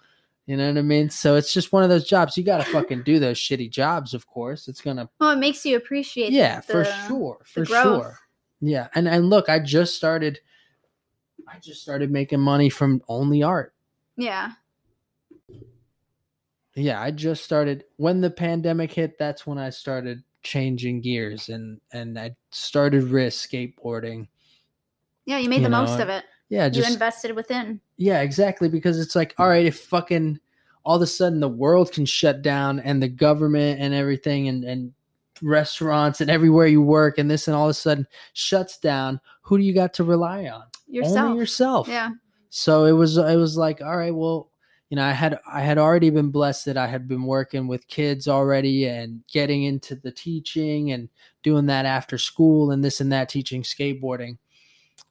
You 0.46 0.56
know 0.56 0.68
what 0.68 0.78
I 0.78 0.82
mean? 0.82 1.10
So 1.10 1.34
it's 1.34 1.52
just 1.52 1.72
one 1.72 1.82
of 1.82 1.88
those 1.90 2.06
jobs. 2.06 2.36
You 2.36 2.44
got 2.44 2.58
to 2.58 2.70
fucking 2.70 3.02
do 3.02 3.18
those 3.18 3.36
shitty 3.36 3.68
jobs. 3.68 4.14
Of 4.14 4.28
course, 4.28 4.68
it's 4.68 4.80
gonna. 4.80 5.10
Well, 5.18 5.32
it 5.32 5.38
makes 5.38 5.64
you 5.66 5.76
appreciate. 5.76 6.32
Yeah, 6.32 6.60
for 6.60 6.84
sure, 6.84 7.38
for 7.44 7.64
sure. 7.64 8.18
Yeah, 8.60 8.86
and 8.94 9.08
and 9.08 9.28
look, 9.28 9.48
I 9.48 9.58
just 9.58 9.96
started. 9.96 10.38
I 11.48 11.58
just 11.58 11.82
started 11.82 12.10
making 12.10 12.40
money 12.40 12.68
from 12.68 13.02
only 13.08 13.42
art. 13.42 13.74
Yeah. 14.16 14.52
yeah, 16.74 17.00
I 17.00 17.10
just 17.10 17.44
started 17.44 17.84
when 17.96 18.20
the 18.20 18.30
pandemic 18.30 18.92
hit. 18.92 19.18
That's 19.18 19.46
when 19.46 19.58
I 19.58 19.70
started 19.70 20.22
changing 20.42 21.00
gears 21.00 21.48
and 21.48 21.80
and 21.92 22.16
I 22.16 22.36
started 22.52 23.02
risk 23.04 23.50
skateboarding. 23.50 24.28
Yeah, 25.24 25.38
you 25.38 25.48
made 25.48 25.56
You 25.56 25.64
the 25.64 25.68
know, 25.70 25.82
most 25.82 25.98
of 25.98 26.08
it. 26.08 26.24
Yeah, 26.48 26.66
you 26.72 26.84
invested 26.84 27.34
within. 27.34 27.80
Yeah, 27.96 28.20
exactly. 28.20 28.68
Because 28.68 28.98
it's 29.00 29.16
like, 29.16 29.34
all 29.38 29.48
right, 29.48 29.66
if 29.66 29.80
fucking 29.80 30.38
all 30.84 30.96
of 30.96 31.02
a 31.02 31.06
sudden 31.06 31.40
the 31.40 31.48
world 31.48 31.92
can 31.92 32.06
shut 32.06 32.42
down 32.42 32.78
and 32.80 33.02
the 33.02 33.08
government 33.08 33.80
and 33.80 33.92
everything 33.92 34.48
and 34.48 34.64
and 34.64 34.92
restaurants 35.42 36.20
and 36.20 36.30
everywhere 36.30 36.66
you 36.66 36.80
work 36.80 37.18
and 37.18 37.30
this 37.30 37.46
and 37.46 37.54
all 37.54 37.66
of 37.66 37.70
a 37.70 37.74
sudden 37.74 38.06
shuts 38.32 38.78
down, 38.78 39.20
who 39.42 39.58
do 39.58 39.64
you 39.64 39.74
got 39.74 39.92
to 39.94 40.04
rely 40.04 40.46
on? 40.46 40.62
Yourself. 40.88 41.18
Only 41.18 41.38
yourself. 41.38 41.88
Yeah. 41.88 42.10
so 42.48 42.84
it 42.84 42.92
was 42.92 43.16
it 43.18 43.36
was 43.36 43.56
like 43.56 43.82
all 43.82 43.96
right 43.96 44.14
well 44.14 44.50
you 44.88 44.96
know 44.96 45.04
i 45.04 45.10
had 45.10 45.38
i 45.52 45.60
had 45.60 45.78
already 45.78 46.10
been 46.10 46.30
blessed 46.30 46.64
that 46.64 46.76
i 46.76 46.86
had 46.86 47.08
been 47.08 47.24
working 47.24 47.66
with 47.66 47.86
kids 47.88 48.28
already 48.28 48.86
and 48.86 49.20
getting 49.26 49.64
into 49.64 49.96
the 49.96 50.12
teaching 50.12 50.92
and 50.92 51.08
doing 51.42 51.66
that 51.66 51.84
after 51.84 52.16
school 52.16 52.70
and 52.70 52.84
this 52.84 53.00
and 53.00 53.10
that 53.12 53.28
teaching 53.28 53.62
skateboarding 53.62 54.38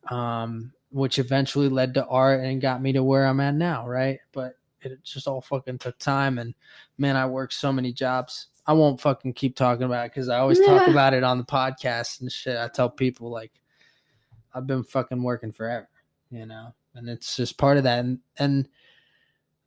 um 0.10 0.72
which 0.90 1.20
eventually 1.20 1.70
led 1.70 1.94
to 1.94 2.06
art 2.08 2.42
and 2.42 2.62
got 2.62 2.82
me 2.82 2.92
to 2.94 3.04
where 3.04 3.26
i'm 3.26 3.40
at 3.40 3.56
now 3.56 3.88
right? 3.88 4.20
But 4.32 4.54
it 4.82 5.04
just 5.04 5.28
all 5.28 5.42
fucking 5.42 5.80
took 5.80 5.98
time 5.98 6.38
and 6.38 6.54
man 6.98 7.16
i 7.16 7.26
worked 7.26 7.54
so 7.54 7.72
many 7.74 7.92
jobs. 7.92 8.48
I 8.68 8.74
won't 8.74 9.00
fucking 9.00 9.34
keep 9.34 9.56
talking 9.56 9.84
about 9.86 10.06
it 10.06 10.12
because 10.14 10.30
i 10.30 10.40
always 10.40 10.60
talk 10.60 10.88
about 10.88 11.14
it 11.14 11.24
on 11.24 11.38
the 11.38 11.44
podcast 11.44 12.22
and 12.22 12.32
shit. 12.32 12.58
I 12.58 12.68
tell 12.68 12.90
people 12.90 13.30
like 13.30 13.52
i've 14.54 14.68
been 14.68 14.84
fucking 14.84 15.22
working 15.22 15.52
forever 15.52 15.90
you 16.32 16.46
know 16.46 16.74
and 16.96 17.10
it's 17.10 17.36
just 17.36 17.58
part 17.58 17.78
of 17.78 17.84
that. 17.84 18.00
And 18.00 18.20
and 18.38 18.68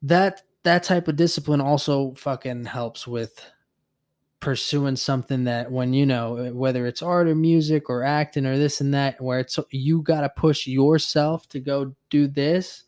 that 0.03 0.43
that 0.65 0.83
type 0.83 1.09
of 1.09 1.17
discipline 1.17 1.61
also 1.61 2.15
fucking 2.15 2.65
helps 2.65 3.07
with 3.07 3.45
pursuing 4.41 4.95
something 4.97 5.45
that 5.45 5.71
when 5.71 5.93
you 5.93 6.07
know 6.07 6.53
whether 6.53 6.87
it's 6.87 7.03
art 7.03 7.27
or 7.27 7.35
music 7.35 7.91
or 7.91 8.05
acting 8.05 8.47
or 8.47 8.57
this 8.57 8.81
and 8.81 8.95
that 8.95 9.21
where 9.21 9.41
it's 9.41 9.59
you 9.71 10.01
got 10.03 10.21
to 10.21 10.29
push 10.29 10.67
yourself 10.67 11.49
to 11.49 11.59
go 11.59 11.93
do 12.09 12.29
this 12.29 12.85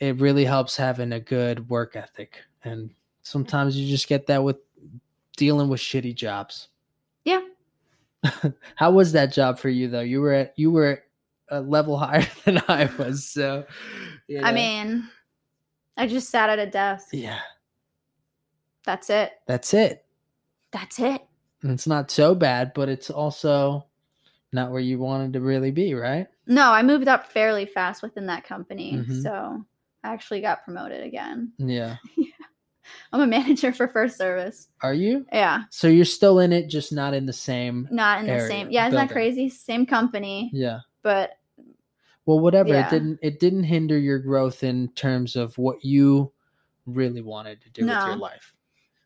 it 0.00 0.20
really 0.20 0.44
helps 0.44 0.76
having 0.76 1.12
a 1.12 1.20
good 1.20 1.68
work 1.70 1.94
ethic 1.94 2.38
and 2.64 2.90
sometimes 3.22 3.76
you 3.76 3.88
just 3.88 4.08
get 4.08 4.26
that 4.26 4.42
with 4.42 4.56
dealing 5.36 5.68
with 5.68 5.80
shitty 5.80 6.14
jobs 6.14 6.68
Yeah. 7.24 7.42
how 8.74 8.90
was 8.90 9.12
that 9.12 9.32
job 9.32 9.60
for 9.60 9.68
you 9.68 9.86
though 9.88 10.00
you 10.00 10.20
were 10.20 10.32
at 10.32 10.52
you 10.56 10.72
were 10.72 11.04
a 11.50 11.60
level 11.60 11.96
higher 12.06 12.26
than 12.44 12.60
i 12.66 12.90
was 12.98 13.24
so 13.24 13.64
you 14.26 14.40
I 14.42 14.50
mean, 14.50 15.08
I 15.96 16.08
just 16.08 16.28
sat 16.28 16.50
at 16.50 16.58
a 16.58 16.66
desk. 16.68 17.10
yeah 17.12 17.38
That's 18.84 19.10
it. 19.10 19.30
that's 19.46 19.72
it 19.72 20.04
That's 20.76 20.98
it. 20.98 21.22
And 21.62 21.72
it's 21.72 21.86
not 21.86 22.10
so 22.10 22.34
bad, 22.34 22.72
but 22.74 22.90
it's 22.90 23.08
also 23.08 23.86
not 24.52 24.70
where 24.70 24.80
you 24.80 24.98
wanted 24.98 25.32
to 25.32 25.40
really 25.40 25.70
be, 25.70 25.94
right? 25.94 26.26
No, 26.46 26.70
I 26.70 26.82
moved 26.82 27.08
up 27.08 27.32
fairly 27.32 27.64
fast 27.64 28.02
within 28.02 28.26
that 28.26 28.44
company. 28.44 28.92
Mhm. 28.92 29.22
So 29.22 29.64
I 30.04 30.12
actually 30.12 30.42
got 30.42 30.64
promoted 30.64 31.02
again. 31.02 31.52
Yeah. 31.58 31.96
I'm 33.12 33.20
a 33.22 33.26
manager 33.26 33.72
for 33.72 33.88
first 33.88 34.16
service. 34.18 34.68
Are 34.82 34.92
you? 34.94 35.24
Yeah. 35.32 35.62
So 35.70 35.88
you're 35.88 36.04
still 36.04 36.38
in 36.40 36.52
it, 36.52 36.68
just 36.68 36.92
not 36.92 37.14
in 37.14 37.24
the 37.26 37.32
same. 37.32 37.88
Not 37.90 38.20
in 38.20 38.26
the 38.26 38.32
Area, 38.34 38.46
same. 38.46 38.70
Yeah, 38.70 38.86
isn't 38.86 38.94
that 38.96 39.10
crazy? 39.10 39.48
Same 39.48 39.86
company, 39.86 40.50
Yeah. 40.52 40.80
but 41.02 41.32
Well, 42.26 42.38
whatever. 42.40 42.68
Yeah. 42.68 42.86
It 42.86 42.90
didn't. 42.90 43.18
It 43.22 43.40
didn't 43.40 43.64
hinder 43.64 43.98
your 43.98 44.18
growth 44.18 44.62
in 44.62 44.88
terms 44.90 45.36
of 45.36 45.56
what 45.58 45.84
you 45.84 46.32
really 46.84 47.22
wanted 47.22 47.60
to 47.62 47.70
do 47.70 47.86
with 47.86 47.94
your 47.94 48.16
life. 48.16 48.52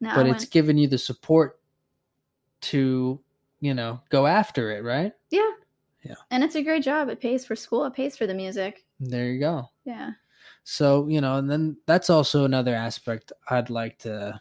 no. 0.01 0.15
But 0.15 0.27
it's 0.27 0.47
given 0.47 0.77
you 0.77 0.89
the 0.89 0.99
support 0.99 1.60
to, 2.62 3.20
you 3.61 3.75
know, 3.75 4.01
go 4.09 4.27
after 4.27 4.70
it, 4.70 4.85
right? 4.85 5.12
yeah. 5.31 5.51
Yeah. 6.03 6.14
And 6.31 6.42
it's 6.42 6.55
a 6.55 6.62
great 6.62 6.83
job. 6.83 7.11
It 7.11 7.20
pays 7.20 7.44
for 7.44 7.55
school. 7.55 7.85
It 7.85 7.92
pays 7.92 8.16
for 8.16 8.27
the 8.27 8.33
music. 8.33 8.87
There 9.01 9.27
you 9.27 9.38
go. 9.38 9.68
Yeah. 9.85 10.12
So, 10.64 11.07
you 11.09 11.20
know, 11.20 11.37
and 11.37 11.51
then 11.51 11.77
that's 11.87 12.09
also 12.09 12.44
another 12.44 12.75
aspect 12.75 13.33
I'd 13.51 13.68
like 13.68 13.99
to, 13.99 14.40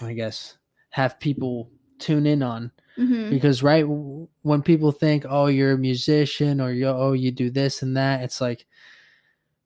I 0.00 0.12
guess, 0.12 0.58
have 0.90 1.18
people 1.18 1.70
tune 1.98 2.26
in 2.26 2.42
on 2.42 2.70
hmm 2.96 3.30
because 3.30 3.62
right 3.62 3.84
when 3.84 4.60
people 4.60 4.92
think 4.92 5.24
oh 5.28 5.46
you're 5.46 5.72
a 5.72 5.78
musician 5.78 6.60
or 6.60 6.72
you 6.72 6.86
oh 6.86 7.12
you 7.12 7.30
do 7.30 7.48
this 7.48 7.80
and 7.82 7.96
that 7.96 8.22
it's 8.22 8.40
like 8.40 8.66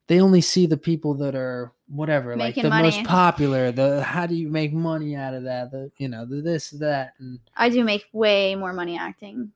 they 0.07 0.21
only 0.21 0.41
see 0.41 0.65
the 0.65 0.77
people 0.77 1.13
that 1.15 1.35
are 1.35 1.71
whatever 1.89 2.35
like 2.35 2.55
Making 2.57 2.69
the 2.69 2.69
most 2.81 3.03
popular 3.05 3.71
the 3.71 4.03
how 4.03 4.25
do 4.25 4.35
you 4.35 4.49
make 4.49 4.73
money 4.73 5.15
out 5.15 5.33
of 5.33 5.43
that 5.43 5.71
the 5.71 5.89
you 5.97 6.09
know 6.09 6.25
the 6.25 6.41
this 6.41 6.71
that 6.71 7.13
and 7.19 7.39
I 7.55 7.69
do 7.69 7.83
make 7.83 8.05
way 8.11 8.55
more 8.55 8.73
money 8.73 8.97
acting. 8.97 9.51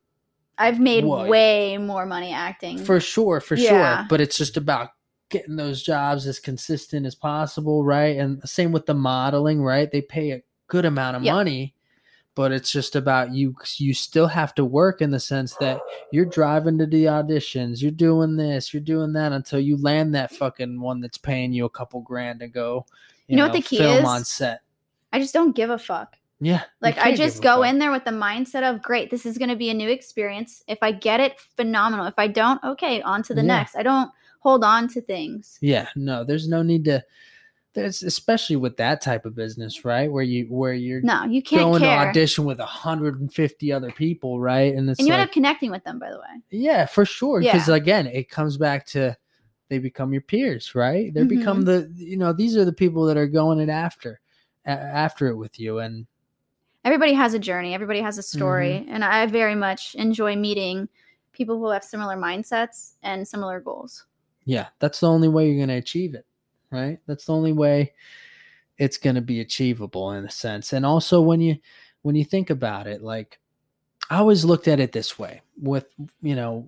I've 0.56 0.80
made 0.80 1.04
Whoa. 1.04 1.26
way 1.28 1.76
more 1.78 2.06
money 2.06 2.32
acting. 2.32 2.78
for 2.78 3.00
sure 3.00 3.40
for 3.40 3.56
Yeah. 3.56 3.98
sure 3.98 4.06
but 4.08 4.20
it's 4.20 4.38
just 4.38 4.56
about 4.56 4.90
getting 5.28 5.56
those 5.56 5.82
jobs 5.82 6.26
as 6.26 6.38
consistent 6.38 7.04
as 7.06 7.14
possible 7.14 7.84
right 7.84 8.16
and 8.18 8.40
same 8.48 8.72
with 8.72 8.86
the 8.86 8.94
modeling 8.94 9.62
right 9.62 9.90
they 9.90 10.00
pay 10.02 10.30
a 10.32 10.42
good 10.68 10.84
amount 10.84 11.16
of 11.16 11.22
money 11.22 11.74
but 12.34 12.50
it's 12.52 12.70
just 12.70 12.96
about 12.96 13.32
you 13.34 13.54
you 13.76 13.92
still 13.92 14.26
have 14.26 14.54
to 14.54 14.64
work 14.64 15.02
in 15.02 15.10
the 15.10 15.20
sense 15.20 15.54
that 15.56 15.80
you're 16.12 16.24
driving 16.24 16.78
to 16.78 16.86
the 16.86 17.04
auditions 17.04 17.82
you're 17.82 17.90
doing 17.90 18.36
this 18.36 18.72
you're 18.72 18.80
doing 18.82 19.12
that 19.12 19.32
until 19.32 19.60
you 19.60 19.76
land 19.76 20.14
that 20.14 20.32
fucking 20.34 20.80
one 20.80 21.00
that's 21.00 21.18
paying 21.18 21.52
you 21.52 21.64
a 21.64 21.70
couple 21.70 22.00
grand 22.00 22.40
to 22.40 22.48
go 22.48 22.86
You 23.28 23.36
know 23.36 23.44
what 23.44 23.52
the 23.52 23.60
key 23.62 23.78
film 23.78 23.98
is? 23.98 24.04
on 24.04 24.24
set 24.24 24.62
I 25.12 25.18
just 25.18 25.34
don't 25.34 25.54
give 25.54 25.68
a 25.70 25.78
fuck. 25.78 26.16
yeah 26.40 26.62
Like 26.80 26.96
I 26.98 27.14
just 27.14 27.42
go 27.42 27.56
fuck. 27.60 27.66
in 27.68 27.78
there 27.78 27.92
with 27.92 28.04
the 28.06 28.10
mindset 28.12 28.62
of 28.62 28.80
great, 28.82 29.10
this 29.10 29.26
is 29.26 29.36
going 29.36 29.50
to 29.50 29.56
be 29.56 29.68
a 29.68 29.74
new 29.74 29.90
experience. 29.90 30.62
If 30.68 30.78
I 30.80 30.90
get 30.90 31.20
it, 31.20 31.38
phenomenal. 31.56 32.06
If 32.06 32.14
I 32.16 32.28
don't, 32.28 32.62
okay, 32.64 33.02
on 33.02 33.22
to 33.24 33.34
the 33.34 33.42
Yeah. 33.42 33.58
next. 33.58 33.76
I 33.76 33.82
don't 33.82 34.10
hold 34.40 34.64
on 34.64 34.88
to 34.88 35.02
things. 35.02 35.58
Yeah, 35.60 35.88
no, 35.96 36.24
there's 36.24 36.48
no 36.48 36.62
need 36.62 36.86
to. 36.86 37.04
There's 37.74 38.02
especially 38.02 38.56
with 38.56 38.76
that 38.76 39.00
type 39.00 39.24
of 39.24 39.34
business, 39.34 39.84
right? 39.84 40.10
Where 40.10 40.22
you 40.22 40.44
where 40.46 40.74
you're 40.74 41.00
No, 41.02 41.24
you 41.24 41.42
can't 41.42 41.62
going 41.62 41.82
care. 41.82 42.02
to 42.02 42.08
audition 42.08 42.44
with 42.44 42.58
150 42.58 43.72
other 43.72 43.90
people, 43.92 44.40
right? 44.40 44.74
And 44.74 44.88
it's 44.90 44.98
and 45.00 45.08
you 45.08 45.14
end 45.14 45.22
up 45.22 45.32
connecting 45.32 45.70
with 45.70 45.82
them, 45.84 45.98
by 45.98 46.10
the 46.10 46.18
way. 46.18 46.40
yeah, 46.50 46.84
for 46.86 47.04
sure. 47.06 47.40
Because 47.40 47.68
Yeah. 47.68 47.74
again, 47.76 48.06
it 48.06 48.28
comes 48.28 48.56
back 48.58 48.84
to 48.88 49.16
they 49.68 49.78
become 49.78 50.12
your 50.12 50.20
peers, 50.22 50.74
right? 50.74 51.14
They 51.14 51.20
Mm-hmm. 51.20 51.28
become 51.28 51.62
the 51.62 51.90
you 51.94 52.18
know 52.18 52.32
these 52.34 52.56
are 52.58 52.64
the 52.66 52.72
people 52.74 53.06
that 53.06 53.16
are 53.16 53.26
going 53.26 53.58
it 53.58 53.70
after 53.70 54.20
a- 54.66 54.70
after 54.70 55.28
it 55.28 55.36
with 55.36 55.58
you, 55.58 55.78
and 55.78 56.06
Everybody 56.84 57.12
has 57.14 57.32
a 57.32 57.38
journey. 57.38 57.74
Everybody 57.74 58.00
has 58.00 58.18
a 58.18 58.22
story, 58.24 58.80
Mm-hmm. 58.80 58.92
and 58.92 59.04
I 59.04 59.24
very 59.26 59.54
much 59.54 59.94
enjoy 59.94 60.34
meeting 60.36 60.88
people 61.32 61.58
who 61.58 61.70
have 61.70 61.84
similar 61.84 62.16
mindsets 62.16 62.94
and 63.04 63.26
similar 63.26 63.60
goals. 63.60 64.04
yeah, 64.44 64.66
that's 64.80 64.98
the 65.00 65.08
only 65.08 65.28
way 65.28 65.46
you're 65.46 65.56
going 65.56 65.68
to 65.68 65.76
achieve 65.76 66.14
it, 66.16 66.26
right? 66.72 66.98
That's 67.06 67.26
the 67.26 67.34
only 67.34 67.52
way 67.52 67.92
it's 68.78 68.98
going 68.98 69.16
to 69.16 69.20
be 69.22 69.40
achievable 69.40 70.10
in 70.12 70.24
a 70.24 70.30
sense. 70.30 70.72
And 70.72 70.84
also 70.84 71.20
when 71.20 71.40
you 71.40 71.58
when 72.02 72.16
you 72.16 72.24
think 72.24 72.50
about 72.50 72.86
it, 72.86 73.02
like 73.02 73.38
I 74.10 74.16
always 74.16 74.44
looked 74.44 74.66
at 74.66 74.80
it 74.80 74.92
this 74.92 75.18
way 75.18 75.42
with, 75.60 75.86
you 76.20 76.34
know, 76.34 76.66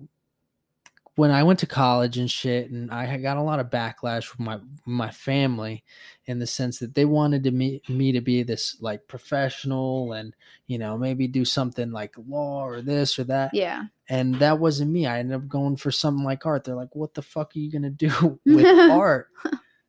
when 1.15 1.31
I 1.31 1.43
went 1.43 1.59
to 1.59 1.65
college 1.67 2.17
and 2.17 2.29
shit 2.29 2.71
and 2.71 2.91
I 2.91 3.05
had 3.05 3.21
got 3.21 3.37
a 3.37 3.41
lot 3.41 3.59
of 3.59 3.69
backlash 3.69 4.25
from 4.25 4.45
my 4.45 4.59
my 4.85 5.11
family 5.11 5.83
in 6.25 6.39
the 6.39 6.47
sense 6.47 6.79
that 6.79 6.93
they 6.93 7.05
wanted 7.05 7.43
to 7.45 7.51
me 7.51 7.81
me 7.87 8.11
to 8.11 8.21
be 8.21 8.43
this 8.43 8.77
like 8.81 9.07
professional 9.07 10.11
and 10.11 10.35
you 10.67 10.77
know 10.77 10.97
maybe 10.97 11.27
do 11.27 11.45
something 11.45 11.91
like 11.91 12.15
law 12.27 12.65
or 12.65 12.81
this 12.81 13.17
or 13.17 13.23
that 13.25 13.53
Yeah. 13.53 13.83
and 14.09 14.35
that 14.35 14.59
wasn't 14.59 14.91
me. 14.91 15.05
I 15.07 15.19
ended 15.19 15.37
up 15.37 15.47
going 15.47 15.77
for 15.77 15.89
something 15.89 16.25
like 16.25 16.45
art. 16.45 16.65
They're 16.65 16.75
like, 16.75 16.95
"What 16.95 17.13
the 17.13 17.21
fuck 17.21 17.55
are 17.55 17.59
you 17.59 17.71
gonna 17.71 17.89
do 17.91 18.39
with 18.45 18.65
art?" 18.91 19.29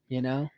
You 0.08 0.22
know, 0.22 0.48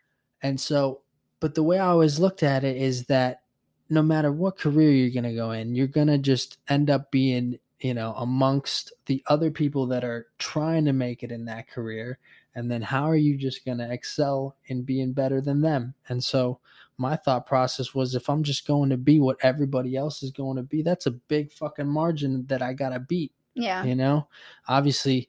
and 0.43 0.61
so, 0.61 1.03
but 1.41 1.55
the 1.55 1.63
way 1.63 1.79
I 1.79 1.87
always 1.87 2.19
looked 2.19 2.43
at 2.43 2.65
it 2.65 2.77
is 2.77 3.07
that 3.07 3.43
no 3.91 4.03
matter 4.03 4.31
what 4.31 4.59
career 4.59 4.91
you're 4.91 5.15
gonna 5.15 5.35
go 5.35 5.53
in, 5.53 5.75
you're 5.75 5.87
gonna 5.87 6.19
just 6.19 6.59
end 6.69 6.91
up 6.91 7.11
being, 7.11 7.59
you 7.81 7.95
know, 7.95 8.13
amongst 8.17 8.93
the 9.07 9.23
other 9.27 9.51
people 9.51 9.87
that 9.87 10.05
are 10.05 10.27
trying 10.39 10.85
to 10.85 10.93
make 10.93 11.23
it 11.23 11.33
in 11.33 11.47
that 11.47 11.69
career. 11.69 12.19
And 12.55 12.71
then 12.71 12.83
how 12.83 13.05
are 13.05 13.17
you 13.17 13.37
just 13.37 13.65
gonna 13.65 13.89
excel 13.91 14.57
in 14.67 14.83
being 14.83 15.13
better 15.13 15.41
than 15.41 15.61
them? 15.63 15.95
And 16.09 16.23
so, 16.23 16.61
my 16.99 17.15
thought 17.17 17.47
process 17.47 17.95
was 17.95 18.15
if 18.15 18.29
I'm 18.29 18.43
just 18.43 18.67
going 18.67 18.91
to 18.91 18.97
be 18.97 19.21
what 19.21 19.37
everybody 19.43 19.97
else 19.97 20.23
is 20.23 20.33
going 20.33 20.57
to 20.57 20.65
be, 20.65 20.83
that's 20.83 21.07
a 21.07 21.13
big 21.13 21.53
fucking 21.53 21.87
margin 21.87 22.45
that 22.49 22.61
I 22.61 22.73
gotta 22.73 22.99
beat 23.01 23.33
Yeah. 23.55 23.85
you 23.85 23.95
know 23.95 24.29
obviously 24.69 25.29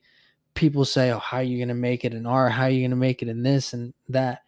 people 0.54 0.84
say 0.84 1.10
oh 1.10 1.18
how 1.18 1.38
are 1.38 1.42
you 1.42 1.56
going 1.58 1.68
to 1.68 1.74
make 1.74 2.04
it 2.04 2.12
in 2.14 2.26
art 2.26 2.52
how 2.52 2.64
are 2.64 2.70
you 2.70 2.80
going 2.80 2.90
to 2.90 2.96
make 2.96 3.22
it 3.22 3.28
in 3.28 3.42
this 3.42 3.72
and 3.72 3.94
that? 4.08 4.42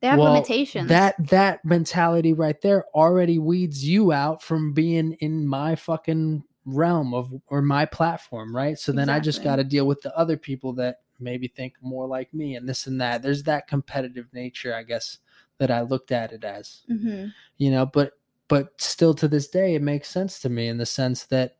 They 0.00 0.08
have 0.08 0.18
Well, 0.18 0.34
limitations. 0.34 0.88
that 0.88 1.14
that 1.28 1.64
mentality 1.64 2.32
right 2.34 2.60
there 2.60 2.84
already 2.94 3.38
weeds 3.38 3.84
you 3.84 4.12
out 4.12 4.42
from 4.42 4.72
being 4.72 5.12
in 5.20 5.46
my 5.46 5.76
fucking 5.76 6.44
realm 6.66 7.14
of 7.14 7.32
or 7.48 7.62
my 7.62 7.84
platform 7.86 8.54
right? 8.54 8.78
So 8.78 8.92
then 8.92 9.08
i 9.10 9.20
just 9.20 9.42
got 9.44 9.56
to 9.56 9.64
deal 9.64 9.86
with 9.86 10.00
the 10.02 10.16
other 10.16 10.36
people 10.36 10.72
that 10.74 11.00
maybe 11.20 11.46
think 11.48 11.74
more 11.80 12.06
like 12.06 12.32
me 12.34 12.56
and 12.56 12.68
this 12.68 12.86
and 12.86 13.00
that. 13.00 13.22
There's 13.22 13.44
that 13.44 13.68
competitive 13.68 14.26
nature 14.32 14.74
i 14.74 14.82
guess 14.82 15.18
that 15.58 15.70
I 15.70 15.82
looked 15.82 16.10
at 16.10 16.32
it 16.32 16.42
as. 16.44 16.82
hmm 16.88 17.26
You 17.58 17.70
know, 17.70 17.86
but 17.86 18.12
but 18.48 18.78
still 18.78 19.14
to 19.14 19.28
this 19.28 19.48
day 19.48 19.74
it 19.74 19.82
makes 19.82 20.08
sense 20.08 20.40
to 20.40 20.48
me 20.50 20.68
in 20.68 20.76
the 20.78 20.84
sense 20.86 21.24
that, 21.26 21.56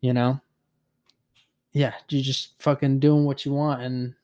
you 0.00 0.12
know, 0.12 0.40
yeah, 1.72 1.94
you're 2.08 2.22
just 2.22 2.60
fucking 2.62 2.98
doing 3.00 3.24
what 3.24 3.44
you 3.44 3.52
want 3.52 3.82
and 3.82 4.14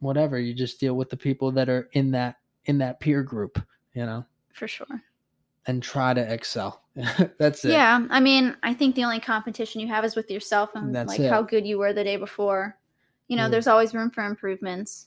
whatever. 0.00 0.38
You 0.38 0.54
just 0.54 0.78
deal 0.80 0.94
with 0.94 1.10
the 1.10 1.16
people 1.16 1.50
that 1.52 1.68
are 1.68 1.88
in 1.92 2.10
that 2.12 2.36
in 2.66 2.78
that 2.78 3.00
peer 3.00 3.22
group, 3.22 3.60
you 3.94 4.06
know, 4.06 4.24
For 4.52 4.68
sure. 4.68 5.02
and 5.66 5.82
try 5.82 6.14
to 6.14 6.32
excel. 6.32 6.82
That's 7.38 7.64
it. 7.64 7.72
Yeah, 7.72 8.06
I 8.10 8.20
mean, 8.20 8.56
I 8.62 8.72
think 8.74 8.94
the 8.94 9.02
only 9.04 9.18
competition 9.20 9.80
you 9.80 9.88
have 9.88 10.04
is 10.04 10.14
with 10.14 10.30
yourself 10.30 10.70
and 10.74 10.94
That's 10.94 11.08
like 11.08 11.20
it. 11.20 11.30
how 11.30 11.42
good 11.42 11.66
you 11.66 11.78
were 11.78 11.92
the 11.92 12.04
day 12.04 12.16
before. 12.16 12.78
You 13.28 13.36
know, 13.36 13.48
Mm. 13.48 13.50
there's 13.50 13.66
always 13.66 13.94
room 13.94 14.10
for 14.10 14.24
improvements. 14.24 15.06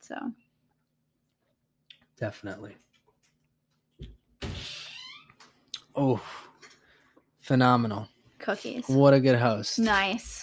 So 0.00 0.16
Definitely. 2.18 2.74
Oh, 5.94 6.20
phenomenal. 7.40 8.08
cookies. 8.38 8.84
What 8.88 9.14
a 9.14 9.20
good 9.20 9.38
host. 9.38 9.78
Nice. 9.78 10.37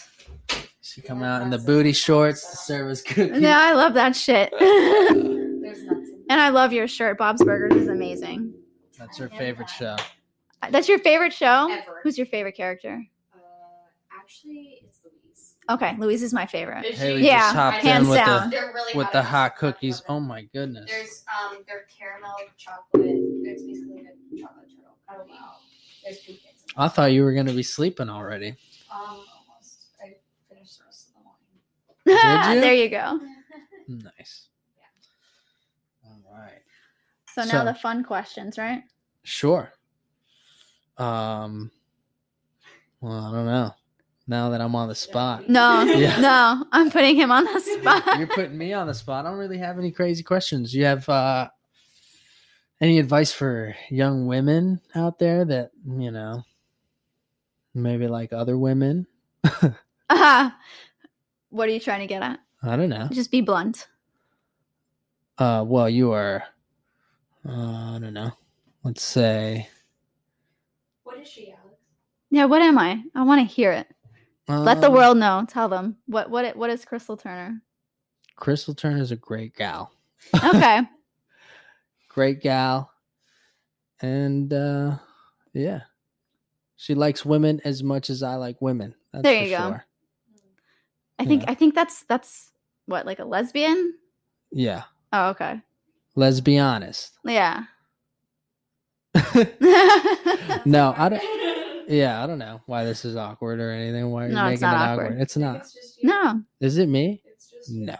She 0.85 1.01
come 1.01 1.23
out 1.23 1.41
in 1.41 1.49
the 1.49 1.57
booty 1.57 1.93
shorts 1.93 2.49
to 2.51 2.57
serve 2.57 2.91
us 2.91 3.01
cookies. 3.01 3.41
Yeah, 3.41 3.57
I 3.59 3.73
love 3.73 3.95
that 3.95 4.15
shit. 4.15 4.53
and 4.59 5.63
There's 5.63 5.83
nuts 5.83 6.09
in 6.29 6.39
I 6.39 6.49
love 6.49 6.73
your 6.73 6.87
shirt. 6.87 7.17
Bob's 7.17 7.43
Burgers 7.43 7.75
is 7.75 7.87
amazing. 7.87 8.53
That's 8.99 9.17
her 9.17 9.29
favorite 9.29 9.69
show. 9.69 9.95
That's 10.69 10.87
your 10.87 10.99
favorite 10.99 11.33
show? 11.33 11.69
Ever. 11.71 12.01
Who's 12.03 12.17
your 12.17 12.27
favorite 12.27 12.55
character? 12.55 13.03
Uh, 13.33 13.39
actually, 14.19 14.81
it's 14.83 14.99
Louise. 15.03 15.55
Okay, 15.69 15.95
Louise 15.97 16.23
is 16.23 16.33
my 16.33 16.45
favorite. 16.45 16.85
Haley? 16.85 17.25
Yeah, 17.25 17.39
just 17.39 17.55
hopped 17.55 17.77
hands 17.77 18.03
in 18.03 18.09
with 18.11 18.19
down. 18.19 18.49
the 18.49 18.57
really 18.57 18.93
with 18.95 19.05
hot. 19.05 19.13
the 19.13 19.23
hot 19.23 19.55
cookies. 19.57 20.03
Oh 20.07 20.19
my 20.19 20.43
goodness. 20.53 20.89
There's 20.89 21.23
um, 21.27 21.57
they're 21.67 21.87
caramel 21.97 22.35
chocolate. 22.57 23.03
It's 23.43 23.63
basically 23.63 24.01
a 24.01 24.41
chocolate 24.41 24.67
turtle. 24.69 24.97
Oh 25.09 25.25
wow. 25.29 25.55
There's 26.03 26.19
pecans. 26.19 26.63
In 26.63 26.73
I 26.77 26.87
thought 26.87 27.11
you 27.11 27.23
were 27.23 27.33
gonna 27.33 27.53
be 27.53 27.63
sleeping 27.63 28.09
already. 28.09 28.55
Um, 28.91 29.23
almost. 29.49 29.87
I 30.01 30.13
finished 30.49 30.79
the 30.79 30.85
rest 30.85 31.09
of 31.09 31.13
the 31.15 31.19
wine. 31.25 31.35
you? 32.55 32.61
there 32.61 32.73
you 32.73 32.89
go. 32.89 33.19
Nice. 33.87 34.47
All 36.05 36.21
right. 36.37 36.61
So 37.33 37.43
now 37.43 37.59
So- 37.59 37.65
the 37.65 37.73
fun 37.73 38.03
questions, 38.03 38.57
right? 38.57 38.83
Sure. 39.23 39.71
Um. 40.97 41.71
Well, 43.01 43.13
I 43.13 43.31
don't 43.31 43.45
know. 43.45 43.71
Now 44.27 44.49
that 44.49 44.61
I'm 44.61 44.75
on 44.75 44.87
the 44.87 44.95
spot, 44.95 45.47
No, 45.49 45.83
Yeah. 45.83 46.19
no, 46.19 46.65
I'm 46.71 46.89
putting 46.89 47.15
him 47.15 47.31
on 47.31 47.43
the 47.43 47.59
spot. 47.79 48.17
you're 48.17 48.27
putting 48.27 48.57
me 48.57 48.73
on 48.73 48.87
the 48.87 48.93
spot. 48.93 49.25
I 49.25 49.29
don't 49.29 49.37
really 49.37 49.59
have 49.59 49.77
any 49.77 49.91
crazy 49.91 50.23
questions. 50.23 50.73
You 50.73 50.85
have 50.85 51.07
uh 51.09 51.49
any 52.81 52.97
advice 52.99 53.31
for 53.31 53.75
young 53.89 54.25
women 54.25 54.81
out 54.95 55.19
there 55.19 55.45
that 55.45 55.71
you 55.85 56.09
know 56.11 56.43
maybe 57.75 58.07
like 58.07 58.33
other 58.33 58.57
women? 58.57 59.05
Uh, 60.09 60.49
what 61.55 61.69
are 61.69 61.71
you 61.71 61.79
trying 61.79 62.01
to 62.01 62.07
get 62.07 62.21
at? 62.21 62.39
I 62.63 62.75
don't 62.75 62.89
know. 62.89 63.07
Just 63.11 63.31
be 63.31 63.41
blunt. 63.41 63.87
Uh, 65.37 65.63
well, 65.65 65.89
you 65.89 66.11
are. 66.11 66.43
Uh, 67.47 67.95
I 67.95 67.99
don't 68.01 68.13
know. 68.13 68.31
Let's 68.83 69.03
say. 69.03 69.67
What 71.03 71.19
is 71.19 71.27
she, 71.27 71.49
Alex? 71.51 71.79
Yeah, 72.29 72.45
what 72.45 72.61
am 72.61 72.77
I? 72.77 73.01
I 73.13 73.23
want 73.23 73.47
to 73.47 73.53
hear 73.53 73.71
it. 73.71 73.87
Let 74.47 74.81
the 74.81 74.87
um, 74.87 74.93
world 74.93 75.17
know. 75.17 75.45
Tell 75.47 75.69
them 75.69 75.97
what 76.05 76.29
what 76.29 76.55
what 76.55 76.69
is 76.69 76.85
Krystal 76.85 77.19
Turner? 77.19 77.61
Krystal 78.39 78.77
Turner 78.77 79.01
is 79.01 79.11
a 79.11 79.15
great 79.15 79.55
gal. 79.55 79.91
Okay, 80.43 80.81
great 82.09 82.41
gal 82.41 82.91
and 84.01 84.51
uh 84.51 84.95
yeah 85.53 85.81
she 86.75 86.93
likes 86.93 87.25
women 87.25 87.61
as 87.63 87.81
much 87.81 88.09
as 88.09 88.21
i 88.23 88.35
like 88.35 88.61
women 88.61 88.93
that's 89.13 89.23
There 89.23 89.39
for 89.39 89.45
you 89.45 89.57
go. 89.57 89.69
sure 89.69 89.84
I 91.19 91.25
think 91.25 91.43
Yeah. 91.43 91.51
I 91.51 91.53
think 91.55 91.75
that's 91.75 92.03
that's 92.03 92.51
what 92.85 93.05
like 93.05 93.19
a 93.19 93.25
lesbian. 93.25 93.93
yeah 94.51 94.83
Oh, 95.13 95.29
okay. 95.29 95.61
let's 96.15 96.41
be 96.41 96.57
honest 96.59 97.13
Yeah. 97.23 97.63
no 100.65 100.93
i 100.97 101.07
don't 101.09 101.23
yeah 101.89 102.21
i 102.23 102.27
don't 102.27 102.39
know 102.39 102.59
why 102.65 102.83
this 102.83 103.05
is 103.05 103.15
awkward 103.15 103.59
or 103.59 103.71
anything 103.71 104.09
why 104.11 104.25
are 104.25 104.27
you 104.27 104.33
No, 104.35 104.47
it's 104.47 104.61
making 104.61 104.73
not 104.75 104.89
it 104.89 104.91
awkward. 104.91 105.05
awkward. 105.07 105.21
it's 105.21 105.37
not 105.37 105.55
It's 105.57 105.73
just 105.73 106.03
you. 106.03 106.09
no. 106.09 106.41
is 106.59 106.77
it 106.77 106.89
me 106.89 107.21
It's 107.25 107.49
just 107.49 107.71
no 107.71 107.95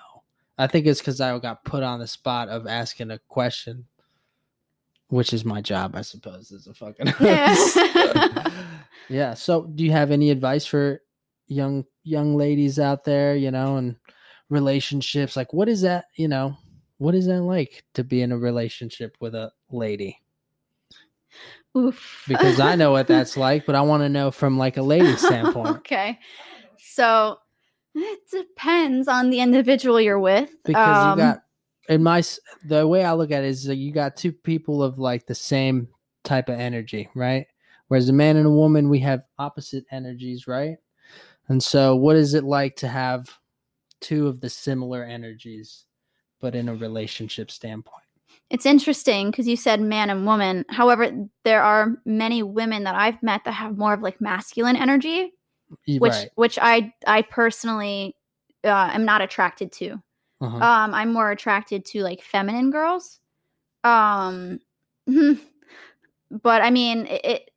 i 0.58 0.68
think 0.68 0.86
it's 0.88 1.00
because 1.00 1.22
i 1.22 1.38
got 1.40 1.64
put 1.64 1.84
on 1.84 2.00
the 2.00 2.08
spot 2.08 2.50
of 2.50 2.68
asking 2.68 3.12
a 3.12 3.20
question 3.30 3.86
which 5.08 5.32
is 5.34 5.46
my 5.46 5.62
job 5.62 5.96
i 5.96 6.02
suppose 6.02 6.52
as 6.52 6.68
a 6.68 6.74
fucking. 6.74 7.14
Yeah. 7.20 8.50
yeah 9.08 9.34
so 9.36 9.64
do 9.64 9.84
you 9.86 9.92
have 9.92 10.12
any 10.12 10.32
advice 10.32 10.66
for 10.66 11.02
young 11.48 11.86
young 12.04 12.36
ladies 12.36 12.80
out 12.80 13.04
there 13.04 13.36
you 13.36 13.52
know 13.52 13.78
and 13.78 13.96
relationships 14.50 15.36
like 15.36 15.54
what 15.54 15.68
is 15.70 15.82
that 15.82 16.06
you 16.16 16.28
know 16.28 16.56
what 16.98 17.16
is 17.16 17.26
that 17.28 17.42
like 17.42 17.84
to 17.94 18.04
be 18.04 18.22
in 18.22 18.32
a 18.32 18.38
relationship 18.38 19.16
with 19.20 19.36
a 19.36 19.52
lady 19.70 20.20
Oof. 21.78 22.24
because 22.28 22.60
i 22.60 22.76
know 22.76 22.92
what 22.92 23.08
that's 23.08 23.36
like 23.36 23.66
but 23.66 23.76
i 23.76 23.82
want 23.82 24.02
to 24.02 24.10
know 24.10 24.32
from 24.32 24.58
like 24.58 24.78
a 24.78 24.82
lady 24.82 25.16
standpoint 25.18 25.78
okay. 25.78 26.20
So 26.78 27.38
it 27.96 28.20
depends 28.32 29.08
on 29.08 29.30
the 29.30 29.40
individual 29.40 30.00
you're 30.00 30.20
with. 30.20 30.52
because 30.64 30.98
Um, 30.98 31.12
you 31.20 31.26
got 31.26 31.40
in 31.90 32.04
my 32.04 32.24
the 32.66 32.88
way 32.88 33.04
i 33.04 33.14
look 33.14 33.32
at 33.32 33.44
it 33.44 33.48
is 33.48 33.66
that 33.66 33.76
you 33.76 33.92
got 33.92 34.16
two 34.16 34.32
people 34.32 34.82
of 34.82 34.98
like 34.98 35.26
the 35.26 35.36
same 35.36 35.88
type 36.24 36.50
of 36.50 36.60
energy 36.60 37.10
right 37.16 37.46
whereas 37.88 38.10
a 38.10 38.14
man 38.14 38.38
and 38.38 38.48
a 38.48 38.52
woman 38.52 38.90
we 38.90 39.00
have 39.00 39.24
opposite 39.38 39.84
energies 39.92 40.48
right 40.48 40.78
and 41.50 41.62
so 41.64 41.96
what 41.96 42.16
is 42.16 42.34
it 42.34 42.44
like 42.44 42.76
to 42.76 42.88
have 42.88 43.38
two 44.02 44.28
of 44.28 44.40
the 44.42 44.50
similar 44.50 45.04
energies 45.04 45.86
but 46.42 46.56
in 46.56 46.70
a 46.70 46.76
relationship 46.76 47.50
standpoint 47.50 48.04
It's 48.50 48.66
interesting 48.66 49.32
because 49.32 49.48
you 49.48 49.56
said 49.58 49.82
man 49.82 50.10
and 50.10 50.26
woman. 50.26 50.66
However, 50.70 51.12
there 51.44 51.64
are 51.64 51.96
many 52.06 52.44
women 52.44 52.84
that 52.84 52.96
I've 52.96 53.22
met 53.24 53.44
that 53.46 53.54
have 53.54 53.78
more 53.78 53.94
of 53.94 54.02
like 54.02 54.22
masculine 54.22 54.76
energy, 54.76 55.32
Y- 55.88 55.98
which 55.98 56.14
right 56.14 56.30
which 56.36 56.60
I 56.62 56.94
I 57.08 57.24
personally 57.24 58.16
uh, 58.64 58.90
am 58.94 59.06
not 59.06 59.22
attracted 59.22 59.72
to. 59.74 60.02
uh-huh. 60.42 60.58
Um, 60.58 60.94
I'm 60.94 61.14
more 61.14 61.32
attracted 61.32 61.86
to 61.86 62.02
like 62.04 62.22
feminine 62.22 62.70
girls. 62.72 63.20
Um, 63.84 64.60
but 65.08 66.62
I 66.62 66.70
mean, 66.72 67.08
it, 67.08 67.26
it 67.26 67.52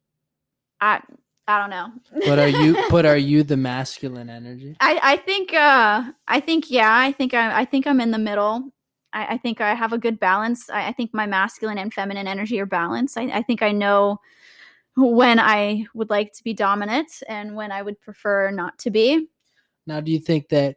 I 0.80 1.00
I 1.48 1.58
don't 1.58 1.70
know. 1.70 1.90
but 2.26 2.38
are 2.38 2.48
you 2.48 2.76
but 2.90 3.06
are 3.06 3.16
you 3.16 3.42
the 3.42 3.56
masculine 3.56 4.28
energy 4.28 4.76
I 4.80 5.00
I 5.02 5.16
think 5.16 5.54
uh 5.54 6.12
I 6.28 6.40
think 6.40 6.70
yeah 6.70 6.94
I 6.94 7.10
think 7.10 7.32
I 7.34 7.60
I 7.60 7.64
think 7.64 7.86
I'm 7.86 8.00
in 8.00 8.10
the 8.10 8.18
middle. 8.18 8.70
I, 9.14 9.34
I 9.34 9.38
think 9.38 9.62
I 9.62 9.74
have 9.74 9.94
a 9.94 9.98
good 9.98 10.20
balance. 10.20 10.68
I, 10.68 10.88
I 10.88 10.92
think 10.92 11.14
my 11.14 11.24
masculine 11.24 11.78
and 11.78 11.92
feminine 11.92 12.28
energy 12.28 12.60
are 12.60 12.66
balanced. 12.66 13.16
I, 13.16 13.22
I 13.38 13.42
think 13.42 13.62
I 13.62 13.72
know 13.72 14.20
when 14.96 15.38
I 15.38 15.86
would 15.94 16.10
like 16.10 16.34
to 16.34 16.44
be 16.44 16.52
dominant 16.52 17.22
and 17.26 17.56
when 17.56 17.72
I 17.72 17.80
would 17.80 17.98
prefer 18.00 18.50
not 18.50 18.78
to 18.80 18.90
be. 18.90 19.28
Now, 19.86 20.00
do 20.00 20.12
you 20.12 20.18
think 20.18 20.50
that 20.50 20.76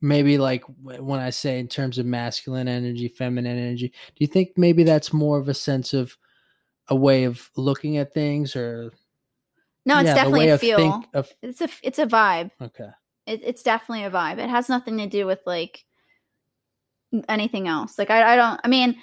maybe 0.00 0.38
like 0.38 0.64
when 0.82 1.20
I 1.20 1.30
say 1.30 1.58
in 1.58 1.68
terms 1.68 1.98
of 1.98 2.06
masculine 2.06 2.68
energy, 2.68 3.08
feminine 3.08 3.58
energy, 3.58 3.88
do 3.88 4.16
you 4.16 4.26
think 4.26 4.52
maybe 4.56 4.84
that's 4.84 5.12
more 5.12 5.38
of 5.38 5.48
a 5.48 5.54
sense 5.54 5.92
of 5.92 6.16
a 6.88 6.96
way 6.96 7.24
of 7.24 7.50
looking 7.56 7.96
at 7.96 8.12
things 8.12 8.54
or 8.56 8.92
No, 9.86 9.98
it's 9.98 10.06
yeah, 10.08 10.14
definitely 10.14 10.48
a 10.50 10.58
feel. 10.58 10.76
think 10.76 11.06
of 11.14 11.28
it's 11.42 11.60
a 11.60 11.68
it's 11.82 11.98
a 11.98 12.06
vibe. 12.06 12.50
okay. 12.60 12.90
It, 13.26 13.40
it's 13.42 13.62
definitely 13.62 14.04
a 14.04 14.10
vibe. 14.10 14.38
It 14.38 14.50
has 14.50 14.68
nothing 14.68 14.98
to 14.98 15.06
do 15.06 15.26
with 15.26 15.40
like 15.46 15.84
anything 17.28 17.68
else. 17.68 17.98
Like 17.98 18.10
I, 18.10 18.34
I 18.34 18.36
don't. 18.36 18.60
I 18.64 18.68
mean, 18.68 18.96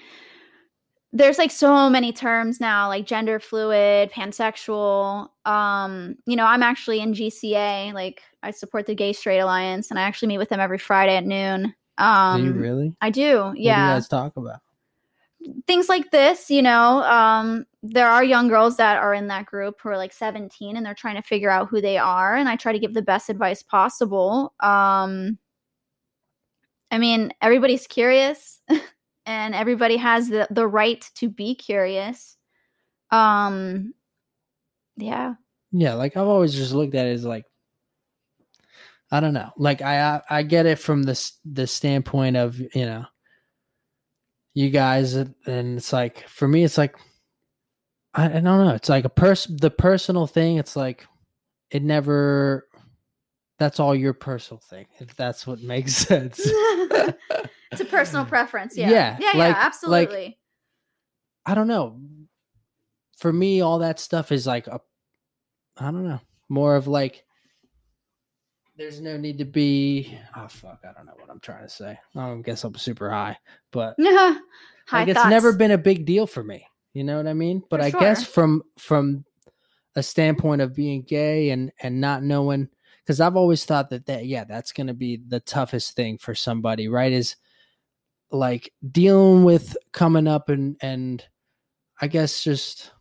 there's 1.13 1.37
like 1.37 1.51
so 1.51 1.89
many 1.89 2.13
terms 2.13 2.59
now, 2.59 2.87
like 2.87 3.05
gender 3.05 3.39
fluid, 3.39 4.11
pansexual. 4.11 5.29
Um, 5.45 6.15
you 6.25 6.35
know, 6.35 6.45
I'm 6.45 6.63
actually 6.63 6.99
in 6.99 7.13
GCA. 7.13 7.93
Like 7.93 8.21
I 8.43 8.51
support 8.51 8.85
the 8.85 8.95
Gay 8.95 9.13
Straight 9.13 9.39
Alliance, 9.39 9.89
and 9.89 9.99
I 9.99 10.03
actually 10.03 10.27
meet 10.27 10.37
with 10.37 10.49
them 10.49 10.59
every 10.59 10.77
Friday 10.77 11.15
at 11.17 11.25
noon. 11.25 11.73
Um, 11.97 12.41
do 12.41 12.47
you 12.47 12.53
really? 12.53 12.95
I 13.01 13.09
do. 13.09 13.41
What 13.43 13.55
do 13.55 13.59
you 13.61 13.67
guys 13.69 14.07
talk 14.07 14.37
about? 14.37 14.59
Things 15.67 15.89
like 15.89 16.11
this, 16.11 16.49
you 16.49 16.61
know, 16.61 17.03
um, 17.03 17.65
there 17.83 18.07
are 18.07 18.23
young 18.23 18.47
girls 18.47 18.77
that 18.77 18.97
are 18.97 19.13
in 19.13 19.27
that 19.27 19.45
group 19.45 19.79
who 19.81 19.89
are 19.89 19.97
like 19.97 20.13
17 20.13 20.77
and 20.77 20.85
they're 20.85 20.93
trying 20.93 21.15
to 21.15 21.21
figure 21.21 21.49
out 21.49 21.69
who 21.69 21.81
they 21.81 21.97
are. 21.97 22.35
And 22.35 22.47
I 22.47 22.55
try 22.55 22.71
to 22.71 22.79
give 22.79 22.93
the 22.93 23.01
best 23.01 23.29
advice 23.29 23.63
possible. 23.63 24.53
Um, 24.59 25.37
I 26.91 26.97
mean, 26.97 27.31
everybody's 27.41 27.87
curious 27.87 28.61
and 29.25 29.55
everybody 29.55 29.97
has 29.97 30.29
the, 30.29 30.47
the 30.51 30.67
right 30.67 31.09
to 31.15 31.29
be 31.29 31.55
curious. 31.55 32.37
Um, 33.09 33.93
yeah. 34.97 35.35
Yeah, 35.71 35.93
like 35.93 36.17
I've 36.17 36.27
always 36.27 36.53
just 36.53 36.73
looked 36.73 36.95
at 36.95 37.07
it 37.07 37.13
as 37.13 37.25
like 37.25 37.45
I 39.09 39.19
don't 39.19 39.33
know. 39.33 39.51
Like 39.57 39.81
I 39.81 40.01
I, 40.01 40.21
I 40.29 40.43
get 40.43 40.65
it 40.65 40.79
from 40.79 41.03
the 41.03 41.11
s- 41.11 41.39
the 41.45 41.67
standpoint 41.67 42.37
of, 42.37 42.59
you 42.59 42.85
know, 42.85 43.05
you 44.53 44.69
guys, 44.69 45.13
and 45.15 45.35
it's 45.45 45.93
like 45.93 46.27
for 46.27 46.47
me, 46.47 46.63
it's 46.63 46.77
like 46.77 46.95
I, 48.13 48.25
I 48.25 48.27
don't 48.29 48.43
know. 48.43 48.69
It's 48.75 48.89
like 48.89 49.05
a 49.05 49.09
person, 49.09 49.57
the 49.59 49.71
personal 49.71 50.27
thing. 50.27 50.57
It's 50.57 50.75
like 50.75 51.05
it 51.69 51.83
never. 51.83 52.67
That's 53.59 53.79
all 53.79 53.95
your 53.95 54.13
personal 54.13 54.59
thing, 54.59 54.87
if 54.99 55.15
that's 55.15 55.45
what 55.45 55.61
makes 55.61 55.93
sense. 56.07 56.39
it's 56.43 57.79
a 57.79 57.85
personal 57.85 58.25
preference. 58.25 58.75
Yeah. 58.75 58.89
Yeah, 58.89 59.17
Yeah. 59.19 59.27
like- 59.37 59.55
yeah. 59.55 59.65
Absolutely. 59.65 60.37
I 61.45 61.53
don't 61.55 61.67
know. 61.67 61.99
For 63.17 63.31
me, 63.31 63.61
all 63.61 63.79
that 63.79 63.99
stuff 63.99 64.31
is 64.31 64.47
like 64.47 64.65
a, 64.67 64.81
I 65.77 65.85
don't 65.91 66.03
know, 66.07 66.19
more 66.49 66.75
of 66.75 66.87
like. 66.87 67.23
There's 68.81 68.99
no 68.99 69.15
need 69.15 69.37
to 69.37 69.45
be. 69.45 70.17
Oh 70.35 70.47
fuck! 70.47 70.79
I 70.83 70.91
don't 70.93 71.05
know 71.05 71.13
what 71.19 71.29
I'm 71.29 71.39
trying 71.39 71.61
to 71.61 71.69
say. 71.69 71.99
I 72.15 72.27
don't 72.27 72.41
guess 72.41 72.63
I'm 72.63 72.73
super 72.73 73.11
high, 73.11 73.37
but 73.71 73.95
High 73.99 74.39
like 74.91 75.07
it's 75.07 75.19
thoughts. 75.19 75.29
never 75.29 75.53
been 75.53 75.69
a 75.69 75.77
big 75.77 76.03
deal 76.03 76.25
for 76.25 76.43
me. 76.43 76.65
You 76.93 77.03
know 77.03 77.17
what 77.17 77.27
I 77.27 77.33
mean? 77.33 77.61
But 77.69 77.79
For 77.81 77.85
I 77.85 77.91
guess 77.91 78.25
from 78.25 78.63
from 78.79 79.23
a 79.95 80.01
standpoint 80.01 80.63
of 80.63 80.73
being 80.73 81.03
gay 81.03 81.51
and 81.51 81.71
and 81.79 82.01
not 82.01 82.23
knowing 82.23 82.69
because 83.03 83.21
I've 83.21 83.35
always 83.35 83.65
thought 83.65 83.91
that 83.91 84.07
that 84.07 84.25
yeah 84.25 84.45
that's 84.45 84.71
going 84.71 84.87
to 84.87 84.95
be 84.95 85.21
the 85.27 85.41
toughest 85.41 85.95
thing 85.95 86.17
for 86.17 86.33
somebody 86.33 86.87
right 86.87 87.11
is 87.11 87.35
like 88.31 88.73
dealing 88.91 89.43
with 89.43 89.77
coming 89.91 90.25
up 90.25 90.49
and 90.49 90.75
and 90.81 91.23
I 92.01 92.07
guess 92.07 92.43
just 92.43 92.93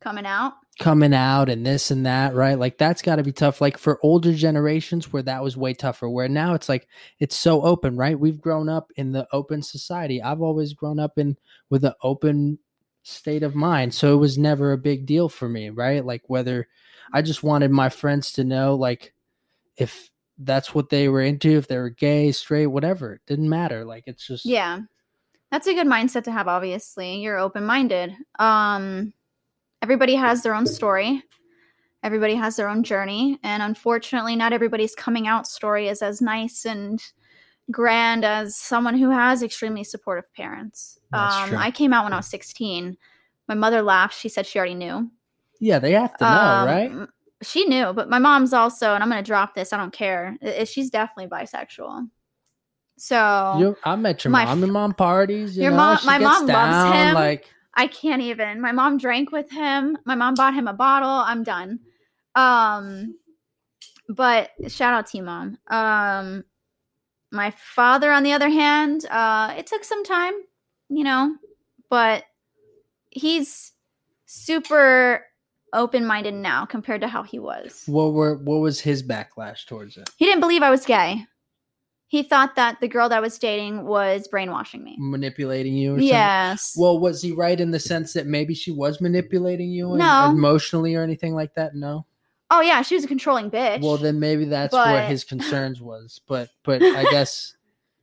coming 0.00 0.26
out. 0.26 0.54
Coming 0.78 1.14
out 1.14 1.48
and 1.48 1.64
this 1.64 1.90
and 1.90 2.04
that 2.04 2.34
right 2.34 2.58
like 2.58 2.78
that's 2.78 3.02
got 3.02 3.16
to 3.16 3.22
be 3.22 3.32
tough 3.32 3.60
like 3.60 3.78
for 3.78 4.00
older 4.02 4.32
generations 4.32 5.12
where 5.12 5.22
that 5.22 5.42
was 5.42 5.56
way 5.56 5.72
tougher 5.72 6.08
where 6.08 6.28
now 6.28 6.54
it's 6.54 6.68
like 6.68 6.88
it's 7.20 7.36
so 7.36 7.62
open 7.62 7.96
right 7.96 8.18
we've 8.18 8.40
grown 8.40 8.68
up 8.68 8.90
in 8.96 9.12
the 9.12 9.26
open 9.32 9.62
society 9.62 10.20
i've 10.20 10.42
always 10.42 10.72
grown 10.72 10.98
up 10.98 11.16
in 11.16 11.36
with 11.70 11.84
an 11.84 11.92
open 12.02 12.58
state 13.04 13.44
of 13.44 13.54
mind 13.54 13.94
so 13.94 14.14
it 14.14 14.18
was 14.18 14.36
never 14.36 14.72
a 14.72 14.78
big 14.78 15.06
deal 15.06 15.28
for 15.28 15.48
me 15.48 15.70
right 15.70 16.04
like 16.04 16.22
whether 16.26 16.66
i 17.12 17.22
just 17.22 17.44
wanted 17.44 17.70
my 17.70 17.88
friends 17.88 18.32
to 18.32 18.42
know 18.42 18.74
like 18.74 19.14
if 19.76 20.10
that's 20.38 20.74
what 20.74 20.90
they 20.90 21.08
were 21.08 21.22
into 21.22 21.50
if 21.50 21.68
they 21.68 21.78
were 21.78 21.90
gay 21.90 22.32
straight 22.32 22.66
whatever 22.66 23.12
it 23.12 23.20
didn't 23.26 23.48
matter 23.48 23.84
like 23.84 24.04
it's 24.06 24.26
just 24.26 24.44
Yeah. 24.44 24.80
That's 25.50 25.68
a 25.68 25.74
good 25.74 25.86
mindset 25.86 26.24
to 26.24 26.32
have, 26.32 26.48
obviously. 26.48 27.20
You're 27.20 27.38
open 27.38 27.64
minded. 27.64 28.12
Um, 28.40 29.12
everybody 29.84 30.14
has 30.14 30.42
their 30.42 30.54
own 30.54 30.66
story, 30.66 31.22
everybody 32.02 32.34
has 32.34 32.56
their 32.56 32.68
own 32.70 32.82
journey. 32.82 33.38
And 33.42 33.62
unfortunately, 33.62 34.34
not 34.34 34.54
everybody's 34.54 34.94
coming 34.94 35.28
out 35.28 35.46
story 35.46 35.88
is 35.88 36.00
as 36.00 36.22
nice 36.22 36.64
and 36.64 37.02
grand 37.70 38.24
as 38.24 38.56
someone 38.56 38.96
who 38.96 39.10
has 39.10 39.42
extremely 39.42 39.84
supportive 39.84 40.32
parents. 40.32 40.98
Um. 41.12 41.54
I 41.56 41.70
came 41.70 41.92
out 41.92 42.04
when 42.04 42.14
I 42.14 42.16
was 42.16 42.26
16. 42.28 42.96
My 43.46 43.54
mother 43.54 43.82
laughed. 43.82 44.18
She 44.18 44.30
said 44.30 44.46
she 44.46 44.58
already 44.58 44.74
knew. 44.74 45.10
yeah 45.60 45.78
they 45.78 45.92
have 45.92 46.16
to 46.16 46.24
know 46.24 46.30
Um, 46.30 46.66
right 46.66 47.08
She 47.42 47.66
knew, 47.66 47.92
but 47.92 48.08
my 48.08 48.18
mom's 48.18 48.54
also, 48.54 48.94
and 48.94 49.02
I'm 49.02 49.10
going 49.10 49.22
to 49.22 49.26
drop 49.34 49.54
this. 49.54 49.72
I 49.74 49.76
don't 49.76 49.92
care. 49.92 50.34
i- 50.42 50.60
i- 50.60 50.64
She's 50.64 50.88
definitely 50.88 51.28
bisexual. 51.28 52.08
So 52.96 53.56
you, 53.60 53.76
I 53.84 53.96
met 53.96 54.24
your 54.24 54.30
my 54.30 54.44
mom 54.46 54.64
in 54.64 54.70
mom 54.72 54.94
parties. 54.94 55.56
You 55.56 55.64
Your 55.64 55.72
know, 55.72 55.76
mom- 55.78 56.06
my 56.06 56.18
mom 56.18 56.46
loves 56.46 56.94
him. 56.96 57.14
Like 57.14 57.44
I 57.76 57.86
can't 57.86 58.22
even. 58.22 58.60
My 58.60 58.72
mom 58.72 58.98
drank 58.98 59.32
with 59.32 59.50
him. 59.50 59.98
My 60.04 60.14
mom 60.14 60.34
bought 60.34 60.54
him 60.54 60.68
a 60.68 60.72
bottle. 60.72 61.08
I'm 61.08 61.42
done. 61.42 61.80
Um 62.34 63.16
but 64.08 64.50
shout 64.68 64.94
out 64.94 65.06
to 65.08 65.18
you, 65.18 65.22
mom. 65.22 65.58
Um 65.68 66.44
my 67.32 67.50
father 67.50 68.12
on 68.12 68.22
the 68.22 68.32
other 68.32 68.48
hand, 68.48 69.04
uh 69.10 69.54
it 69.56 69.66
took 69.66 69.84
some 69.84 70.04
time, 70.04 70.34
you 70.88 71.04
know, 71.04 71.36
but 71.90 72.24
he's 73.10 73.72
super 74.26 75.24
open-minded 75.72 76.34
now 76.34 76.64
compared 76.64 77.00
to 77.00 77.08
how 77.08 77.22
he 77.22 77.38
was. 77.38 77.82
what 77.86 78.12
were 78.12 78.36
what 78.36 78.58
was 78.58 78.80
his 78.80 79.02
backlash 79.02 79.66
towards 79.66 79.96
it? 79.96 80.08
He 80.16 80.24
didn't 80.24 80.40
believe 80.40 80.62
I 80.62 80.70
was 80.70 80.86
gay. 80.86 81.26
He 82.14 82.22
thought 82.22 82.54
that 82.54 82.78
the 82.80 82.86
girl 82.86 83.08
that 83.08 83.16
I 83.16 83.20
was 83.20 83.36
dating 83.40 83.86
was 83.86 84.28
brainwashing 84.28 84.84
me. 84.84 84.94
Manipulating 85.00 85.74
you? 85.74 85.94
Or 85.94 85.94
something? 85.94 86.06
Yes. 86.06 86.76
Well, 86.78 86.96
was 87.00 87.20
he 87.22 87.32
right 87.32 87.58
in 87.58 87.72
the 87.72 87.80
sense 87.80 88.12
that 88.12 88.28
maybe 88.28 88.54
she 88.54 88.70
was 88.70 89.00
manipulating 89.00 89.70
you 89.70 89.96
No. 89.96 90.30
emotionally 90.30 90.94
or 90.94 91.02
anything 91.02 91.34
like 91.34 91.54
that? 91.56 91.74
No. 91.74 92.06
oh 92.52 92.60
yeah, 92.60 92.82
she 92.82 92.94
was 92.94 93.02
a 93.02 93.08
controlling 93.08 93.50
bitch. 93.50 93.80
Well, 93.82 93.96
then 93.96 94.20
maybe 94.20 94.44
that's 94.44 94.72
what 94.72 94.84
But- 94.84 95.08
his 95.08 95.24
concerns 95.34 95.80
was. 95.82 96.20
But 96.28 96.50
but 96.62 96.80
I 96.84 97.02
guess 97.10 97.56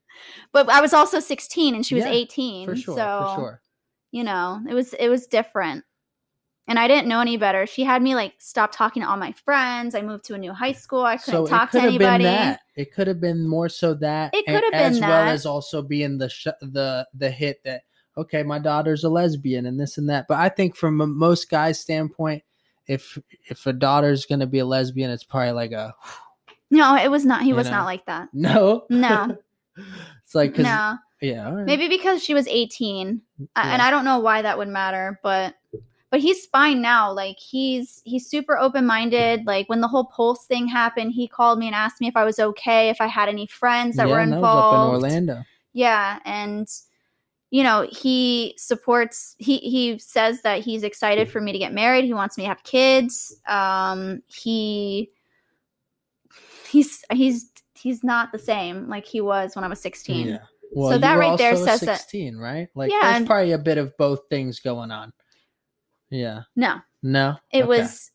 but 0.52 0.68
I 0.68 0.82
was 0.82 0.94
also 0.94 1.22
16 1.22 1.74
and 1.74 1.86
she 1.86 1.96
was 1.96 2.04
Yeah, 2.04 2.12
18. 2.12 2.68
for 2.68 2.76
sure, 2.76 2.98
so 2.98 3.26
for 3.30 3.40
sure. 3.40 3.62
you 4.12 4.26
know, 4.26 4.60
it 4.70 4.74
was 4.74 4.94
it 4.96 5.08
was 5.08 5.26
different. 5.26 5.86
And 6.72 6.80
I 6.80 6.88
didn't 6.88 7.10
know 7.10 7.20
any 7.20 7.36
better. 7.36 7.66
She 7.68 7.84
had 7.84 8.02
me 8.02 8.16
like 8.16 8.36
stop 8.38 8.72
talking 8.74 9.04
to 9.04 9.10
all 9.10 9.18
my 9.18 9.34
friends. 9.34 9.94
I 9.94 10.02
moved 10.02 10.24
to 10.26 10.36
a 10.36 10.38
new 10.38 10.54
high 10.54 10.72
school. 10.72 11.04
I 11.04 11.18
couldn't 11.18 11.46
So 11.46 11.46
talk 11.46 11.70
to 11.72 11.82
could 11.82 11.90
have 11.92 12.00
been 12.00 12.08
anybody. 12.08 12.24
that. 12.24 12.62
It 12.78 12.94
could 12.94 13.08
have 13.08 13.20
been 13.20 13.46
more 13.46 13.68
so 13.68 13.94
that. 13.96 14.34
It 14.34 14.46
could 14.46 14.64
have 14.64 14.72
been 14.72 14.94
as 14.94 15.00
well 15.02 15.28
as 15.28 15.46
also 15.46 15.82
being 15.82 16.18
the 16.18 16.30
sh- 16.30 16.48
the 16.62 17.06
the 17.14 17.30
hit 17.30 17.62
that 17.66 17.82
okay, 18.18 18.42
my 18.44 18.58
daughter's 18.58 19.04
a 19.04 19.10
lesbian 19.10 19.66
and 19.66 19.78
this 19.78 19.98
and 19.98 20.10
that. 20.10 20.28
But 20.30 20.38
I 20.40 20.48
think 20.48 20.78
from 20.78 21.02
a, 21.02 21.08
most 21.08 21.50
guys' 21.50 21.82
standpoint, 21.82 22.42
if 22.88 23.18
if 23.50 23.66
a 23.68 23.74
daughter's 23.74 24.26
gonna 24.26 24.48
be 24.48 24.60
a 24.60 24.66
lesbian, 24.66 25.12
it's 25.12 25.26
probably 25.26 25.52
like 25.52 25.74
a 25.74 25.94
No, 26.72 26.96
it 26.96 27.12
was 27.12 27.26
not. 27.26 27.42
He 27.44 27.52
was 27.52 27.66
know? 27.66 27.72
not 27.80 27.86
like 27.86 28.06
that. 28.06 28.30
no, 28.32 28.86
No. 28.90 29.36
it's 30.24 30.34
like 30.34 30.58
No, 30.58 30.96
yeah, 31.22 31.54
right. 31.54 31.66
maybe 31.66 31.90
because 31.90 32.24
she 32.24 32.34
was 32.34 32.48
18, 32.48 33.22
I- 33.58 33.74
and 33.74 33.82
I 33.82 33.92
don't 33.92 34.06
know 34.06 34.20
why 34.20 34.42
that 34.44 34.58
would 34.58 34.70
matter. 34.70 35.20
But 35.22 35.56
but 36.12 36.20
he's 36.20 36.46
fine 36.48 36.82
now. 36.82 37.12
Like 37.12 37.40
he's 37.40 38.02
he's 38.04 38.30
super 38.30 38.58
open 38.58 38.86
minded. 38.86 39.46
Like 39.48 39.68
when 39.70 39.80
the 39.80 39.88
whole 39.88 40.06
Pulse 40.06 40.46
thing 40.46 40.68
happened, 40.68 41.14
he 41.14 41.28
called 41.28 41.58
me 41.58 41.68
and 41.68 41.76
asked 41.76 42.02
me 42.02 42.08
if 42.08 42.18
I 42.18 42.26
was 42.26 42.38
okay, 42.38 42.90
if 42.90 43.00
I 43.00 43.08
had 43.08 43.30
any 43.30 43.48
friends 43.48 43.96
that 43.96 44.08
yeah, 44.10 44.14
were 44.14 44.20
involved. 44.20 44.90
that 44.90 44.94
was 44.94 45.04
up 45.04 45.10
in 45.10 45.30
Orlando. 45.30 45.44
Yeah, 45.72 46.20
and 46.26 46.68
you 47.50 47.64
know, 47.64 47.88
he 47.90 48.54
supports 48.58 49.36
he 49.40 49.58
he 49.58 49.98
says 50.00 50.42
that 50.42 50.60
he's 50.60 50.84
excited 50.84 51.30
for 51.30 51.40
me 51.40 51.54
to 51.54 51.58
get 51.58 51.74
married. 51.74 52.04
He 52.04 52.14
wants 52.14 52.38
me 52.38 52.44
to 52.44 52.50
have 52.50 52.62
kids. 52.64 53.40
Um 53.48 54.22
he 54.28 55.12
he's 56.70 57.04
he's 57.14 57.52
he's 57.74 58.04
not 58.04 58.34
the 58.34 58.40
same 58.40 58.88
like 58.90 59.06
he 59.06 59.22
was 59.22 59.56
when 59.56 59.64
I 59.64 59.68
was 59.70 59.80
16. 59.82 60.28
Yeah. 60.28 60.38
Well, 60.74 60.92
So 60.92 60.98
that 60.98 61.16
right 61.18 61.38
there 61.38 61.56
says 61.56 61.80
that- 61.82 62.00
16, 62.00 62.38
right? 62.38 62.68
Like 62.76 62.92
Yeah, 62.92 63.14
there's 63.14 63.28
probably 63.28 63.54
a 63.54 63.58
bit 63.58 63.78
of 63.78 63.96
both 63.98 64.20
things 64.30 64.60
going 64.60 64.92
on. 64.92 65.14
Yeah. 66.12 66.42
No, 66.56 66.82
No. 67.02 67.38
it 67.52 67.64
Okay. 67.64 67.68
was 67.68 68.12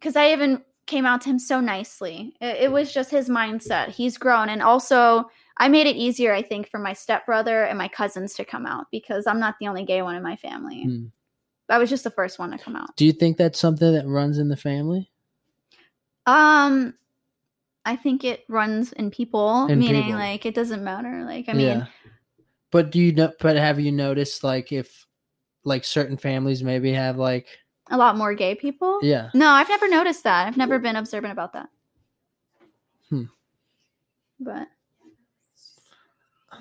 cuz 0.00 0.14
I 0.14 0.32
even 0.32 0.62
came 0.86 1.06
out 1.06 1.22
to 1.22 1.30
him 1.30 1.38
so 1.38 1.60
nicely. 1.60 2.36
It, 2.40 2.64
it 2.64 2.72
was 2.72 2.92
just 2.92 3.10
his 3.10 3.28
mindset. 3.28 3.88
He's 3.88 4.18
grown 4.18 4.48
and 4.50 4.62
also 4.62 5.30
I 5.56 5.68
made 5.68 5.86
it 5.86 5.96
easier 5.96 6.32
I 6.34 6.42
think 6.42 6.68
for 6.68 6.78
my 6.78 6.92
stepbrother 6.92 7.64
and 7.64 7.78
my 7.78 7.88
cousins 7.88 8.34
to 8.34 8.44
come 8.44 8.66
out 8.66 8.86
because 8.92 9.26
I'm 9.26 9.40
not 9.40 9.54
the 9.58 9.66
only 9.68 9.84
gay 9.84 10.02
one 10.02 10.14
in 10.14 10.22
my 10.22 10.36
family. 10.36 10.82
Hmm. 10.84 11.06
I 11.70 11.78
was 11.78 11.88
just 11.88 12.04
the 12.04 12.10
first 12.10 12.38
one 12.38 12.50
to 12.50 12.58
come 12.58 12.76
out. 12.76 12.94
Do 12.96 13.06
you 13.06 13.12
think 13.12 13.38
that's 13.38 13.58
something 13.58 13.92
that 13.94 14.06
runs 14.06 14.36
in 14.38 14.48
the 14.48 14.56
family? 14.56 15.10
Um, 16.26 16.94
I 17.86 17.96
think 17.96 18.24
it 18.24 18.44
runs 18.48 18.92
in 18.92 19.10
people, 19.10 19.66
In 19.66 19.78
meaning 19.78 20.02
people. 20.04 20.18
like 20.18 20.44
it 20.46 20.54
doesn't 20.54 20.82
matter. 20.84 21.24
Like 21.24 21.48
I 21.48 21.52
mean, 21.54 21.86
But 22.70 22.90
do 22.90 22.98
you 22.98 23.12
know? 23.12 23.32
But 23.40 23.56
have 23.56 23.78
you 23.80 23.92
noticed 23.92 24.42
like 24.44 24.72
if 24.72 25.06
like 25.64 25.84
certain 25.84 26.16
families 26.16 26.62
maybe 26.62 26.92
have 26.92 27.16
like 27.16 27.46
a 27.90 27.96
lot 27.96 28.16
more 28.16 28.34
gay 28.34 28.54
people. 28.54 28.98
yeah 29.02 29.30
No, 29.34 29.48
I've 29.50 29.68
never 29.68 29.88
noticed 29.88 30.24
that. 30.24 30.46
I've 30.46 30.56
never 30.56 30.78
been 30.78 30.96
observant 30.96 31.32
about 31.32 31.52
that. 31.54 31.68
Hmm. 33.10 33.24
But 34.40 34.68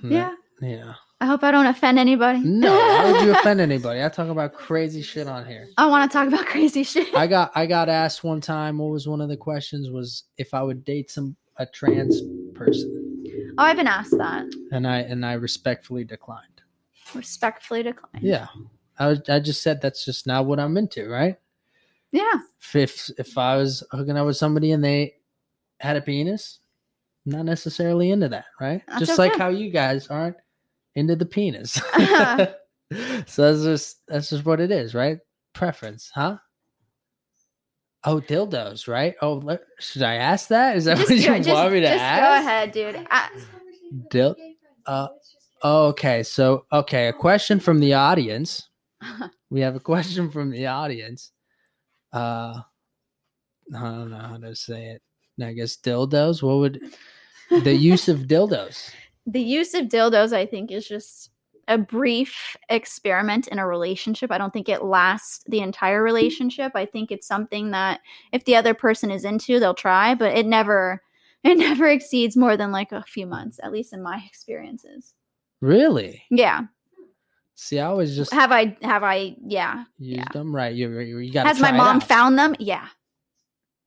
yeah, 0.03 0.33
yeah 0.61 0.93
I 1.21 1.25
hope 1.25 1.43
I 1.43 1.51
don't 1.51 1.65
offend 1.65 1.97
anybody. 1.99 2.39
no 2.39 2.71
why 2.73 3.11
would 3.11 3.21
you 3.23 3.31
offend 3.37 3.61
anybody? 3.61 4.03
I 4.03 4.09
talk 4.09 4.27
about 4.29 4.53
crazy 4.53 5.01
shit 5.01 5.27
on 5.27 5.45
here. 5.45 5.67
I 5.77 5.85
want 5.85 6.09
to 6.11 6.17
talk 6.17 6.27
about 6.27 6.45
crazy 6.45 6.83
shit. 6.83 7.13
I 7.15 7.27
got 7.27 7.51
I 7.55 7.65
got 7.65 7.87
asked 7.89 8.23
one 8.23 8.41
time. 8.41 8.77
What 8.77 8.91
was 8.91 9.07
one 9.07 9.21
of 9.21 9.29
the 9.29 9.37
questions? 9.37 9.89
Was 9.89 10.23
if 10.37 10.53
I 10.53 10.61
would 10.61 10.83
date 10.83 11.09
some 11.11 11.35
a 11.57 11.65
trans 11.65 12.21
person, 12.55 13.23
oh, 13.57 13.63
I've 13.63 13.77
been 13.77 13.87
asked 13.87 14.17
that. 14.17 14.45
and 14.71 14.85
I 14.87 14.97
and 14.99 15.25
I 15.25 15.33
respectfully 15.33 16.03
declined. 16.03 16.61
Respectfully 17.13 17.83
declined. 17.83 18.23
Yeah, 18.23 18.47
I 18.99 19.07
was, 19.07 19.21
I 19.27 19.39
just 19.39 19.61
said 19.61 19.81
that's 19.81 20.05
just 20.05 20.27
not 20.27 20.45
what 20.45 20.59
I'm 20.59 20.77
into, 20.77 21.07
right? 21.07 21.37
Yeah. 22.11 22.39
If 22.73 23.09
if, 23.17 23.37
I 23.37 23.57
was 23.57 23.83
hooking 23.91 24.17
up 24.17 24.25
with 24.25 24.37
somebody 24.37 24.71
and 24.71 24.83
they 24.83 25.15
had 25.79 25.97
a 25.97 26.01
penis, 26.01 26.59
not 27.25 27.45
necessarily 27.45 28.11
into 28.11 28.29
that, 28.29 28.45
right? 28.59 28.81
That's 28.87 28.99
just 28.99 29.19
like 29.19 29.35
how 29.35 29.49
you 29.49 29.71
guys 29.71 30.07
aren't 30.07 30.37
into 30.95 31.15
the 31.15 31.25
penis. 31.25 31.73
so 33.25 33.53
that's 33.53 33.63
just 33.63 34.05
that's 34.07 34.29
just 34.29 34.45
what 34.45 34.59
it 34.59 34.71
is, 34.71 34.93
right? 34.93 35.19
Preference, 35.53 36.11
huh? 36.13 36.37
Oh, 38.05 38.19
dildos, 38.19 38.87
right? 38.87 39.15
Oh, 39.21 39.35
le- 39.35 39.59
should 39.79 40.03
I 40.03 40.15
ask 40.15 40.49
that? 40.49 40.75
Is 40.75 40.85
that 40.85 40.97
Just, 40.97 41.09
what 41.09 41.17
you 41.17 41.23
just, 41.23 41.49
want 41.49 41.71
me 41.73 41.79
to 41.79 41.87
just 41.87 42.01
ask? 42.01 42.21
go 42.21 42.47
ahead, 42.47 42.71
dude. 42.73 43.07
I, 43.09 43.29
Dil- 44.09 44.35
uh, 44.85 45.07
Okay, 45.63 46.23
so 46.23 46.65
okay, 46.73 47.07
a 47.07 47.13
question 47.13 47.59
from 47.59 47.79
the 47.79 47.93
audience. 47.93 48.67
We 49.49 49.61
have 49.61 49.75
a 49.75 49.79
question 49.79 50.31
from 50.31 50.49
the 50.51 50.67
audience. 50.67 51.31
Uh 52.11 52.61
I 53.73 53.79
don't 53.79 54.09
know 54.11 54.17
how 54.17 54.37
to 54.37 54.55
say 54.55 54.87
it. 54.87 55.01
I 55.41 55.53
guess 55.53 55.77
dildos. 55.77 56.43
What 56.43 56.57
would 56.57 56.81
the 57.63 57.73
use 57.91 58.09
of 58.09 58.19
dildos? 58.21 58.91
the 59.25 59.41
use 59.41 59.73
of 59.73 59.87
dildos, 59.87 60.33
I 60.33 60.45
think, 60.45 60.71
is 60.71 60.87
just 60.87 61.29
a 61.67 61.77
brief 61.77 62.57
experiment 62.69 63.47
in 63.47 63.57
a 63.57 63.67
relationship. 63.67 64.31
I 64.31 64.37
don't 64.37 64.51
think 64.51 64.67
it 64.67 64.83
lasts 64.83 65.43
the 65.47 65.61
entire 65.61 66.03
relationship. 66.03 66.73
I 66.75 66.85
think 66.85 67.09
it's 67.09 67.27
something 67.27 67.71
that 67.71 68.01
if 68.33 68.43
the 68.43 68.55
other 68.55 68.73
person 68.73 69.11
is 69.11 69.23
into, 69.23 69.59
they'll 69.59 69.73
try, 69.73 70.13
but 70.13 70.37
it 70.37 70.45
never 70.45 71.01
it 71.43 71.57
never 71.57 71.87
exceeds 71.87 72.37
more 72.37 72.55
than 72.55 72.71
like 72.71 72.91
a 72.91 73.03
few 73.03 73.25
months, 73.27 73.59
at 73.63 73.71
least 73.71 73.93
in 73.93 74.01
my 74.01 74.21
experiences. 74.25 75.13
Really? 75.61 76.23
Yeah. 76.29 76.63
See, 77.55 77.79
I 77.79 77.91
was 77.91 78.15
just 78.15 78.33
Have 78.33 78.51
I 78.51 78.75
have 78.81 79.03
I 79.03 79.35
yeah. 79.45 79.85
used 79.99 80.19
yeah. 80.19 80.27
them 80.33 80.55
right. 80.55 80.73
You 80.73 80.99
you, 80.99 81.17
you 81.19 81.31
got 81.31 81.45
Has 81.47 81.59
my 81.59 81.71
mom 81.71 81.99
found 82.01 82.37
them? 82.37 82.55
Yeah. 82.59 82.87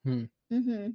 Hmm. 0.05 0.25
hmm 0.51 0.89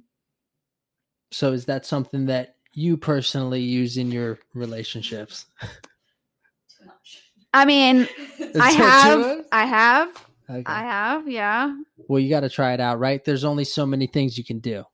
So 1.30 1.52
is 1.52 1.66
that 1.66 1.84
something 1.84 2.26
that 2.26 2.56
you 2.74 2.96
personally 2.96 3.60
use 3.60 3.98
in 3.98 4.10
your 4.10 4.38
relationships? 4.54 5.46
Too 5.60 6.86
much. 6.86 7.22
I 7.52 7.66
mean, 7.66 8.08
I 8.60 8.70
have? 8.70 9.44
I 9.52 9.66
have 9.66 10.26
Okay. 10.52 10.62
I 10.66 10.82
have, 10.82 11.28
yeah. 11.28 11.74
well, 12.08 12.20
you 12.20 12.28
got 12.28 12.40
to 12.40 12.48
try 12.48 12.74
it 12.74 12.80
out, 12.80 12.98
right? 12.98 13.24
There's 13.24 13.44
only 13.44 13.64
so 13.64 13.86
many 13.86 14.06
things 14.06 14.36
you 14.36 14.44
can 14.44 14.58
do. 14.58 14.84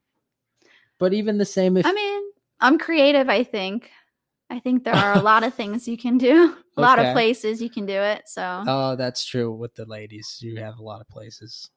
But 0.98 1.14
even 1.14 1.38
the 1.38 1.44
same 1.44 1.76
if 1.76 1.86
I 1.86 1.92
mean, 1.92 2.22
I'm 2.60 2.78
creative, 2.78 3.28
I 3.28 3.44
think. 3.44 3.90
I 4.50 4.60
think 4.60 4.84
there 4.84 4.94
are 4.94 5.14
a 5.14 5.20
lot 5.20 5.44
of 5.44 5.54
things 5.54 5.88
you 5.88 5.98
can 5.98 6.16
do. 6.18 6.56
A 6.78 6.80
lot 6.80 6.98
Okay. 6.98 7.08
of 7.08 7.14
places 7.14 7.60
you 7.60 7.68
can 7.70 7.86
do 7.86 7.94
it. 8.00 8.22
So 8.28 8.64
Oh, 8.66 8.96
that's 8.96 9.24
true 9.24 9.52
with 9.52 9.74
the 9.74 9.84
ladies. 9.84 10.38
You 10.40 10.56
have 10.60 10.78
a 10.78 10.82
lot 10.82 11.00
of 11.00 11.08
places. 11.08 11.70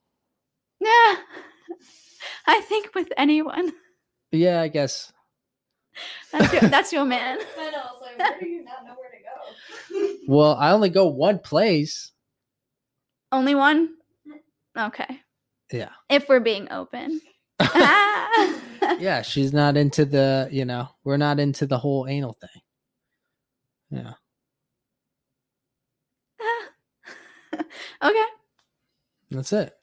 yeah. 0.79 1.15
I 2.47 2.61
think 2.61 2.93
with 2.93 3.07
anyone. 3.17 3.71
Yeah, 4.31 4.61
I 4.61 4.67
guess. 4.67 5.11
That's 6.31 6.53
your, 6.53 6.61
that's 6.69 6.93
your 6.93 7.05
man. 7.05 7.39
I 7.59 7.69
know. 7.71 7.77
I 7.79 8.01
like, 8.01 8.17
where 8.19 8.39
do 8.39 8.47
you 8.47 8.63
not 8.63 8.85
know 8.85 8.93
where 8.97 9.09
to 9.11 10.07
go? 10.07 10.15
Well, 10.27 10.55
I 10.55 10.71
only 10.71 10.89
go 10.89 11.07
one 11.07 11.39
place. 11.39 12.11
Only 13.31 13.55
one? 13.55 13.95
Okay. 14.77 15.19
Yeah. 15.71 15.89
If 16.09 16.29
we're 16.29 16.39
being 16.39 16.67
open. 16.71 17.21
Ah. 17.59 18.59
yeah, 18.99 19.21
she's 19.21 19.51
not 19.53 19.77
into 19.77 20.05
the, 20.05 20.47
you 20.51 20.65
know, 20.65 20.87
we're 21.03 21.17
not 21.17 21.39
into 21.39 21.65
the 21.65 21.77
whole 21.77 22.07
anal 22.07 22.33
thing. 22.39 22.61
Yeah. 23.89 24.13
okay. 28.03 28.23
That's 29.31 29.53
it. 29.53 29.73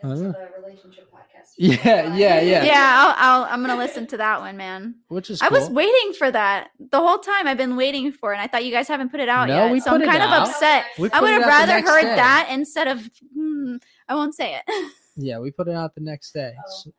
Tune 0.00 0.10
into 0.10 0.22
the 0.24 0.48
relationship 0.60 1.10
podcast. 1.12 1.18
Yeah, 1.58 2.14
yeah, 2.16 2.40
yeah. 2.40 2.64
Yeah, 2.64 3.14
I'll, 3.18 3.42
I'll 3.42 3.44
I'm 3.52 3.60
gonna 3.60 3.76
listen 3.76 4.06
to 4.08 4.16
that 4.16 4.40
one, 4.40 4.56
man. 4.56 4.96
Which 5.08 5.30
is 5.30 5.42
I 5.42 5.48
was 5.48 5.68
waiting 5.70 6.12
for 6.14 6.30
that 6.30 6.70
the 6.78 6.98
whole 6.98 7.18
time. 7.18 7.46
I've 7.46 7.56
been 7.56 7.76
waiting 7.76 8.10
for, 8.12 8.32
it, 8.32 8.36
and 8.36 8.42
I 8.42 8.46
thought 8.46 8.64
you 8.64 8.72
guys 8.72 8.88
haven't 8.88 9.10
put 9.10 9.20
it 9.20 9.28
out 9.28 9.48
No, 9.48 9.64
yet. 9.64 9.72
we 9.72 9.80
so 9.80 9.90
put 9.90 9.96
I'm 9.96 10.02
it 10.02 10.06
kind 10.10 10.22
out. 10.22 10.42
of 10.42 10.48
upset. 10.48 10.84
We 10.98 11.10
I 11.10 11.20
would 11.20 11.30
have 11.30 11.42
rather 11.46 11.80
heard 11.80 12.02
day. 12.02 12.16
that 12.16 12.48
instead 12.50 12.88
of. 12.88 13.08
Hmm, 13.36 13.76
I 14.08 14.14
won't 14.14 14.34
say 14.34 14.56
it. 14.56 14.62
Yeah, 15.14 15.40
we 15.40 15.50
put 15.50 15.68
it 15.68 15.74
out 15.74 15.94
the 15.94 16.00
next 16.00 16.32
day. 16.32 16.54
Oh, 16.58 16.70
So- 16.84 16.92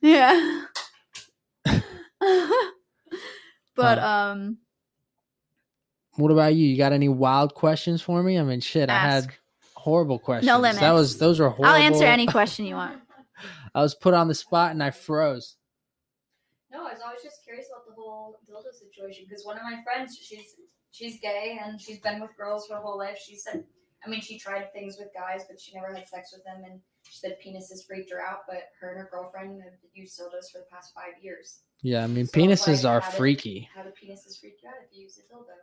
yeah. 0.00 0.64
but 3.76 3.98
Uh, 3.98 4.06
um, 4.06 4.58
what 6.16 6.30
about 6.30 6.54
you? 6.54 6.66
You 6.66 6.76
got 6.78 6.92
any 6.92 7.08
wild 7.10 7.54
questions 7.54 8.00
for 8.02 8.22
me? 8.22 8.38
I 8.38 8.42
mean, 8.42 8.60
shit, 8.60 8.88
I 8.90 8.98
had 8.98 9.24
Ask. 9.24 9.38
Horrible 9.82 10.18
questions. 10.18 10.46
No 10.46 10.58
limits. 10.60 10.80
That 10.80 10.92
was 10.92 11.18
those 11.18 11.40
were 11.40 11.48
horrible. 11.50 11.66
I'll 11.74 11.82
answer 11.82 12.04
any 12.04 12.26
question 12.38 12.64
you 12.64 12.74
want. 12.76 12.98
I 13.74 13.80
was 13.82 13.94
put 13.94 14.14
on 14.14 14.28
the 14.28 14.34
spot 14.34 14.70
and 14.70 14.82
I 14.82 14.90
froze. 14.90 15.56
No, 16.72 16.80
I 16.86 16.92
was 16.92 17.00
always 17.04 17.22
just 17.22 17.42
curious 17.44 17.66
about 17.72 17.84
the 17.86 17.92
whole 18.00 18.36
dildo 18.48 18.72
situation 18.72 19.26
because 19.28 19.44
one 19.44 19.56
of 19.56 19.62
my 19.64 19.82
friends, 19.82 20.16
she's 20.16 20.54
she's 20.90 21.20
gay 21.20 21.58
and 21.62 21.80
she's 21.80 21.98
been 22.00 22.20
with 22.20 22.30
girls 22.36 22.68
her 22.70 22.78
whole 22.80 22.96
life. 22.98 23.18
She 23.18 23.36
said, 23.36 23.64
I 24.06 24.08
mean, 24.08 24.20
she 24.20 24.38
tried 24.38 24.72
things 24.72 24.96
with 24.98 25.08
guys, 25.14 25.44
but 25.48 25.60
she 25.60 25.74
never 25.74 25.92
had 25.94 26.06
sex 26.08 26.32
with 26.32 26.44
them, 26.44 26.62
and 26.64 26.80
she 27.04 27.18
said 27.18 27.36
penises 27.44 27.86
freaked 27.86 28.10
her 28.12 28.20
out. 28.20 28.40
But 28.48 28.68
her 28.80 28.90
and 28.90 28.98
her 29.00 29.08
girlfriend 29.10 29.60
have 29.62 29.72
used 29.94 30.18
dildos 30.18 30.50
for 30.52 30.58
the 30.58 30.66
past 30.72 30.92
five 30.94 31.22
years. 31.22 31.60
Yeah, 31.82 32.04
I 32.04 32.06
mean, 32.06 32.26
So 32.26 32.38
penises 32.38 32.84
like, 32.84 32.92
are 32.92 33.00
how 33.00 33.10
did- 33.10 33.16
freaky. 33.18 33.68
How 33.74 33.82
do 33.82 33.90
penises 33.90 34.38
freak 34.40 34.58
you 34.62 34.68
out 34.68 34.76
if 34.86 34.96
you 34.96 35.02
use 35.02 35.18
a 35.18 35.22
dildo? 35.34 35.56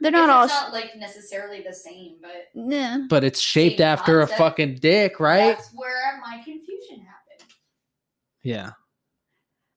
They're 0.00 0.10
not 0.12 0.28
all. 0.30 0.44
It's 0.44 0.52
not 0.52 0.72
like 0.72 0.96
necessarily 0.96 1.62
the 1.62 1.72
same, 1.72 2.16
but 2.20 2.48
yeah. 2.54 3.06
But 3.08 3.24
it's 3.24 3.40
shaped 3.40 3.78
Same 3.78 3.86
after 3.86 4.20
a 4.20 4.26
fucking 4.26 4.76
dick, 4.76 5.18
right? 5.20 5.56
That's 5.56 5.70
where 5.74 6.20
my 6.20 6.36
confusion 6.44 7.00
happened. 7.00 7.50
Yeah. 8.42 8.72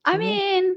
I 0.06 0.16
Mhm. 0.16 0.20
mean, 0.20 0.76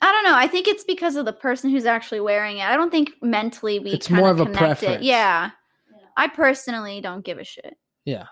I 0.00 0.10
don't 0.12 0.24
know. 0.24 0.34
I 0.36 0.48
think 0.48 0.66
it's 0.66 0.82
because 0.84 1.14
of 1.16 1.24
the 1.24 1.32
person 1.32 1.70
who's 1.70 1.86
actually 1.86 2.20
wearing 2.20 2.58
it. 2.58 2.64
I 2.64 2.76
don't 2.76 2.90
think 2.90 3.12
mentally 3.22 3.78
we 3.78 3.92
It's 3.92 4.10
more 4.10 4.30
of 4.30 4.40
of 4.40 4.48
a 4.48 4.50
connect 4.50 4.82
it. 4.82 4.86
preference. 4.86 5.04
Yeah. 5.04 5.50
Yeah. 5.96 6.06
I 6.16 6.28
personally 6.28 7.00
don't 7.00 7.24
give 7.24 7.38
a 7.38 7.44
shit. 7.44 7.76
Yeah. 8.04 8.26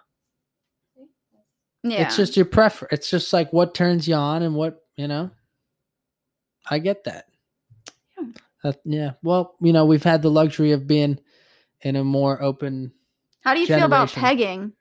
Yeah. 1.84 2.02
It's 2.02 2.16
just 2.16 2.36
your 2.36 2.46
preference. 2.46 2.92
It's 2.92 3.08
just 3.10 3.32
like 3.32 3.52
what 3.52 3.74
turns 3.74 4.08
you 4.08 4.14
on 4.16 4.42
and 4.42 4.54
what, 4.56 4.84
you 4.96 5.06
know. 5.08 5.30
I 6.68 6.78
get 6.78 7.04
that. 7.04 7.26
Yeah. 8.62 8.70
Uh, 8.70 8.74
yeah. 8.84 9.10
Well, 9.22 9.56
you 9.60 9.72
know, 9.72 9.84
we've 9.84 10.04
had 10.04 10.22
the 10.22 10.30
luxury 10.30 10.72
of 10.72 10.86
being 10.86 11.18
in 11.82 11.96
a 11.96 12.04
more 12.04 12.42
open 12.42 12.92
How 13.42 13.54
do 13.54 13.60
you 13.60 13.66
feel 13.66 13.84
about 13.84 14.12
pegging? 14.12 14.72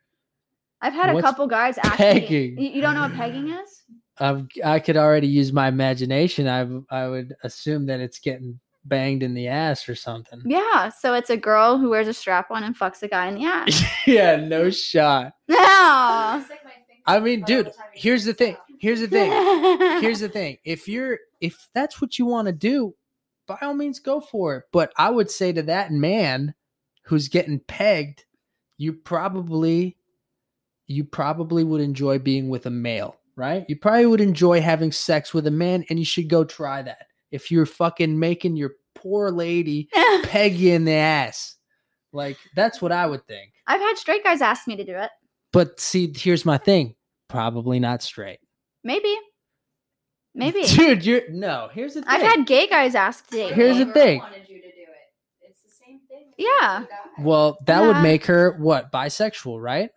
I've 0.81 0.93
had 0.93 1.15
a 1.15 1.21
couple 1.21 1.47
guys 1.47 1.77
ask 1.77 1.97
pegging? 1.97 2.55
me. 2.55 2.71
You 2.73 2.81
don't 2.81 2.95
know 2.95 3.01
what 3.01 3.13
pegging 3.13 3.49
is? 3.49 3.83
I've, 4.17 4.47
I 4.63 4.79
could 4.79 4.97
already 4.97 5.27
use 5.27 5.51
my 5.51 5.67
imagination. 5.67 6.47
I 6.89 7.07
would 7.07 7.35
assume 7.43 7.85
that 7.87 7.99
it's 7.99 8.19
getting 8.19 8.59
banged 8.85 9.23
in 9.23 9.33
the 9.33 9.47
ass 9.47 9.87
or 9.87 9.95
something. 9.95 10.41
Yeah. 10.45 10.89
So 10.89 11.13
it's 11.13 11.29
a 11.29 11.37
girl 11.37 11.77
who 11.77 11.89
wears 11.89 12.07
a 12.07 12.13
strap 12.13 12.51
on 12.51 12.63
and 12.63 12.77
fucks 12.77 13.01
a 13.03 13.07
guy 13.07 13.27
in 13.27 13.35
the 13.35 13.45
ass. 13.45 13.83
yeah, 14.07 14.35
no 14.35 14.69
shot. 14.69 15.33
No. 15.49 16.43
Stick 16.45 16.59
my 16.63 16.71
finger 16.71 17.03
I 17.05 17.19
mean, 17.19 17.43
dude, 17.43 17.67
the 17.67 17.71
time 17.71 17.87
and 17.91 18.01
here's 18.01 18.25
the 18.25 18.33
thing. 18.33 18.57
Here's 18.79 19.01
the 19.01 19.07
thing. 19.07 19.31
Here's 20.01 20.21
the 20.21 20.29
thing. 20.29 20.57
If 20.63 20.87
you're 20.87 21.19
if 21.41 21.67
that's 21.73 21.99
what 21.99 22.17
you 22.17 22.25
want 22.25 22.45
to 22.45 22.53
do, 22.53 22.95
by 23.49 23.57
all 23.61 23.73
means 23.73 23.99
go 23.99 24.21
for 24.21 24.55
it. 24.57 24.63
But 24.71 24.93
I 24.95 25.09
would 25.09 25.29
say 25.29 25.51
to 25.51 25.63
that 25.63 25.91
man 25.91 26.53
who's 27.03 27.27
getting 27.27 27.59
pegged, 27.59 28.23
you 28.77 28.93
probably 28.93 29.97
you 30.85 31.03
probably 31.03 31.63
would 31.63 31.81
enjoy 31.81 32.19
being 32.19 32.47
with 32.49 32.65
a 32.65 32.71
male, 32.71 33.17
right? 33.35 33.65
You 33.67 33.75
probably 33.75 34.05
would 34.05 34.21
enjoy 34.21 34.61
having 34.61 34.91
sex 34.91 35.33
with 35.33 35.45
a 35.47 35.51
man 35.51 35.83
and 35.89 35.99
you 35.99 36.05
should 36.05 36.29
go 36.29 36.43
try 36.43 36.81
that. 36.83 37.07
If 37.31 37.51
you're 37.51 37.65
fucking 37.65 38.17
making 38.17 38.55
your 38.55 38.71
poor 38.95 39.31
lady 39.31 39.89
peg 40.23 40.55
you 40.55 40.73
in 40.73 40.85
the 40.85 40.93
ass. 40.93 41.55
Like 42.13 42.37
that's 42.55 42.81
what 42.81 42.91
I 42.91 43.07
would 43.07 43.25
think. 43.27 43.51
I've 43.67 43.81
had 43.81 43.97
straight 43.97 44.23
guys 44.23 44.41
ask 44.41 44.67
me 44.67 44.75
to 44.75 44.85
do 44.85 44.95
it. 44.95 45.09
But 45.51 45.79
see, 45.79 46.13
here's 46.15 46.45
my 46.45 46.57
thing. 46.59 46.95
Probably 47.27 47.79
not 47.79 48.03
straight. 48.03 48.39
Maybe. 48.83 49.15
Maybe. 50.39 50.63
Dude, 50.63 51.05
you're 51.05 51.29
no, 51.29 51.69
here's 51.73 51.93
the 51.93 52.01
thing. 52.01 52.09
I've 52.09 52.21
had 52.21 52.47
gay 52.47 52.67
guys 52.67 52.95
ask 52.95 53.27
to 53.29 53.35
date 53.35 53.53
Here's 53.53 53.77
me. 53.77 53.83
the 53.83 53.93
thing. 53.93 54.19
wanted 54.19 54.47
you 54.49 54.57
to 54.61 54.67
do 54.67 54.67
it. 54.67 55.47
It's 55.49 55.61
the 55.61 55.69
same 55.69 55.99
thing. 56.09 56.31
Yeah. 56.37 56.85
the. 57.17 57.23
Well, 57.23 57.57
that 57.65 57.81
would 57.81 58.01
make 58.01 58.25
her 58.25 58.53
what 58.57 58.91
bisexual, 58.91 59.61
right? 59.61 59.89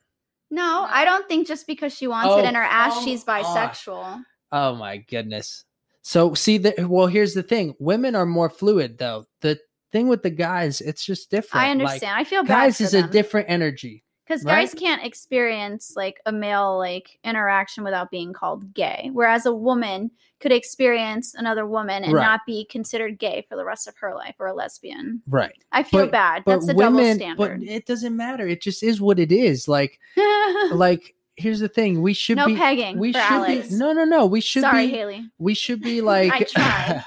No, 0.50 0.86
I 0.90 1.04
don't 1.06 1.26
think 1.28 1.46
just 1.46 1.66
because 1.66 1.94
she 1.94 2.06
wants 2.06 2.28
Oh, 2.30 2.38
it 2.38 2.44
in 2.44 2.54
her 2.54 2.62
ass, 2.62 2.92
oh, 2.96 3.04
she's 3.04 3.22
oh. 3.26 3.30
bisexual. 3.32 4.22
Oh 4.50 4.74
my 4.74 4.98
goodness. 4.98 5.64
So 6.02 6.34
see 6.34 6.58
that. 6.58 6.88
Well, 6.88 7.06
here's 7.06 7.32
the 7.34 7.42
thing: 7.42 7.74
women 7.78 8.14
are 8.16 8.26
more 8.26 8.50
fluid, 8.50 8.98
though. 8.98 9.24
The 9.40 9.58
thing 9.92 10.08
with 10.08 10.22
the 10.22 10.30
guys, 10.30 10.80
it's 10.80 11.04
just 11.04 11.30
different. 11.30 11.62
I 11.64 11.68
Like, 11.68 11.80
understand. 11.80 12.18
I 12.18 12.24
feel 12.24 12.42
bad 12.42 12.48
guys 12.48 12.78
for 12.78 12.84
is 12.84 12.94
a 12.94 13.06
different 13.06 13.48
energy. 13.48 14.02
Because 14.32 14.44
right? 14.44 14.62
guys 14.62 14.74
can't 14.74 15.04
experience 15.04 15.92
like 15.96 16.20
a 16.26 16.32
male 16.32 16.78
like 16.78 17.18
interaction 17.24 17.84
without 17.84 18.10
being 18.10 18.32
called 18.32 18.72
gay 18.74 19.10
whereas 19.12 19.46
a 19.46 19.52
woman 19.54 20.10
could 20.40 20.52
experience 20.52 21.34
another 21.34 21.64
woman 21.66 22.02
and 22.02 22.12
Right. 22.14 22.22
not 22.22 22.40
be 22.46 22.64
considered 22.64 23.18
gay 23.18 23.46
for 23.48 23.56
the 23.56 23.64
rest 23.64 23.86
of 23.86 23.96
her 23.98 24.14
life 24.14 24.34
or 24.40 24.46
a 24.46 24.54
lesbian 24.54 25.22
Right. 25.28 25.54
i 25.70 25.82
feel 25.82 26.02
But- 26.06 26.12
bad 26.12 26.42
that's 26.46 26.68
a 26.68 26.74
women, 26.74 27.18
double 27.18 27.36
but 27.36 27.62
it 27.62 27.86
doesn't 27.86 28.16
matter. 28.16 28.46
It 28.48 28.60
just 28.62 28.82
is 28.82 29.00
what 29.00 29.18
it 29.18 29.30
is. 29.32 29.68
Like, 29.68 29.98
like 30.72 31.14
here's 31.36 31.60
the 31.60 31.68
thing: 31.68 32.02
we 32.02 32.12
should 32.12 32.36
no 32.36 32.46
be. 32.46 32.56
pegging 32.56 32.98
we 32.98 33.12
should 33.12 33.20
Alex. 33.22 33.68
be. 33.68 33.74
No, 33.76 33.92
no, 33.92 34.04
no. 34.04 34.26
We 34.26 34.40
should 34.40 34.62
sorry 34.62 34.86
be. 34.86 34.92
haley 34.92 35.30
We 35.38 35.54
should 35.54 35.80
be 35.80 36.00
like. 36.12 36.48
tried. 36.48 37.04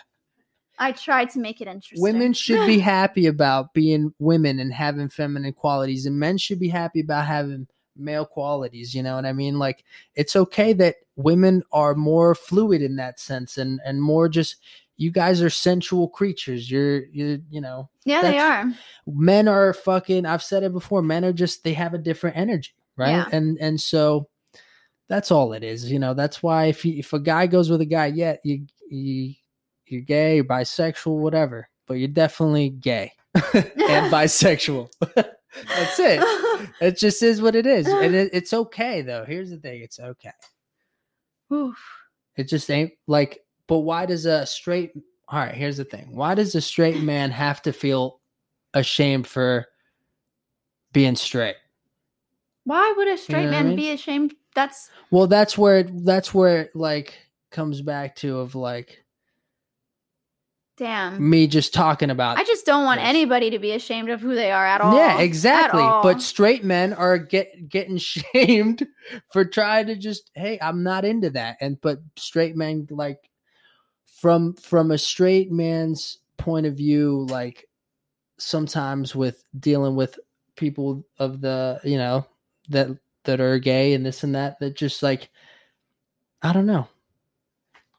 I 0.80 0.91
tried 0.91 1.30
to 1.30 1.39
make 1.39 1.61
it 1.61 1.67
interesting 1.67 2.01
women 2.01 2.34
should 2.34 2.65
be 2.67 2.80
happy 2.95 3.28
about 3.28 3.73
being 3.73 4.13
women 4.19 4.59
and 4.59 4.73
having 4.73 5.09
feminine 5.09 5.53
qualities 5.53 6.05
and 6.05 6.19
men 6.19 6.38
should 6.38 6.59
be 6.59 6.69
happy 6.69 7.01
about 7.01 7.26
having 7.26 7.67
male 7.97 8.26
qualities 8.26 8.93
you 8.93 9.01
know 9.01 9.15
what 9.15 9.26
i 9.26 9.32
mean 9.32 9.57
like 9.57 9.84
it's 10.15 10.36
okay 10.36 10.73
that 10.73 10.95
women 11.15 11.63
are 11.71 11.95
more 11.95 12.36
fluid 12.36 12.82
in 12.82 12.97
that 12.97 13.19
sense 13.19 13.57
and 13.57 13.80
and 13.86 14.01
more 14.01 14.28
just 14.28 14.57
you 14.97 15.11
guys 15.11 15.41
are 15.41 15.49
sensual 15.49 16.07
creatures. 16.07 16.69
You're 16.71 17.05
you 17.07 17.41
you 17.49 17.61
know 17.61 17.89
Yeah, 18.05 18.21
they 18.21 18.39
are. 18.39 18.71
men 19.05 19.47
are 19.47 19.73
fucking 19.73 20.26
I've 20.26 20.43
said 20.43 20.63
it 20.63 20.73
before, 20.73 21.01
men 21.01 21.26
are 21.26 21.34
just 21.34 21.63
they 21.63 21.73
have 21.73 21.93
a 21.93 21.97
different 21.99 22.38
energy, 22.38 22.73
right? 22.95 23.09
Yeah. 23.09 23.26
And 23.32 23.57
and 23.59 23.80
so 23.80 24.30
that's 25.07 25.32
all 25.32 25.53
it 25.53 25.63
is. 25.63 25.91
You 25.91 25.99
know, 25.99 26.13
that's 26.13 26.41
why 26.41 26.65
if 26.65 26.86
you, 26.86 26.97
if 26.97 27.13
a 27.13 27.19
guy 27.19 27.47
goes 27.47 27.69
with 27.69 27.82
a 27.82 27.86
guy, 27.86 28.07
yeah, 28.07 28.38
you 28.43 28.65
you 28.89 29.34
you're 29.91 30.01
gay, 30.01 30.36
you're 30.36 30.43
bisexual, 30.43 31.17
whatever, 31.17 31.69
but 31.88 31.95
you're 31.95 32.07
definitely 32.07 32.69
gay 32.69 33.11
and 33.36 34.11
bisexual. 34.11 34.89
that's 35.15 35.99
it. 35.99 36.23
It 36.81 36.97
just 36.97 37.21
is 37.23 37.41
what 37.41 37.55
it 37.55 37.65
is. 37.65 37.88
And 37.88 38.15
it, 38.15 38.31
it's 38.33 38.53
okay 38.53 39.01
though. 39.01 39.23
Here's 39.23 39.49
the 39.49 39.57
thing, 39.57 39.81
it's 39.81 39.99
okay. 39.99 40.31
Oof. 41.53 41.77
It 42.36 42.47
just 42.47 42.69
ain't 42.69 42.93
like, 43.07 43.39
but 43.67 43.79
why 43.79 44.05
does 44.05 44.25
a 44.25 44.45
straight, 44.45 44.91
all 45.27 45.39
right, 45.39 45.53
here's 45.53 45.77
the 45.77 45.86
thing. 45.86 46.09
Why 46.11 46.36
does 46.36 46.55
a 46.55 46.61
straight 46.61 47.01
man 47.01 47.31
have 47.31 47.61
to 47.63 47.71
feel 47.71 48.19
ashamed 48.73 49.27
for 49.27 49.67
being 50.91 51.15
straight? 51.15 51.55
Why 52.65 52.93
would 52.97 53.07
a 53.07 53.17
straight 53.17 53.45
know 53.45 53.51
what 53.51 53.57
I 53.57 53.61
man 53.61 53.67
mean? 53.69 53.75
be 53.77 53.91
ashamed? 53.91 54.33
That's 54.55 54.89
Well, 55.11 55.27
that's 55.27 55.57
where, 55.57 55.79
it, 55.79 56.05
that's 56.05 56.33
where 56.33 56.61
it 56.61 56.75
like 56.75 57.13
comes 57.51 57.81
back 57.81 58.15
to 58.17 58.39
of 58.39 58.55
like 58.55 59.04
damn. 60.78 61.30
me 61.30 61.47
just 61.47 61.73
talking 61.73 62.09
about. 62.09 62.38
I 62.38 62.43
just 62.43 62.65
don't 62.65 62.84
want 62.84 62.99
Yes. 63.01 63.09
anybody 63.09 63.49
to 63.51 63.59
be 63.59 63.71
ashamed 63.71 64.09
of 64.09 64.21
who 64.21 64.36
they 64.36 64.51
are 64.51 64.65
at 64.65 64.82
all. 64.82 64.95
yeah, 64.95 65.19
exactly. 65.19 65.82
But 65.82 66.21
straight 66.21 66.63
men 66.63 66.93
are 66.93 67.17
get 67.17 67.69
getting 67.69 67.97
shamed 67.99 68.86
for 69.32 69.45
trying 69.45 69.88
to 69.88 69.95
just, 69.95 70.32
hey, 70.36 70.57
I'm 70.61 70.84
not 70.84 71.05
into 71.05 71.30
that. 71.32 71.57
And 71.61 71.80
but 71.82 71.99
straight 72.17 72.55
men 72.55 72.88
like 72.89 73.30
from 74.05 74.53
from 74.53 74.91
a 74.91 74.97
straight 74.97 75.51
man's 75.51 76.19
point 76.38 76.65
of 76.65 76.76
view, 76.76 77.26
like 77.30 77.67
sometimes 78.38 79.15
with 79.15 79.43
dealing 79.59 79.95
with 79.95 80.19
people 80.55 81.05
of 81.19 81.41
the 81.41 81.80
you 81.84 81.97
know 81.97 82.26
that 82.69 82.89
that 83.23 83.39
are 83.41 83.59
gay 83.59 83.93
and 83.93 84.05
this 84.05 84.23
and 84.23 84.36
that 84.36 84.59
that 84.59 84.76
just 84.76 85.01
like 85.03 85.30
I 86.41 86.53
don't 86.53 86.65
know. 86.65 86.88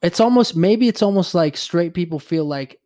It's 0.03 0.21
almost 0.21 0.55
maybe 0.57 0.89
it's 0.89 1.03
almost 1.03 1.35
like 1.35 1.57
straight 1.57 1.95
people 1.95 2.19
feel 2.19 2.45
like 2.45 2.81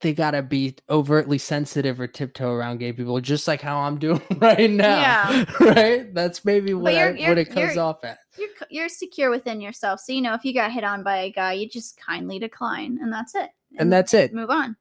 they 0.00 0.12
gotta 0.12 0.42
be 0.42 0.76
overtly 0.88 1.38
sensitive 1.38 1.98
or 2.00 2.06
tiptoe 2.06 2.52
around 2.52 2.78
gay 2.78 2.92
people, 2.92 3.20
just 3.20 3.48
like 3.48 3.60
how 3.60 3.78
I'm 3.80 3.98
doing 3.98 4.22
right 4.36 4.70
now. 4.70 5.00
Yeah. 5.00 5.44
right? 5.60 6.14
That's 6.14 6.44
maybe 6.44 6.72
what 6.74 6.94
I, 6.94 6.98
you're- 6.98 7.10
what 7.12 7.20
you're- 7.20 7.40
it 7.42 7.44
comes 7.46 7.56
you're- 7.74 7.78
off 7.78 8.04
at. 8.04 8.18
you're 8.38 8.48
you're 8.70 8.88
secure 8.88 9.30
within 9.30 9.60
yourself, 9.60 9.98
so 10.00 10.12
you 10.12 10.20
know 10.20 10.34
if 10.34 10.44
you 10.44 10.54
got 10.54 10.70
hit 10.70 10.84
on 10.84 11.02
by 11.02 11.16
a 11.18 11.32
guy, 11.32 11.54
you 11.54 11.68
just 11.68 11.98
kindly 12.00 12.38
decline, 12.38 12.98
and 13.02 13.12
that's 13.12 13.34
it. 13.34 13.50
And 13.78 13.92
that's 13.92 14.14
it. 14.14 14.32
move 14.32 14.50
on. 14.50 14.76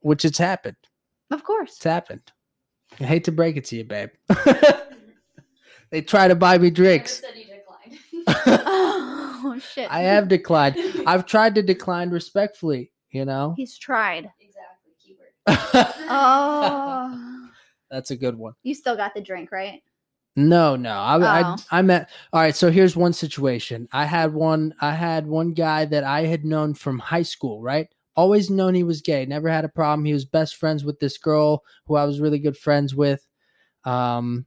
Which 0.00 0.24
it's 0.24 0.38
happened. 0.38 0.76
Of 1.30 1.44
course. 1.44 1.76
It's 1.76 1.84
happened. 1.84 2.22
I 3.00 3.04
hate 3.04 3.24
to 3.24 3.32
break 3.32 3.56
it 3.56 3.64
to 3.66 3.76
you, 3.76 3.84
babe. 3.84 4.10
they 5.90 6.02
try 6.02 6.28
to 6.28 6.34
buy 6.34 6.58
me 6.58 6.70
Never 6.70 6.74
drinks. 6.74 7.22
Said 9.60 9.82
you 9.82 9.88
declined. 9.88 9.88
oh 9.88 9.90
shit! 9.90 9.90
I 9.90 10.00
have 10.00 10.28
declined. 10.28 10.76
I've 11.06 11.26
tried 11.26 11.54
to 11.56 11.62
decline 11.62 12.10
respectfully, 12.10 12.92
you 13.10 13.24
know? 13.24 13.54
He's 13.56 13.78
tried. 13.78 14.30
exactly 14.40 14.92
keyword. 15.02 15.28
Oh, 16.08 17.48
That's 17.90 18.10
a 18.10 18.16
good 18.16 18.36
one. 18.36 18.54
you 18.62 18.74
still 18.74 18.96
got 18.96 19.14
the 19.14 19.20
drink, 19.20 19.52
right? 19.52 19.82
No, 20.38 20.76
no. 20.76 20.90
I, 20.92 21.16
I 21.16 21.42
Oh. 21.44 21.56
I 21.70 21.82
met 21.82 22.10
all 22.32 22.40
right, 22.40 22.54
so 22.54 22.70
here's 22.70 22.94
one 22.96 23.12
situation. 23.12 23.88
I 23.92 24.04
had 24.04 24.34
one 24.34 24.74
I 24.80 24.92
had 24.92 25.26
one 25.26 25.52
guy 25.52 25.84
that 25.86 26.04
I 26.04 26.26
had 26.26 26.44
known 26.44 26.74
from 26.74 26.98
high 26.98 27.22
school, 27.22 27.62
right? 27.62 27.88
Always 28.16 28.50
known 28.50 28.74
he 28.74 28.82
was 28.82 29.00
gay, 29.02 29.24
never 29.26 29.48
had 29.48 29.64
a 29.64 29.68
problem. 29.68 30.04
He 30.04 30.12
was 30.12 30.24
best 30.24 30.56
friends 30.56 30.84
with 30.84 30.98
this 31.00 31.16
girl 31.18 31.62
who 31.86 31.96
I 31.96 32.04
was 32.04 32.20
really 32.20 32.38
good 32.38 32.56
friends 32.56 32.94
with. 32.94 33.26
Um 33.84 34.44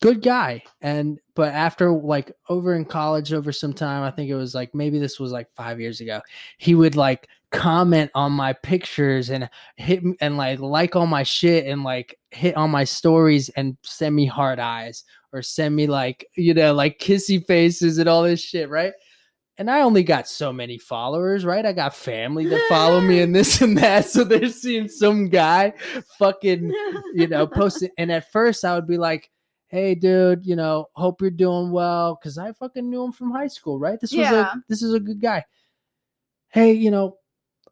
good 0.00 0.22
guy. 0.22 0.62
And 0.80 1.18
but 1.34 1.52
after 1.52 1.90
like 1.90 2.32
over 2.48 2.74
in 2.74 2.84
college 2.84 3.32
over 3.32 3.52
some 3.52 3.72
time, 3.72 4.02
I 4.02 4.10
think 4.10 4.30
it 4.30 4.34
was 4.34 4.54
like 4.54 4.74
maybe 4.74 4.98
this 4.98 5.18
was 5.20 5.32
like 5.32 5.48
5 5.54 5.80
years 5.80 6.00
ago. 6.00 6.20
He 6.58 6.74
would 6.74 6.96
like 6.96 7.28
comment 7.52 8.10
on 8.14 8.32
my 8.32 8.52
pictures 8.52 9.30
and 9.30 9.48
hit 9.76 10.02
and 10.20 10.36
like 10.36 10.58
like 10.58 10.96
all 10.96 11.06
my 11.06 11.22
shit 11.22 11.66
and 11.66 11.84
like 11.84 12.18
hit 12.30 12.56
on 12.56 12.70
my 12.70 12.84
stories 12.84 13.48
and 13.50 13.76
send 13.82 14.14
me 14.14 14.26
hard 14.26 14.58
eyes 14.58 15.04
or 15.32 15.42
send 15.42 15.74
me 15.74 15.86
like 15.86 16.26
you 16.34 16.52
know 16.52 16.74
like 16.74 16.98
kissy 16.98 17.44
faces 17.46 17.98
and 17.98 18.08
all 18.08 18.24
this 18.24 18.42
shit 18.42 18.68
right 18.68 18.92
and 19.58 19.70
i 19.70 19.80
only 19.80 20.02
got 20.02 20.28
so 20.28 20.52
many 20.52 20.76
followers 20.76 21.44
right 21.44 21.64
i 21.64 21.72
got 21.72 21.94
family 21.94 22.46
that 22.46 22.66
follow 22.68 23.00
me 23.00 23.20
and 23.20 23.34
this 23.34 23.60
and 23.60 23.78
that 23.78 24.04
so 24.04 24.24
they're 24.24 24.48
seeing 24.48 24.88
some 24.88 25.28
guy 25.28 25.72
fucking 26.18 26.70
you 27.14 27.28
know 27.28 27.46
posting 27.46 27.90
and 27.96 28.10
at 28.10 28.30
first 28.32 28.64
i 28.64 28.74
would 28.74 28.88
be 28.88 28.98
like 28.98 29.30
hey 29.68 29.94
dude 29.94 30.46
you 30.46 30.56
know 30.56 30.86
hope 30.94 31.20
you're 31.20 31.30
doing 31.30 31.70
well 31.70 32.18
because 32.20 32.38
i 32.38 32.52
fucking 32.52 32.88
knew 32.88 33.04
him 33.04 33.12
from 33.12 33.30
high 33.30 33.48
school 33.48 33.78
right 33.78 34.00
this 34.00 34.12
was 34.12 34.20
Yeah. 34.20 34.52
a 34.52 34.56
this 34.68 34.82
is 34.82 34.94
a 34.94 35.00
good 35.00 35.20
guy 35.20 35.44
hey 36.48 36.72
you 36.72 36.90
know 36.90 37.16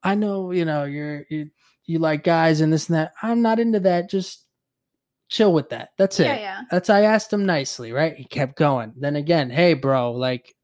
i 0.03 0.15
know 0.15 0.51
you 0.51 0.65
know 0.65 0.85
you're 0.85 1.25
you, 1.31 1.51
you 1.87 1.99
like 1.99 2.25
guys 2.25 2.61
and 2.61 2.73
this 2.73 2.89
and 2.89 2.97
that 2.97 3.13
i'm 3.23 3.43
not 3.43 3.61
into 3.61 3.81
that 3.81 4.11
just 4.11 4.45
chill 5.29 5.53
with 5.53 5.71
that 5.71 5.91
that's 5.97 6.21
it 6.21 6.27
yeah, 6.27 6.37
yeah. 6.37 6.61
that's 6.71 6.91
I 6.91 7.03
asked 7.03 7.33
him 7.33 7.47
nicely, 7.47 7.93
right? 7.93 8.15
He 8.15 8.25
kept 8.25 8.57
going. 8.57 8.93
Then 8.97 9.17
again, 9.17 9.51
hey 9.51 9.75
bro, 9.75 10.13
like 10.13 10.55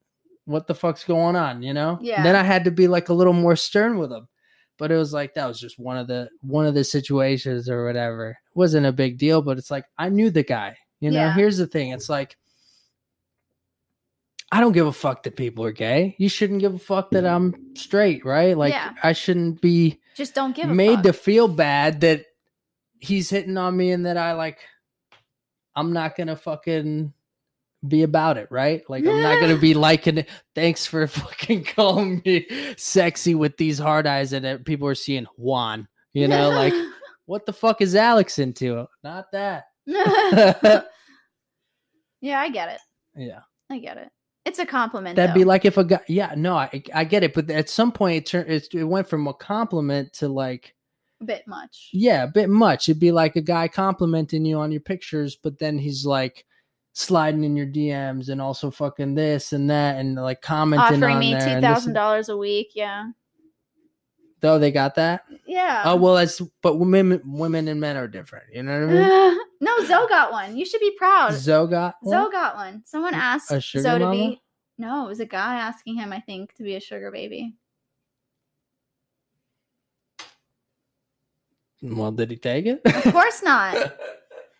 what 0.45 0.66
the 0.66 0.74
fuck's 0.74 1.03
going 1.03 1.35
on, 1.35 1.62
you 1.62 1.72
know? 1.72 1.99
Yeah. 2.01 2.22
Then 2.22 2.37
I 2.37 2.43
had 2.43 2.64
to 2.64 2.70
be 2.70 2.87
like 2.87 3.09
a 3.09 3.14
little 3.14 3.33
more 3.33 3.57
stern 3.57 3.99
with 3.99 4.12
him. 4.12 4.28
But 4.78 4.93
it 4.93 4.97
was 4.97 5.12
like 5.12 5.35
that 5.35 5.47
was 5.47 5.59
just 5.61 5.78
one 5.78 5.97
of 5.97 6.07
the 6.09 6.28
one 6.43 6.66
of 6.66 6.74
the 6.74 6.85
situations 6.85 7.68
or 7.68 7.85
whatever. 7.85 8.31
It 8.31 8.37
wasn't 8.57 8.87
a 8.87 8.93
big 8.93 9.18
deal, 9.18 9.43
but 9.43 9.59
it's 9.59 9.70
like 9.70 9.87
I 9.99 10.09
knew 10.09 10.31
the 10.31 10.43
guy. 10.43 10.76
You 11.01 11.11
know, 11.11 11.16
Yeah. 11.18 11.34
here's 11.34 11.57
the 11.57 11.66
thing. 11.66 11.90
It's 11.90 12.09
like 12.09 12.36
I 14.53 14.61
don't 14.61 14.72
give 14.72 14.86
a 14.86 14.92
fuck 14.92 15.22
that 15.22 15.36
people 15.36 15.64
are 15.64 15.70
gay. 15.72 16.16
You 16.18 16.28
shouldn't 16.28 16.61
give 16.61 16.74
a 16.74 16.78
fuck 16.78 17.11
that 17.12 17.24
I'm 17.24 17.55
straight, 17.76 18.24
right? 18.24 18.57
Like 18.57 18.72
Yeah. 18.72 18.94
I 19.03 19.12
shouldn't 19.12 19.61
be 19.61 20.01
Just 20.16 20.34
don't 20.34 20.55
give 20.57 20.68
a 20.68 20.74
made 20.74 21.03
to 21.05 21.12
feel 21.12 21.46
bad 21.48 22.01
that 22.01 22.24
he's 22.98 23.30
hitting 23.30 23.57
on 23.57 23.76
me 23.76 23.92
and 23.92 24.07
that 24.07 24.16
I 24.16 24.32
like 24.32 24.59
I'm 25.76 25.92
not 25.92 26.16
gonna 26.16 26.36
fucking 26.36 27.12
be 27.86 28.03
about 28.03 28.36
it, 28.38 28.48
right? 28.51 28.82
Like 28.90 29.07
I'm 29.07 29.22
not 29.22 29.40
gonna 29.40 29.57
be 29.61 29.72
liking 29.72 30.18
it. 30.18 30.28
Thanks 30.55 30.84
for 30.84 31.07
fucking 31.07 31.64
calling 31.76 32.20
me 32.26 32.46
sexy 32.76 33.34
with 33.36 33.57
these 33.57 33.78
hard 33.78 34.07
eyes 34.07 34.32
and 34.32 34.64
people 34.66 34.88
are 34.88 34.94
seeing 34.96 35.26
Juan. 35.36 35.86
You 36.12 36.26
know, 36.26 36.51
like 36.51 36.74
what 37.26 37.46
the 37.46 37.53
fuck 37.53 37.80
is 37.80 37.94
Alex 37.94 38.40
into? 38.40 38.86
Not 39.05 39.30
that. 39.30 39.66
Yeah, 42.20 42.40
I 42.40 42.48
get 42.50 42.68
it. 42.70 42.80
yeah. 43.16 43.40
I 43.70 43.78
get 43.78 43.96
it. 43.98 44.08
It's 44.44 44.58
a 44.58 44.66
compliment. 44.66 45.16
That'd 45.16 45.34
be 45.34 45.44
like 45.44 45.64
if 45.64 45.76
a 45.76 45.84
guy 45.84 46.00
yeah, 46.08 46.34
no, 46.36 46.56
I 46.56 46.82
I 46.94 47.04
get 47.04 47.22
it, 47.22 47.34
but 47.34 47.50
at 47.50 47.68
some 47.68 47.92
point 47.92 48.16
it 48.16 48.26
turned 48.26 48.50
it, 48.50 48.66
it 48.74 48.84
went 48.84 49.08
from 49.08 49.26
a 49.28 49.34
compliment 49.34 50.12
to 50.14 50.28
like 50.28 50.74
a 51.20 51.24
bit 51.24 51.46
much. 51.46 51.90
Yeah, 51.92 52.24
a 52.24 52.28
bit 52.28 52.48
much. 52.48 52.88
It'd 52.88 52.98
be 53.00 53.12
like 53.12 53.36
a 53.36 53.42
guy 53.42 53.68
complimenting 53.68 54.44
you 54.44 54.58
on 54.58 54.72
your 54.72 54.80
pictures, 54.80 55.36
but 55.36 55.58
then 55.58 55.78
he's 55.78 56.06
like 56.06 56.46
sliding 56.94 57.44
in 57.44 57.54
your 57.54 57.66
DMs 57.66 58.28
and 58.30 58.40
also 58.40 58.70
fucking 58.70 59.14
this 59.14 59.52
and 59.52 59.70
that 59.70 59.96
and 59.98 60.16
like 60.16 60.40
commenting 60.42 60.96
Offering 60.96 61.14
on 61.16 61.20
me 61.20 61.34
two 61.34 61.60
thousand 61.60 61.90
and- 61.90 61.94
dollars 61.94 62.28
a 62.30 62.36
week. 62.36 62.72
Yeah. 62.74 63.10
Oh, 64.43 64.59
they 64.59 64.70
got 64.70 64.95
that. 64.95 65.24
Yeah. 65.47 65.82
oh 65.84 65.97
well, 65.97 66.14
that's 66.14 66.41
but 66.62 66.76
women, 66.76 67.20
women 67.24 67.68
and 67.68 67.80
men 67.80 67.97
are 67.97 68.09
different. 68.09 68.47
You 68.53 68.62
know 68.62 68.86
what 68.86 68.97
I 68.97 69.09
mean? 69.09 69.38
no, 69.61 69.84
Zoe 69.84 70.09
got 70.09 70.32
one. 70.32 70.57
You 70.57 70.64
should 70.64 70.80
be 70.80 70.95
proud. 70.97 71.34
Zoe 71.34 71.68
got 71.68 71.97
one? 72.01 72.12
Zoe 72.12 72.32
got 72.32 72.57
one. 72.57 72.82
Someone 72.86 73.14
asked 73.14 73.51
a 73.51 73.61
sugar 73.61 73.82
Zoe 73.82 73.99
to 73.99 74.11
be. 74.11 74.41
No, 74.78 75.05
it 75.05 75.09
was 75.09 75.20
a 75.20 75.26
guy 75.26 75.57
asking 75.57 75.97
him, 75.97 76.12
I 76.12 76.20
think, 76.20 76.55
to 76.55 76.62
be 76.62 76.74
a 76.74 76.80
sugar 76.80 77.11
baby. 77.11 77.55
Well, 81.82 82.12
did 82.12 82.30
he 82.30 82.36
take 82.36 82.66
it? 82.66 82.80
Of 82.84 83.03
course 83.12 83.43
not. 83.43 83.95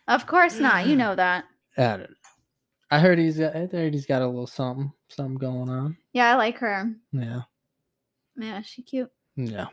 Of 0.07 0.27
course 0.27 0.59
not. 0.59 0.87
You 0.87 0.95
know 0.95 1.15
that. 1.15 1.45
I 1.77 1.81
don't 1.81 1.99
know. 2.01 2.07
I 2.89 2.99
heard 2.99 3.19
he's 3.19 3.37
got. 3.37 3.55
I 3.55 3.65
heard 3.67 3.93
he's 3.93 4.05
got 4.05 4.21
a 4.21 4.27
little 4.27 4.47
something, 4.47 4.91
something 5.07 5.37
going 5.37 5.69
on. 5.69 5.97
Yeah, 6.13 6.33
I 6.33 6.35
like 6.35 6.57
her. 6.57 6.91
Yeah. 7.13 7.41
Yeah, 8.37 8.61
she 8.61 8.81
cute. 8.81 9.09
Yeah. 9.35 9.67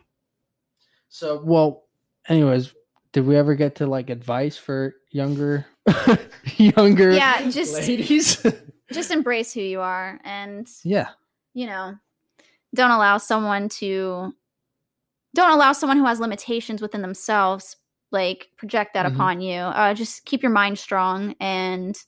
So, 1.08 1.40
well, 1.42 1.84
anyways, 2.28 2.74
did 3.12 3.26
we 3.26 3.36
ever 3.36 3.54
get 3.54 3.76
to 3.76 3.86
like 3.86 4.10
advice 4.10 4.56
for 4.56 4.94
younger, 5.10 5.66
younger, 6.56 7.12
Yeah, 7.12 7.48
just- 7.50 7.74
ladies? 7.74 8.44
Just 8.90 9.10
embrace 9.10 9.52
who 9.52 9.60
you 9.60 9.80
are 9.80 10.18
and 10.24 10.66
yeah, 10.82 11.08
you 11.52 11.66
know, 11.66 11.94
don't 12.74 12.90
allow 12.90 13.18
someone 13.18 13.68
to 13.80 14.32
don't 15.34 15.50
allow 15.50 15.72
someone 15.72 15.98
who 15.98 16.06
has 16.06 16.20
limitations 16.20 16.80
within 16.80 17.02
themselves 17.02 17.76
like 18.12 18.48
project 18.56 18.94
that 18.94 19.04
Mhm. 19.04 19.14
upon 19.14 19.40
you. 19.42 19.60
Uh 19.60 19.92
just 19.92 20.24
keep 20.24 20.42
your 20.42 20.52
mind 20.52 20.78
strong 20.78 21.34
and 21.38 22.02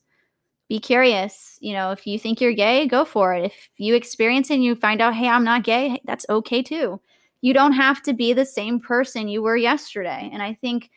be 0.70 0.80
curious. 0.80 1.58
You 1.60 1.74
know, 1.74 1.90
if 1.90 2.06
you 2.06 2.18
think 2.18 2.40
you're 2.40 2.54
gay, 2.54 2.86
go 2.86 3.04
for 3.04 3.34
it. 3.34 3.44
If 3.44 3.68
you 3.76 3.94
experience 3.94 4.48
it 4.50 4.54
and 4.54 4.64
you 4.64 4.74
find 4.74 5.02
out, 5.02 5.14
hey, 5.14 5.28
I'm 5.28 5.44
not 5.44 5.64
gay, 5.64 6.00
that's 6.06 6.24
okay 6.30 6.62
too. 6.62 6.98
You 7.40 7.54
don't 7.54 7.72
have 7.72 8.02
to 8.02 8.12
be 8.12 8.32
the 8.32 8.44
same 8.44 8.80
person 8.80 9.28
you 9.28 9.42
were 9.42 9.56
yesterday. 9.56 10.28
And 10.32 10.42
I 10.42 10.54
think 10.54 10.90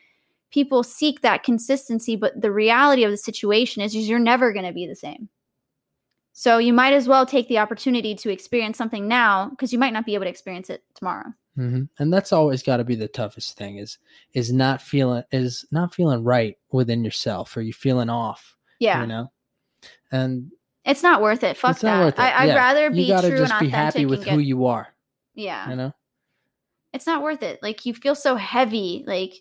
people 0.50 0.82
seek 0.82 1.22
that 1.22 1.42
consistency, 1.42 2.16
but 2.16 2.40
the 2.40 2.52
reality 2.52 3.02
of 3.04 3.10
the 3.10 3.16
situation 3.16 3.82
is, 3.82 3.94
is 3.94 4.08
you're 4.08 4.18
never 4.18 4.52
going 4.52 4.66
to 4.66 4.72
be 4.72 4.86
the 4.86 4.94
same. 4.94 5.28
So 6.32 6.58
you 6.58 6.72
might 6.72 6.92
as 6.92 7.06
well 7.08 7.24
take 7.26 7.48
the 7.48 7.58
opportunity 7.58 8.14
to 8.16 8.30
experience 8.30 8.76
something 8.76 9.06
now 9.06 9.48
because 9.50 9.72
you 9.72 9.78
might 9.78 9.92
not 9.92 10.04
be 10.04 10.14
able 10.14 10.24
to 10.24 10.30
experience 10.30 10.68
it 10.68 10.82
tomorrow. 10.94 11.32
hmm 11.54 11.84
And 11.98 12.12
that's 12.12 12.32
always 12.32 12.62
got 12.62 12.78
to 12.78 12.84
be 12.84 12.96
the 12.96 13.06
toughest 13.08 13.56
thing 13.56 13.78
is 13.78 13.98
is 14.32 14.52
not 14.52 14.82
feeling 14.82 15.22
is 15.30 15.64
not 15.70 15.94
feeling 15.94 16.24
right 16.24 16.58
within 16.72 17.04
yourself 17.04 17.56
or 17.56 17.62
you 17.62 17.72
feeling 17.72 18.10
off. 18.10 18.56
Yeah. 18.80 19.00
You 19.02 19.06
know, 19.06 19.32
and 20.10 20.50
It's 20.84 21.04
not 21.04 21.22
worth 21.22 21.44
it. 21.44 21.56
Fuck 21.56 21.76
it's 21.76 21.82
not 21.84 21.98
that. 21.98 22.04
worth 22.04 22.14
it. 22.18 22.22
I, 22.22 22.42
I'd 22.42 22.48
Yeah. 22.48 22.56
rather 22.56 22.90
be 22.90 23.02
you 23.02 23.12
gotta 23.12 23.28
true 23.28 23.38
just 23.38 23.52
and 23.52 23.60
be 23.60 23.68
authentic 23.68 23.94
happy 24.00 24.06
with 24.06 24.26
and 24.26 24.30
who 24.30 24.38
you 24.40 24.66
are. 24.66 24.88
Yeah. 25.34 25.70
You 25.70 25.76
know. 25.76 25.94
It's 26.94 27.06
not 27.06 27.22
worth 27.22 27.42
it. 27.42 27.58
Like 27.62 27.84
you 27.84 27.92
feel 27.92 28.14
so 28.14 28.36
heavy. 28.36 29.04
Like 29.06 29.34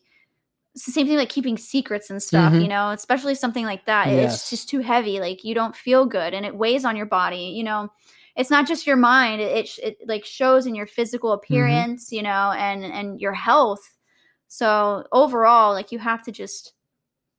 it's 0.76 0.86
the 0.86 0.92
same 0.92 1.06
thing 1.08 1.18
like 1.18 1.30
keeping 1.30 1.58
secrets 1.58 2.10
and 2.10 2.22
stuff, 2.22 2.52
Mhm. 2.52 2.64
you 2.64 2.68
know, 2.68 2.90
especially 2.90 3.36
something 3.36 3.64
like 3.64 3.86
that. 3.86 4.08
Yes. 4.08 4.34
It's 4.34 4.50
just 4.50 4.68
too 4.70 4.80
heavy. 4.80 5.20
Like 5.20 5.44
you 5.44 5.54
don't 5.54 5.76
feel 5.76 6.06
good 6.06 6.34
and 6.34 6.46
it 6.48 6.56
weighs 6.56 6.84
on 6.84 6.96
your 6.98 7.06
body, 7.06 7.54
you 7.56 7.64
know. 7.64 7.90
It's 8.36 8.50
not 8.50 8.68
just 8.68 8.88
your 8.88 8.96
mind. 8.98 9.40
It, 9.40 9.70
it, 9.78 9.80
it 9.84 9.98
like 10.08 10.26
shows 10.26 10.66
in 10.66 10.74
your 10.74 10.88
physical 10.88 11.30
Mm-hmm. 11.30 11.46
appearance, 11.54 12.12
you 12.12 12.24
know, 12.24 12.52
and 12.58 12.84
and 12.84 13.22
your 13.22 13.34
health. 13.34 13.94
So 14.48 15.06
overall, 15.12 15.74
like 15.74 15.92
you 15.92 16.00
have 16.00 16.24
to 16.24 16.32
just 16.32 16.74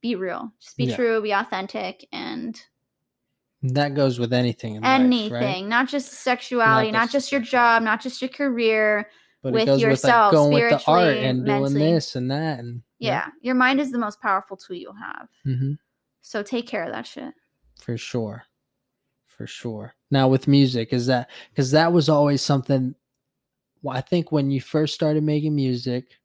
be 0.01 0.15
real. 0.15 0.53
Just 0.61 0.77
be 0.77 0.85
Yeah. 0.85 0.95
true, 0.97 1.21
be 1.23 1.33
authentic 1.33 2.07
and 2.13 2.63
That 3.63 3.95
goes 3.95 4.19
with 4.21 4.33
anything 4.33 4.77
in 4.77 4.83
life, 4.83 4.91
anything, 5.01 5.33
right? 5.33 5.65
not 5.65 5.89
just 5.89 6.13
sexuality, 6.13 6.93
not, 6.93 7.05
just 7.11 7.13
just 7.13 7.33
your 7.33 7.41
job, 7.41 7.83
not 7.83 8.01
just 8.01 8.23
your 8.23 8.29
career. 8.29 9.11
But 9.45 9.53
with 9.53 9.63
it 9.63 9.67
goes 9.67 9.81
yourself, 9.83 10.33
with 10.33 10.41
like 10.41 10.43
going 10.43 10.53
with 10.55 10.71
the 10.85 10.91
art 10.91 11.17
and 11.19 11.45
doing 11.45 11.61
mentally. 11.61 11.81
this 11.93 12.17
and 12.17 12.31
that 12.33 12.59
and 12.59 12.83
Yeah, 12.99 13.27
your 13.43 13.55
mind 13.55 13.79
is 13.79 13.93
the 13.93 13.99
most 13.99 14.21
powerful 14.21 14.57
tool 14.57 14.75
you'll 14.77 14.95
have. 14.95 15.29
hmm 15.45 15.73
So 16.23 16.43
take 16.43 16.67
care 16.67 16.83
of 16.85 16.93
that 16.93 17.07
shit. 17.07 17.33
for 17.79 17.97
sure 17.99 18.43
for 19.27 19.47
sure 19.47 19.95
now 20.11 20.27
with 20.29 20.49
music 20.49 20.93
is 20.93 21.07
that 21.07 21.29
because 21.51 21.71
that 21.73 21.93
was 21.93 22.09
always 22.09 22.41
something 22.41 22.95
well, 23.83 23.95
i 23.97 24.01
think 24.01 24.33
when 24.33 24.51
you 24.51 24.61
first 24.61 24.95
started 24.95 25.23
making 25.25 25.55
music 25.55 26.19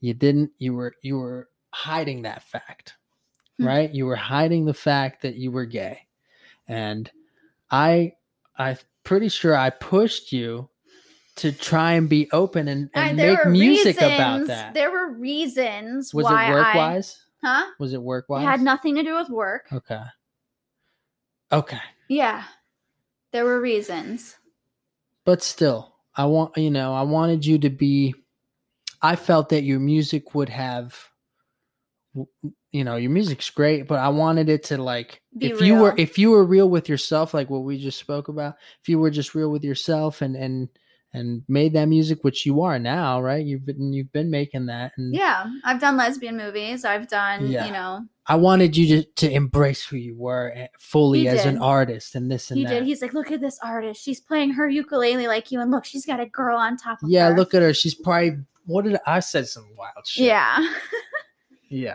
you 0.00 0.14
didn't 0.14 0.50
you 0.58 0.72
were 0.74 0.94
you 1.02 1.18
were 1.18 1.48
hiding 1.72 2.22
that 2.22 2.42
fact 2.44 2.94
Hmm. 3.58 3.66
right 3.66 3.90
you 3.94 4.06
were 4.06 4.14
hiding 4.16 4.64
the 4.66 4.74
fact 4.74 5.22
that 5.22 5.34
you 5.36 5.50
were 5.50 5.64
gay 5.66 5.98
and 6.68 7.10
i 7.72 8.12
i'm 8.56 8.76
pretty 9.02 9.28
sure 9.28 9.56
i 9.56 9.70
pushed 9.70 10.32
you 10.32 10.68
to 11.36 11.52
try 11.52 11.92
and 11.92 12.08
be 12.08 12.28
open 12.32 12.68
and, 12.68 12.90
and 12.94 13.18
there 13.18 13.44
make 13.46 13.52
music 13.58 13.96
about 13.96 14.46
that 14.46 14.74
There 14.74 14.90
were 14.90 15.12
reasons 15.12 16.12
was 16.12 16.24
why 16.24 16.48
it 16.48 16.50
work 16.52 16.74
wise? 16.74 17.24
huh? 17.42 17.64
was 17.78 17.92
it 17.94 18.02
work 18.02 18.26
It 18.28 18.32
wise 18.32 18.44
had 18.44 18.60
nothing 18.62 18.94
to 18.96 19.02
do 19.02 19.14
with 19.14 19.28
work. 19.30 19.66
okay 19.72 20.02
okay 21.52 21.80
Yeah, 22.08 22.44
there 23.32 23.44
were 23.44 23.60
reasons. 23.60 24.36
but 25.24 25.42
still 25.42 25.94
i 26.16 26.24
want 26.24 26.56
you 26.56 26.70
know 26.70 26.92
i 26.92 27.02
wanted 27.02 27.46
you 27.46 27.58
to 27.58 27.70
be 27.70 28.14
i 29.02 29.14
felt 29.16 29.48
that 29.50 29.62
your 29.62 29.78
music 29.80 30.34
would 30.34 30.48
have 30.48 30.98
you 32.72 32.82
know 32.84 32.96
your 32.96 33.10
music's 33.10 33.48
great 33.50 33.86
but 33.86 33.98
i 34.00 34.08
wanted 34.08 34.48
it 34.48 34.64
to 34.64 34.82
like 34.82 35.22
Be 35.38 35.46
if 35.50 35.60
you 35.60 35.76
were 35.76 35.94
if 35.96 36.18
you 36.18 36.30
were 36.32 36.44
real 36.44 36.68
with 36.68 36.88
yourself 36.88 37.32
like 37.32 37.48
what 37.48 37.62
we 37.62 37.78
just 37.78 37.98
spoke 38.00 38.26
about 38.28 38.56
if 38.82 38.88
you 38.88 38.98
were 38.98 39.10
just 39.10 39.34
real 39.36 39.50
with 39.50 39.62
yourself 39.64 40.20
and 40.22 40.34
and 40.36 40.68
and 41.12 41.42
made 41.48 41.72
that 41.72 41.86
music 41.86 42.22
which 42.22 42.46
you 42.46 42.62
are 42.62 42.78
now 42.78 43.20
right 43.20 43.44
you've 43.44 43.66
been 43.66 43.92
you've 43.92 44.12
been 44.12 44.30
making 44.30 44.66
that 44.66 44.92
and 44.96 45.12
Yeah, 45.14 45.50
I've 45.64 45.80
done 45.80 45.96
lesbian 45.96 46.36
movies. 46.36 46.84
I've 46.84 47.08
done, 47.08 47.48
Yeah. 47.48 47.66
you 47.66 47.72
know, 47.72 48.04
i 48.26 48.36
wanted 48.36 48.76
you 48.76 48.86
to 49.02 49.02
to 49.16 49.30
embrace 49.30 49.84
who 49.84 49.96
you 49.96 50.14
were 50.16 50.52
eh, 50.54 50.68
fully 50.78 51.20
He 51.22 51.28
as 51.28 51.44
an 51.46 51.58
artist 51.58 52.14
and 52.14 52.30
this 52.30 52.50
and 52.50 52.58
he 52.58 52.64
that 52.64 52.70
did. 52.70 52.84
He's 52.84 53.02
like, 53.02 53.12
look 53.12 53.32
at 53.32 53.40
this 53.40 53.58
artist. 53.62 54.00
She's 54.04 54.20
playing 54.20 54.52
her 54.52 54.68
ukulele 54.68 55.26
like 55.26 55.50
you, 55.50 55.60
and 55.60 55.70
look, 55.72 55.84
she's 55.84 56.06
got 56.06 56.20
a 56.20 56.26
girl 56.26 56.56
on 56.56 56.76
top 56.76 57.02
of 57.02 57.08
yeah 57.10 57.28
her. 57.30 57.36
look 57.36 57.54
at 57.54 57.62
her 57.62 57.74
she's 57.74 57.94
probably 57.94 58.38
what 58.66 58.84
did 58.84 58.96
I, 59.06 59.18
said 59.20 59.48
some 59.48 59.66
wild 59.76 60.06
shit 60.06 60.26
Yeah, 60.26 60.58
yeah 61.68 61.94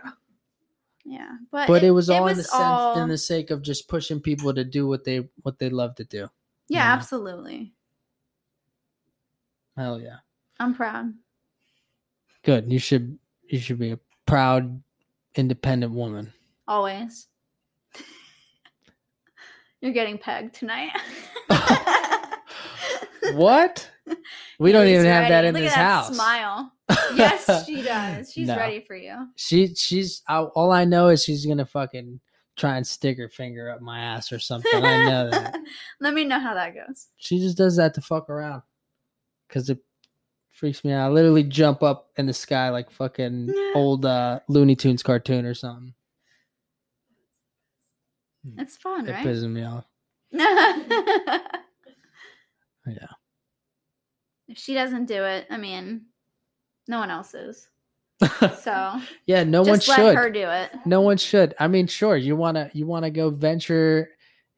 yeah. 1.05 1.29
But 1.51 1.67
but 1.67 1.83
it, 1.83 1.91
was 1.91 2.09
all 2.09 2.27
in 2.27 2.35
the 2.37 2.43
sense 2.43 2.53
all- 2.53 2.99
in 2.99 3.07
the 3.09 3.17
sake 3.17 3.51
of 3.51 3.61
just 3.61 3.87
pushing 3.87 4.19
people 4.19 4.53
to 4.53 4.63
do 4.65 4.87
what 4.87 5.03
they 5.05 5.29
what 5.43 5.59
they 5.59 5.69
love 5.69 5.95
to 5.95 6.03
do. 6.03 6.17
yeah, 6.17 6.27
you 6.67 6.75
know. 6.79 6.81
absolutely. 6.81 7.73
Hell 9.77 9.99
yeah. 9.99 10.17
I'm 10.59 10.73
proud. 10.73 11.13
Good. 12.43 12.71
You 12.71 12.79
should 12.79 13.17
you 13.47 13.59
should 13.59 13.79
be 13.79 13.91
a 13.91 13.99
proud 14.25 14.81
independent 15.35 15.93
woman. 15.93 16.31
Always. 16.67 17.27
You're 19.81 19.93
getting 19.93 20.17
pegged 20.17 20.55
tonight. 20.55 20.91
What? 23.33 23.89
We 24.59 24.71
don't 24.71 24.87
even 24.87 25.05
have 25.05 25.29
that 25.29 25.45
in 25.45 25.53
Look 25.55 25.63
this 25.63 25.71
at 25.73 25.77
that 25.77 25.91
house. 25.91 26.13
Smile. 26.15 26.71
Yes, 27.15 27.65
she 27.65 27.81
does. 27.81 28.31
She's 28.31 28.47
No. 28.47 28.55
ready 28.57 28.81
for 28.81 28.95
you. 28.95 29.29
She 29.35 29.73
she's 29.73 30.21
I, 30.27 30.41
all 30.41 30.71
I 30.71 30.85
know 30.85 31.07
is 31.07 31.23
she's 31.23 31.45
gonna 31.45 31.65
fucking 31.65 32.19
try 32.55 32.77
and 32.77 32.85
stick 32.85 33.17
her 33.17 33.29
finger 33.29 33.71
up 33.71 33.81
my 33.81 33.99
ass 33.99 34.31
or 34.31 34.37
something. 34.39 34.83
I 34.85 35.05
know 35.05 35.29
that. 35.31 35.57
Let 35.99 36.13
me 36.13 36.23
know 36.25 36.39
how 36.39 36.53
that 36.53 36.75
goes. 36.75 37.07
She 37.17 37.39
just 37.39 37.57
does 37.57 37.77
that 37.77 37.93
to 37.95 38.01
fuck 38.01 38.29
around. 38.29 38.61
Cause 39.49 39.69
it 39.69 39.79
freaks 40.51 40.83
me 40.83 40.91
out. 40.91 41.07
I 41.07 41.09
literally 41.09 41.43
jump 41.43 41.83
up 41.83 42.09
in 42.17 42.25
the 42.25 42.33
sky 42.33 42.69
like 42.69 42.89
fucking 42.91 43.53
old 43.75 44.05
uh 44.05 44.39
Looney 44.47 44.75
Tunes 44.75 45.03
cartoon 45.03 45.45
or 45.45 45.53
something. 45.53 45.93
It's 48.57 48.77
fun, 48.77 49.07
It 49.07 49.11
right? 49.11 49.25
pisses 49.25 49.49
me 49.49 49.63
off. 49.63 49.85
Yeah. 52.87 53.07
If 54.47 54.59
she 54.59 54.75
doesn't 54.75 55.05
do 55.05 55.23
it, 55.23 55.47
I 55.49 55.57
mean, 55.57 56.01
no 56.87 56.99
one 56.99 57.09
else 57.09 57.33
is. 57.33 57.67
So 58.61 58.99
yeah, 59.25 59.43
no 59.43 59.61
one 59.63 59.75
just 59.79 59.87
let 59.89 59.95
should. 59.97 60.15
her 60.15 60.29
do 60.29 60.47
it. 60.47 60.71
No 60.85 61.01
one 61.01 61.17
should. 61.17 61.53
I 61.59 61.67
mean, 61.67 61.87
sure, 61.87 62.15
you 62.15 62.35
wanna 62.35 62.69
you 62.73 62.85
wanna 62.85 63.09
go 63.09 63.29
venture 63.31 64.09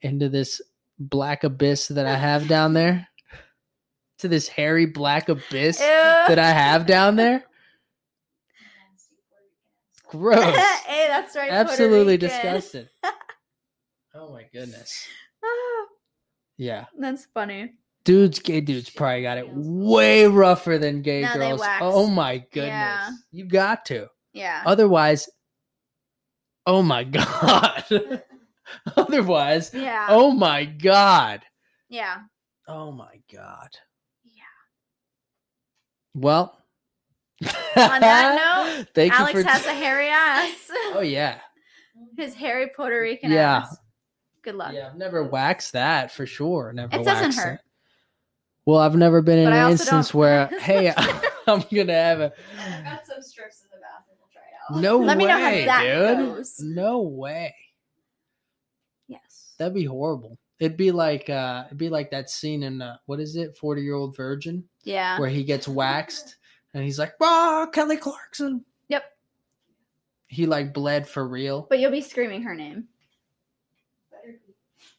into 0.01 0.27
this 0.29 0.61
black 0.99 1.43
abyss 1.43 1.87
that 1.87 2.05
I 2.05 2.15
have 2.15 2.47
down 2.47 2.73
there? 2.73 3.06
To 4.19 4.27
this 4.27 4.47
hairy 4.47 4.87
black 4.87 5.29
abyss 5.29 5.77
that 5.77 6.39
I 6.39 6.49
have 6.49 6.85
down 6.85 7.15
there? 7.15 7.43
Gross. 10.09 10.43
hey, 10.85 11.07
that's 11.07 11.35
right. 11.35 11.51
Absolutely 11.51 12.17
disgusting. 12.17 12.87
Oh 14.19 14.33
my 14.33 14.45
goodness. 14.51 15.07
Yeah. 16.59 16.85
that's 16.97 17.27
funny. 17.35 17.73
Dudes, 18.03 18.39
gay 18.39 18.61
dudes 18.61 18.89
probably 18.89 19.21
got 19.21 19.37
it 19.37 19.47
way 19.53 20.25
rougher 20.25 20.79
than 20.79 21.03
gay 21.03 21.21
No, 21.21 21.33
girls. 21.35 21.61
Oh 21.81 22.07
my 22.07 22.39
goodness. 22.39 22.71
Yeah. 22.71 23.09
You 23.31 23.45
got 23.45 23.85
to. 23.87 24.07
Yeah. 24.33 24.63
Otherwise, 24.65 25.29
oh 26.65 26.81
my 26.81 27.03
god. 27.03 27.83
Otherwise, 28.95 29.71
yeah. 29.71 30.07
oh 30.09 30.31
my 30.31 30.65
god. 30.65 31.43
Yeah. 31.89 32.21
Oh 32.67 32.91
my 32.91 33.19
god. 33.31 33.69
Yeah. 36.17 36.21
Well, 36.23 36.57
On 37.75 38.01
that 38.01 38.75
note, 38.77 38.87
thank 38.95 39.13
Alex 39.13 39.33
you 39.35 39.43
for 39.43 39.47
has 39.49 39.65
a 39.65 39.73
hairy 39.73 40.07
ass. 40.09 40.71
Oh 40.93 41.01
yeah. 41.01 41.39
His 42.15 42.33
hairy 42.33 42.69
Puerto 42.75 42.99
Rican 42.99 43.31
Yeah. 43.31 43.57
ass. 43.59 43.77
Good 44.43 44.55
luck. 44.55 44.73
Yeah, 44.73 44.87
I've 44.87 44.97
never 44.97 45.23
waxed 45.23 45.73
that 45.73 46.11
for 46.11 46.25
sure. 46.25 46.71
Never 46.73 46.95
It 46.95 47.03
doesn't 47.03 47.23
waxed 47.25 47.39
hurt. 47.39 47.59
Well, 48.65 48.79
I've 48.79 48.95
never 48.95 49.21
been 49.21 49.39
in 49.39 49.45
But 49.45 49.53
I 49.53 49.65
an 49.65 49.71
instance 49.71 50.09
don't- 50.09 50.19
where 50.19 50.47
hey, 50.61 50.93
I'm 51.47 51.63
gonna 51.73 51.93
have 51.93 52.19
a 52.21 52.33
I've 52.59 52.83
got 52.83 53.05
some 53.05 53.21
strips 53.21 53.61
in 53.63 53.69
the 53.71 53.77
bathroom. 53.81 54.17
We'll 54.19 54.29
try 54.31 54.41
it 54.41 54.75
out. 54.75 54.81
no 54.81 54.97
Let 55.05 55.17
way, 55.17 55.23
me 55.23 55.27
know 55.29 55.39
how 55.39 55.51
that 55.51 56.17
dude. 56.17 56.35
goes. 56.35 56.59
No 56.59 57.01
way. 57.01 57.53
Yes. 59.07 59.53
That'd 59.59 59.73
be 59.73 59.85
horrible. 59.85 60.37
It'd 60.59 60.77
be 60.77 60.91
like 60.91 61.29
uh 61.29 61.63
it'd 61.67 61.77
be 61.77 61.89
like 61.89 62.09
that 62.11 62.29
scene 62.29 62.63
in 62.63 62.81
uh, 62.81 62.97
what 63.05 63.19
is 63.19 63.35
it, 63.35 63.55
Forty 63.55 63.81
Year 63.83 63.93
Old 63.95 64.15
Virgin, 64.15 64.63
Yeah. 64.83 65.19
where 65.19 65.29
he 65.29 65.43
gets 65.43 65.67
waxed 65.67 66.35
and 66.73 66.83
he's 66.83 66.97
like, 66.99 67.13
"Ah, 67.21 67.67
Kelly 67.71 67.97
Clarkson." 67.97 68.65
Yep. 68.89 69.03
He 70.27 70.45
like 70.45 70.73
bled 70.73 71.07
for 71.07 71.27
real. 71.27 71.67
But 71.69 71.79
you'll 71.79 71.91
be 71.91 72.01
screaming 72.01 72.41
her 72.43 72.55
name. 72.55 72.85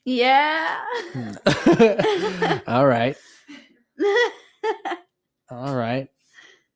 Yeah. 0.04 0.80
All 2.66 2.86
right. 2.86 3.16
All 5.50 5.74
right. 5.74 6.09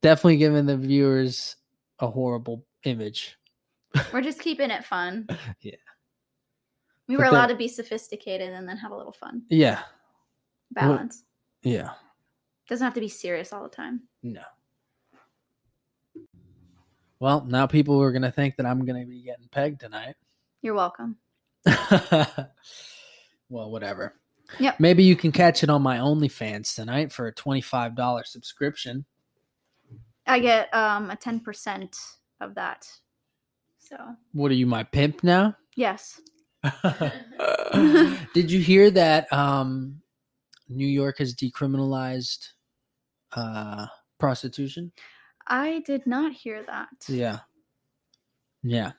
Definitely 0.02 0.36
giving 0.38 0.66
the 0.66 0.76
viewers 0.76 1.56
a 1.98 2.08
horrible 2.08 2.66
image. 2.84 3.38
We're 4.12 4.22
just 4.22 4.40
keeping 4.40 4.70
it 4.70 4.84
fun. 4.84 5.28
Yeah. 5.60 5.76
We 7.08 7.16
were 7.16 7.24
allowed 7.24 7.46
to 7.48 7.56
be 7.56 7.68
sophisticated 7.68 8.50
and 8.52 8.68
then 8.68 8.76
have 8.76 8.92
a 8.92 8.96
little 8.96 9.12
fun. 9.12 9.42
Yeah. 9.50 9.80
Balance. 10.72 11.24
Yeah. 11.62 11.90
Doesn't 12.68 12.84
have 12.84 12.94
to 12.94 13.00
be 13.00 13.08
serious 13.08 13.52
all 13.52 13.62
the 13.62 13.68
time. 13.68 14.02
No. 14.22 14.42
Well, 17.18 17.44
now 17.44 17.66
people 17.66 18.00
are 18.02 18.12
gonna 18.12 18.32
think 18.32 18.56
that 18.56 18.66
I'm 18.66 18.84
gonna 18.84 19.04
be 19.06 19.22
getting 19.22 19.48
pegged 19.48 19.80
tonight. 19.80 20.16
You're 20.62 20.74
welcome. 20.74 21.16
well, 21.66 22.50
whatever. 23.70 24.14
Yep. 24.58 24.80
Maybe 24.80 25.04
you 25.04 25.16
can 25.16 25.32
catch 25.32 25.62
it 25.62 25.70
on 25.70 25.82
my 25.82 25.98
OnlyFans 25.98 26.74
tonight 26.74 27.12
for 27.12 27.26
a 27.26 27.32
twenty-five 27.32 27.94
dollar 27.94 28.24
subscription. 28.24 29.04
I 30.26 30.40
get 30.40 30.72
um 30.74 31.10
a 31.10 31.16
ten 31.16 31.40
percent 31.40 31.96
of 32.40 32.54
that. 32.56 32.88
So 33.78 33.96
What 34.32 34.50
are 34.50 34.54
you, 34.54 34.66
my 34.66 34.84
pimp 34.84 35.22
now? 35.22 35.56
yes. 35.76 36.20
Did 38.34 38.50
you 38.50 38.60
hear 38.60 38.90
that 38.90 39.32
um, 39.32 40.00
New 40.68 40.86
York 40.86 41.18
has 41.18 41.34
decriminalized 41.34 42.48
uh, 43.32 43.86
prostitution? 44.18 44.92
I 45.46 45.82
did 45.86 46.06
not 46.06 46.32
hear 46.32 46.62
that. 46.64 46.88
Yeah. 47.08 47.40
Yeah. 48.62 48.92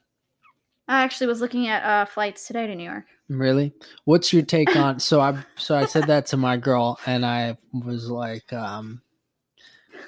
I 0.87 1.03
actually 1.03 1.27
was 1.27 1.39
looking 1.39 1.67
at 1.67 1.83
uh, 1.83 2.05
flights 2.05 2.45
today 2.45 2.67
to 2.67 2.75
New 2.75 2.83
York. 2.83 3.05
Really? 3.29 3.73
What's 4.03 4.33
your 4.33 4.43
take 4.43 4.75
on 4.75 4.99
so 4.99 5.21
I 5.21 5.37
so 5.55 5.77
I 5.77 5.85
said 5.85 6.07
that 6.07 6.25
to 6.27 6.37
my 6.37 6.57
girl 6.57 6.99
and 7.05 7.25
I 7.25 7.57
was 7.71 8.09
like 8.09 8.51
um 8.51 9.01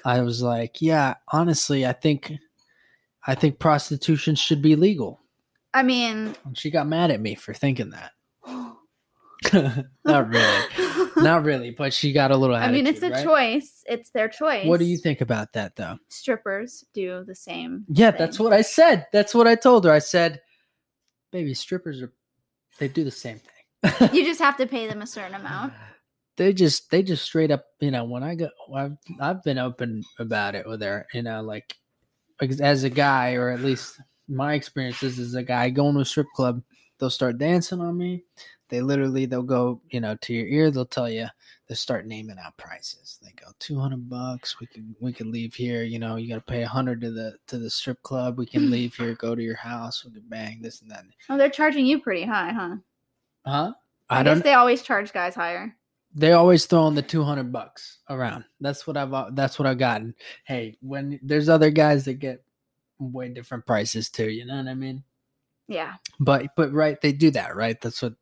I 0.04 0.20
was 0.20 0.42
like, 0.42 0.80
yeah, 0.80 1.14
honestly, 1.32 1.86
I 1.86 1.92
think 1.92 2.32
I 3.26 3.34
think 3.34 3.58
prostitution 3.58 4.34
should 4.34 4.62
be 4.62 4.76
legal. 4.76 5.20
I 5.76 5.82
mean, 5.82 6.34
And 6.46 6.56
she 6.56 6.70
got 6.70 6.86
mad 6.88 7.10
at 7.10 7.20
me 7.20 7.34
for 7.34 7.52
thinking 7.52 7.90
that. 7.90 8.12
Not 10.04 10.28
really. 10.30 10.64
Not 11.18 11.44
really, 11.44 11.70
but 11.70 11.92
she 11.92 12.12
got 12.12 12.30
a 12.30 12.36
little 12.36 12.56
I 12.56 12.70
mean, 12.72 12.86
it's 12.86 13.02
a 13.02 13.10
right? 13.10 13.22
choice. 13.22 13.84
It's 13.86 14.10
their 14.10 14.28
choice. 14.28 14.66
What 14.66 14.80
do 14.80 14.86
you 14.86 14.96
think 14.96 15.20
about 15.20 15.52
that 15.52 15.76
though? 15.76 15.98
Strippers 16.08 16.82
do 16.94 17.24
the 17.26 17.34
same. 17.34 17.84
Yeah, 17.88 18.10
that's 18.12 18.38
what 18.40 18.54
I 18.54 18.62
said. 18.62 19.06
That's 19.12 19.34
what 19.34 19.46
I 19.46 19.54
told 19.54 19.84
her. 19.84 19.92
I 19.92 19.98
said, 19.98 20.40
"Baby, 21.30 21.52
strippers 21.52 22.00
are 22.00 22.12
they 22.78 22.88
do 22.88 23.04
the 23.04 23.10
same 23.10 23.38
thing." 23.38 24.10
You 24.14 24.24
just 24.24 24.40
have 24.40 24.56
to 24.56 24.66
pay 24.66 24.86
them 24.88 25.02
a 25.02 25.06
certain 25.06 25.34
amount. 25.34 25.74
they 26.38 26.54
just 26.54 26.90
they 26.90 27.02
just 27.02 27.22
straight 27.22 27.50
up, 27.50 27.66
you 27.80 27.90
know, 27.90 28.04
when 28.04 28.22
I 28.22 28.34
go 28.34 28.48
I've 28.74 28.96
I've 29.20 29.42
been 29.42 29.58
open 29.58 30.04
about 30.18 30.54
it 30.54 30.66
with 30.66 30.80
her, 30.80 31.06
you 31.12 31.22
know, 31.22 31.42
like 31.42 31.76
as 32.40 32.82
a 32.84 32.90
guy 32.90 33.34
or 33.34 33.50
at 33.50 33.60
least 33.60 34.00
my 34.28 34.54
experiences 34.54 35.18
is 35.18 35.34
a 35.34 35.42
guy 35.42 35.70
going 35.70 35.94
to 35.94 36.00
a 36.00 36.04
strip 36.04 36.26
club, 36.34 36.62
they'll 36.98 37.10
start 37.10 37.38
dancing 37.38 37.80
on 37.80 37.96
me. 37.96 38.24
They 38.68 38.80
literally 38.80 39.26
they'll 39.26 39.42
go, 39.42 39.80
you 39.90 40.00
know, 40.00 40.16
to 40.22 40.34
your 40.34 40.46
ear, 40.46 40.70
they'll 40.70 40.86
tell 40.86 41.08
you 41.08 41.28
they'll 41.68 41.76
start 41.76 42.06
naming 42.06 42.36
out 42.44 42.56
prices. 42.56 43.18
They 43.22 43.30
go 43.32 43.52
two 43.60 43.78
hundred 43.78 44.08
bucks. 44.08 44.58
We 44.60 44.66
can 44.66 44.96
we 45.00 45.12
can 45.12 45.30
leave 45.30 45.54
here. 45.54 45.84
You 45.84 45.98
know, 45.98 46.16
you 46.16 46.28
got 46.28 46.46
to 46.46 46.52
pay 46.52 46.62
a 46.62 46.68
hundred 46.68 47.00
to 47.02 47.10
the 47.10 47.36
to 47.46 47.58
the 47.58 47.70
strip 47.70 48.02
club. 48.02 48.38
We 48.38 48.46
can 48.46 48.70
leave 48.70 48.94
here, 48.94 49.14
go 49.14 49.34
to 49.34 49.42
your 49.42 49.56
house. 49.56 50.04
We 50.04 50.12
can 50.12 50.24
bang 50.28 50.60
this 50.62 50.82
and 50.82 50.90
that. 50.90 51.04
Oh, 51.28 51.38
they're 51.38 51.48
charging 51.48 51.86
you 51.86 52.00
pretty 52.00 52.24
high, 52.24 52.52
huh? 52.52 52.76
Huh? 53.44 53.72
I, 54.08 54.20
I 54.20 54.22
guess 54.22 54.34
don't. 54.34 54.44
they 54.44 54.54
always 54.54 54.82
charge 54.82 55.12
guys 55.12 55.34
higher. 55.34 55.76
They 56.14 56.32
always 56.32 56.64
throw 56.66 56.80
throwing 56.80 56.94
the 56.94 57.02
two 57.02 57.22
hundred 57.22 57.52
bucks 57.52 57.98
around. 58.08 58.44
That's 58.60 58.86
what 58.86 58.96
I've 58.96 59.34
that's 59.36 59.58
what 59.58 59.66
I've 59.66 59.78
gotten. 59.78 60.14
Hey, 60.44 60.76
when 60.80 61.20
there's 61.22 61.48
other 61.48 61.70
guys 61.70 62.04
that 62.06 62.14
get 62.14 62.42
way 62.98 63.28
different 63.28 63.66
prices 63.66 64.10
too. 64.10 64.30
You 64.30 64.46
know 64.46 64.56
what 64.56 64.68
I 64.68 64.74
mean? 64.74 65.04
Yeah. 65.68 65.94
But 66.20 66.46
but 66.56 66.72
right, 66.72 67.00
they 67.00 67.12
do 67.12 67.30
that, 67.32 67.56
right? 67.56 67.80
That's 67.80 68.02
what. 68.02 68.14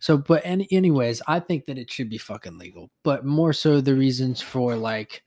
So, 0.00 0.16
but 0.16 0.42
any 0.44 0.66
anyways, 0.70 1.22
I 1.26 1.40
think 1.40 1.66
that 1.66 1.78
it 1.78 1.90
should 1.90 2.08
be 2.08 2.18
fucking 2.18 2.58
legal. 2.58 2.90
But 3.02 3.24
more 3.24 3.52
so, 3.52 3.80
the 3.80 3.94
reasons 3.94 4.40
for 4.40 4.76
like, 4.76 5.22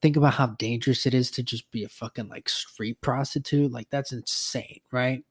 think 0.00 0.16
about 0.16 0.34
how 0.34 0.48
dangerous 0.58 1.06
it 1.06 1.14
is 1.14 1.30
to 1.32 1.42
just 1.42 1.70
be 1.70 1.84
a 1.84 1.88
fucking 1.88 2.28
like 2.28 2.48
street 2.48 3.00
prostitute. 3.00 3.72
Like 3.72 3.90
that's 3.90 4.12
insane, 4.12 4.80
right? 4.92 5.24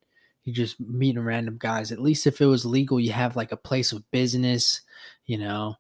You 0.44 0.54
just 0.54 0.80
meeting 0.80 1.24
random 1.24 1.58
guys. 1.58 1.92
At 1.92 2.02
least 2.02 2.28
if 2.28 2.42
it 2.42 2.46
was 2.46 2.66
legal, 2.66 3.00
you 3.00 3.12
have 3.14 3.36
like 3.36 3.52
a 3.52 3.58
place 3.58 3.92
of 3.92 4.10
business. 4.12 4.82
You 5.26 5.38
know, 5.38 5.76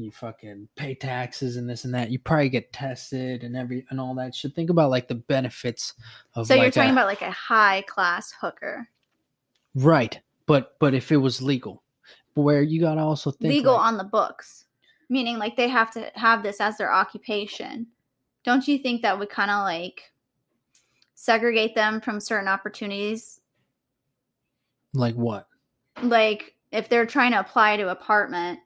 you 0.00 0.10
fucking 0.10 0.68
pay 0.76 0.94
taxes 0.94 1.56
and 1.56 1.68
this 1.68 1.84
and 1.84 1.94
that. 1.94 2.10
You 2.10 2.18
probably 2.18 2.48
get 2.48 2.72
tested 2.72 3.44
and 3.44 3.56
every 3.56 3.86
and 3.90 4.00
all 4.00 4.14
that 4.16 4.34
shit. 4.34 4.54
Think 4.54 4.70
about 4.70 4.90
like 4.90 5.08
the 5.08 5.14
benefits 5.14 5.94
of. 6.34 6.46
So 6.46 6.54
you're 6.54 6.70
talking 6.70 6.90
a- 6.90 6.94
about 6.94 7.06
like 7.06 7.22
a 7.22 7.30
high 7.30 7.82
class 7.82 8.32
hooker. 8.40 8.88
Right. 9.74 10.18
But 10.46 10.78
but 10.78 10.94
if 10.94 11.12
it 11.12 11.18
was 11.18 11.40
legal, 11.42 11.82
where 12.34 12.62
you 12.62 12.80
gotta 12.80 13.00
also 13.00 13.30
think 13.30 13.52
Legal 13.52 13.74
like- 13.74 13.86
on 13.86 13.96
the 13.98 14.04
books. 14.04 14.64
Meaning 15.08 15.38
like 15.38 15.56
they 15.56 15.68
have 15.68 15.90
to 15.92 16.10
have 16.14 16.42
this 16.42 16.60
as 16.60 16.78
their 16.78 16.92
occupation. 16.92 17.88
Don't 18.44 18.66
you 18.68 18.78
think 18.78 19.02
that 19.02 19.18
would 19.18 19.28
kind 19.28 19.50
of 19.50 19.64
like 19.64 20.12
segregate 21.14 21.74
them 21.74 22.00
from 22.00 22.20
certain 22.20 22.48
opportunities? 22.48 23.40
like 24.92 25.14
what? 25.14 25.46
Like 26.02 26.54
if 26.72 26.88
they're 26.88 27.06
trying 27.06 27.32
to 27.32 27.40
apply 27.40 27.76
to 27.76 27.88
apartment, 27.90 28.60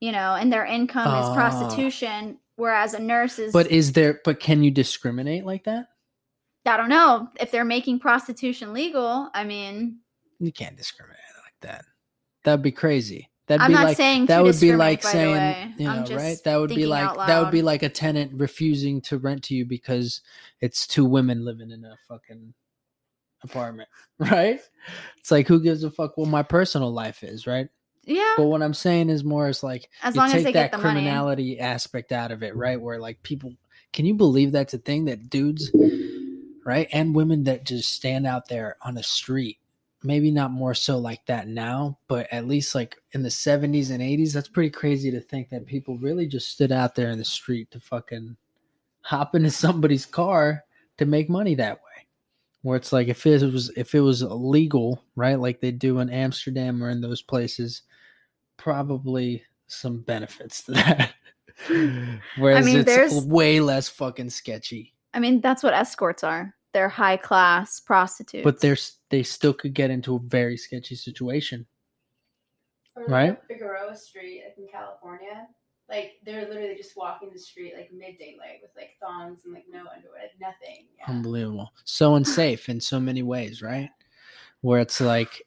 you 0.00 0.12
know, 0.12 0.34
and 0.34 0.52
their 0.52 0.64
income 0.64 1.06
Ah. 1.08 1.30
is 1.30 1.36
prostitution, 1.36 2.38
whereas 2.56 2.94
a 2.94 2.98
nurse 2.98 3.38
is 3.38 3.52
But 3.52 3.70
is 3.70 3.92
there 3.92 4.20
but 4.24 4.40
can 4.40 4.62
you 4.62 4.70
discriminate 4.70 5.44
like 5.44 5.64
that? 5.64 5.88
I 6.66 6.76
don't 6.76 6.90
know 6.90 7.28
if 7.40 7.50
they're 7.50 7.64
making 7.64 7.98
prostitution 8.00 8.74
legal. 8.74 9.30
I 9.32 9.44
mean, 9.44 10.00
You 10.38 10.52
can't 10.52 10.76
discriminate 10.76 11.18
like 11.42 11.54
that. 11.62 11.84
That'd 12.44 12.62
be 12.62 12.72
crazy. 12.72 13.30
That'd 13.46 13.62
I'm 13.62 13.70
be 13.70 13.74
not 13.74 13.84
like 13.84 13.96
saying 13.96 14.26
that 14.26 14.42
would 14.42 14.60
be 14.60 14.76
like 14.76 15.00
discriminate, 15.00 15.54
by 15.54 15.72
the 15.78 15.84
saying 15.84 16.08
you 16.08 16.16
know, 16.16 16.22
right? 16.22 16.36
That 16.44 16.56
would 16.60 16.68
be 16.68 16.84
like 16.84 17.16
that 17.16 17.40
would 17.42 17.50
be 17.50 17.62
like 17.62 17.82
a 17.82 17.88
tenant 17.88 18.32
refusing 18.34 19.00
to 19.02 19.16
rent 19.16 19.44
to 19.44 19.54
you 19.54 19.64
because 19.64 20.20
it's 20.60 20.86
two 20.86 21.06
women 21.06 21.44
living 21.46 21.70
in 21.70 21.82
a 21.84 21.96
fucking 22.06 22.52
apartment, 23.42 23.88
right? 24.18 24.60
It's 25.18 25.30
like 25.30 25.48
who 25.48 25.60
gives 25.62 25.82
a 25.82 25.90
fuck 25.90 26.18
what 26.18 26.28
my 26.28 26.42
personal 26.42 26.92
life 26.92 27.22
is, 27.22 27.46
right? 27.46 27.68
Yeah. 28.08 28.34
But 28.36 28.46
what 28.46 28.62
I'm 28.62 28.74
saying 28.74 29.10
is 29.10 29.22
more 29.24 29.48
is 29.48 29.62
like 29.62 29.88
As 30.02 30.14
you 30.14 30.20
long 30.20 30.28
as 30.28 30.32
take 30.34 30.44
they 30.44 30.52
that 30.52 30.70
get 30.70 30.72
the 30.72 30.78
money. 30.78 31.00
criminality 31.00 31.60
aspect 31.60 32.12
out 32.12 32.30
of 32.30 32.42
it, 32.42 32.56
right? 32.56 32.80
Where 32.80 32.98
like 32.98 33.22
people, 33.22 33.52
can 33.92 34.06
you 34.06 34.14
believe 34.14 34.52
that's 34.52 34.74
a 34.74 34.78
thing 34.78 35.04
that 35.06 35.30
dudes, 35.30 35.70
right, 36.64 36.88
and 36.92 37.14
women 37.14 37.44
that 37.44 37.64
just 37.64 37.92
stand 37.92 38.26
out 38.26 38.48
there 38.48 38.76
on 38.82 38.94
the 38.94 39.02
street, 39.02 39.58
maybe 40.02 40.30
not 40.30 40.50
more 40.50 40.74
so 40.74 40.98
like 40.98 41.24
that 41.26 41.48
now, 41.48 41.98
but 42.08 42.26
at 42.32 42.46
least 42.46 42.74
like 42.74 42.96
in 43.12 43.22
the 43.22 43.28
70s 43.28 43.90
and 43.90 44.00
80s, 44.00 44.32
that's 44.32 44.48
pretty 44.48 44.70
crazy 44.70 45.10
to 45.10 45.20
think 45.20 45.48
that 45.50 45.66
people 45.66 45.98
really 45.98 46.26
just 46.26 46.50
stood 46.50 46.72
out 46.72 46.94
there 46.94 47.10
in 47.10 47.18
the 47.18 47.24
street 47.24 47.70
to 47.72 47.80
fucking 47.80 48.36
hop 49.02 49.34
into 49.34 49.50
somebody's 49.52 50.06
car 50.06 50.64
to 50.98 51.04
make 51.06 51.28
money 51.28 51.54
that 51.54 51.76
way. 51.76 51.82
Where 52.62 52.76
it's 52.76 52.92
like 52.92 53.06
if 53.08 53.24
it 53.24 53.40
was 53.52 53.70
if 53.76 53.94
it 53.94 54.00
was 54.00 54.22
illegal, 54.22 55.02
right, 55.14 55.38
like 55.38 55.60
they 55.60 55.70
do 55.70 56.00
in 56.00 56.10
Amsterdam 56.10 56.82
or 56.82 56.90
in 56.90 57.00
those 57.00 57.22
places, 57.22 57.82
probably 58.58 59.42
some 59.68 60.00
benefits 60.00 60.64
to 60.64 60.72
that. 60.72 61.14
Whereas 62.36 62.66
mean, 62.66 62.78
it's 62.78 62.86
there's- 62.86 63.24
way 63.24 63.60
less 63.60 63.88
fucking 63.88 64.30
sketchy. 64.30 64.94
I 65.14 65.20
mean, 65.20 65.40
that's 65.40 65.62
what 65.62 65.72
escorts 65.72 66.22
are. 66.22 66.54
They're 66.74 66.88
high 66.90 67.16
class 67.16 67.80
prostitutes. 67.80 68.44
But 68.44 68.60
there's 68.60 68.98
they 69.08 69.22
still 69.22 69.54
could 69.54 69.72
get 69.72 69.90
into 69.90 70.16
a 70.16 70.20
very 70.20 70.56
sketchy 70.58 70.94
situation. 70.96 71.66
Or 72.94 73.06
Right? 73.06 73.30
like 73.30 73.46
Figueroa 73.46 73.96
Street, 73.96 74.42
like 74.44 74.58
in 74.58 74.68
California. 74.70 75.46
Like 75.88 76.16
they're 76.26 76.46
literally 76.46 76.76
just 76.76 76.94
walking 76.96 77.30
the 77.32 77.38
street 77.38 77.72
like 77.74 77.90
mid 77.90 78.18
daylight 78.18 78.58
with 78.60 78.70
like 78.76 78.90
thongs 79.00 79.46
and 79.46 79.54
like 79.54 79.64
no 79.70 79.78
underwear, 79.78 80.20
like 80.20 80.32
nothing. 80.38 80.84
Yeah. 80.98 81.06
Unbelievable. 81.08 81.72
So 81.84 82.16
unsafe 82.16 82.68
in 82.68 82.78
so 82.80 83.00
many 83.00 83.22
ways, 83.22 83.62
right? 83.62 83.88
Where 84.60 84.80
it's 84.80 85.00
like 85.00 85.42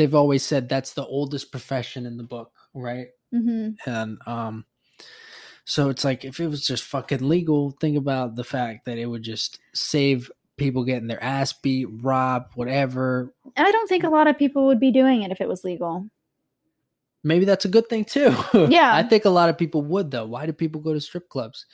they've 0.00 0.14
always 0.14 0.42
said 0.42 0.66
that's 0.68 0.94
the 0.94 1.04
oldest 1.04 1.52
profession 1.52 2.06
in 2.06 2.16
the 2.16 2.24
book, 2.24 2.52
right? 2.74 3.08
Mhm. 3.34 3.76
and 3.86 4.18
um 4.26 4.64
so 5.64 5.88
it's 5.90 6.04
like 6.04 6.24
if 6.24 6.40
it 6.40 6.48
was 6.48 6.66
just 6.66 6.82
fucking 6.82 7.28
legal 7.28 7.70
think 7.80 7.96
about 7.96 8.34
the 8.34 8.42
fact 8.42 8.86
that 8.86 8.98
it 8.98 9.06
would 9.06 9.22
just 9.22 9.60
save 9.72 10.32
people 10.56 10.84
getting 10.84 11.06
their 11.06 11.22
ass 11.22 11.52
beat 11.52 11.86
robbed 12.02 12.56
whatever 12.56 13.32
I 13.56 13.70
don't 13.70 13.88
think 13.88 14.02
a 14.04 14.08
lot 14.08 14.26
of 14.26 14.36
people 14.38 14.66
would 14.66 14.80
be 14.80 14.90
doing 14.90 15.22
it 15.22 15.30
if 15.30 15.40
it 15.40 15.48
was 15.48 15.62
legal. 15.64 16.06
maybe 17.22 17.44
that's 17.44 17.64
a 17.64 17.68
good 17.68 17.88
thing 17.88 18.04
too 18.04 18.34
Yeah. 18.68 18.94
i 18.94 19.02
think 19.04 19.24
a 19.26 19.30
lot 19.30 19.48
of 19.48 19.56
people 19.58 19.82
would 19.82 20.10
though 20.10 20.26
why 20.26 20.46
do 20.46 20.52
people 20.52 20.80
go 20.80 20.92
to 20.92 21.00
strip 21.00 21.28
clubs 21.28 21.66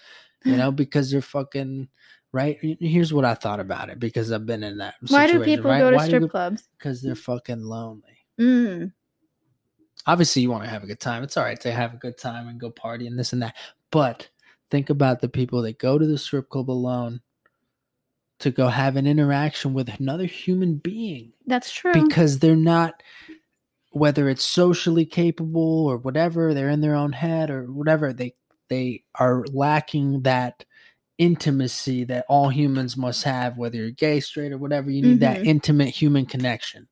you 0.44 0.56
know 0.56 0.70
because 0.82 1.10
they're 1.10 1.22
fucking 1.22 1.88
right 2.32 2.58
here's 2.80 3.14
what 3.14 3.24
i 3.24 3.32
thought 3.34 3.60
about 3.60 3.88
it 3.88 3.98
because 3.98 4.30
i've 4.30 4.44
been 4.44 4.62
in 4.62 4.76
that 4.78 4.94
Why 5.08 5.26
do 5.26 5.42
people 5.42 5.70
right? 5.70 5.78
go 5.78 5.90
to 5.90 5.96
Why 5.96 6.04
strip 6.06 6.22
you- 6.22 6.28
clubs? 6.28 6.68
because 6.76 7.00
they're 7.00 7.14
fucking 7.14 7.62
lonely 7.62 8.15
Mm. 8.40 8.92
obviously 10.06 10.42
you 10.42 10.50
want 10.50 10.62
to 10.64 10.70
have 10.70 10.84
a 10.84 10.86
good 10.86 11.00
time. 11.00 11.22
It's 11.22 11.36
all 11.36 11.44
right 11.44 11.60
to 11.62 11.72
have 11.72 11.94
a 11.94 11.98
good 11.98 12.18
time 12.18 12.48
and 12.48 12.60
go 12.60 12.70
party 12.70 13.06
and 13.06 13.18
this 13.18 13.32
and 13.32 13.42
that. 13.42 13.56
But 13.90 14.28
think 14.70 14.90
about 14.90 15.20
the 15.20 15.28
people 15.28 15.62
that 15.62 15.78
go 15.78 15.98
to 15.98 16.06
the 16.06 16.18
strip 16.18 16.48
club 16.50 16.70
alone 16.70 17.20
to 18.40 18.50
go 18.50 18.68
have 18.68 18.96
an 18.96 19.06
interaction 19.06 19.72
with 19.72 19.88
another 19.98 20.26
human 20.26 20.76
being 20.76 21.32
That's 21.46 21.72
true. 21.72 21.92
because 21.92 22.38
they're 22.38 22.54
not 22.56 23.02
whether 23.92 24.28
it's 24.28 24.44
socially 24.44 25.06
capable 25.06 25.86
or 25.86 25.96
whatever, 25.96 26.52
they're 26.52 26.68
in 26.68 26.82
their 26.82 26.94
own 26.94 27.12
head 27.12 27.48
or 27.50 27.64
whatever, 27.72 28.12
they 28.12 28.34
they 28.68 29.02
are 29.14 29.44
lacking 29.52 30.20
that 30.22 30.64
intimacy 31.18 32.04
that 32.04 32.26
all 32.28 32.50
humans 32.50 32.94
must 32.96 33.22
have, 33.24 33.56
whether 33.56 33.78
you're 33.78 33.90
gay, 33.90 34.20
straight, 34.20 34.52
or 34.52 34.58
whatever. 34.58 34.90
You 34.90 35.00
need 35.02 35.20
that 35.20 35.38
Mhm. 35.38 35.46
intimate 35.46 35.88
human 35.88 36.26
connection. 36.26 36.88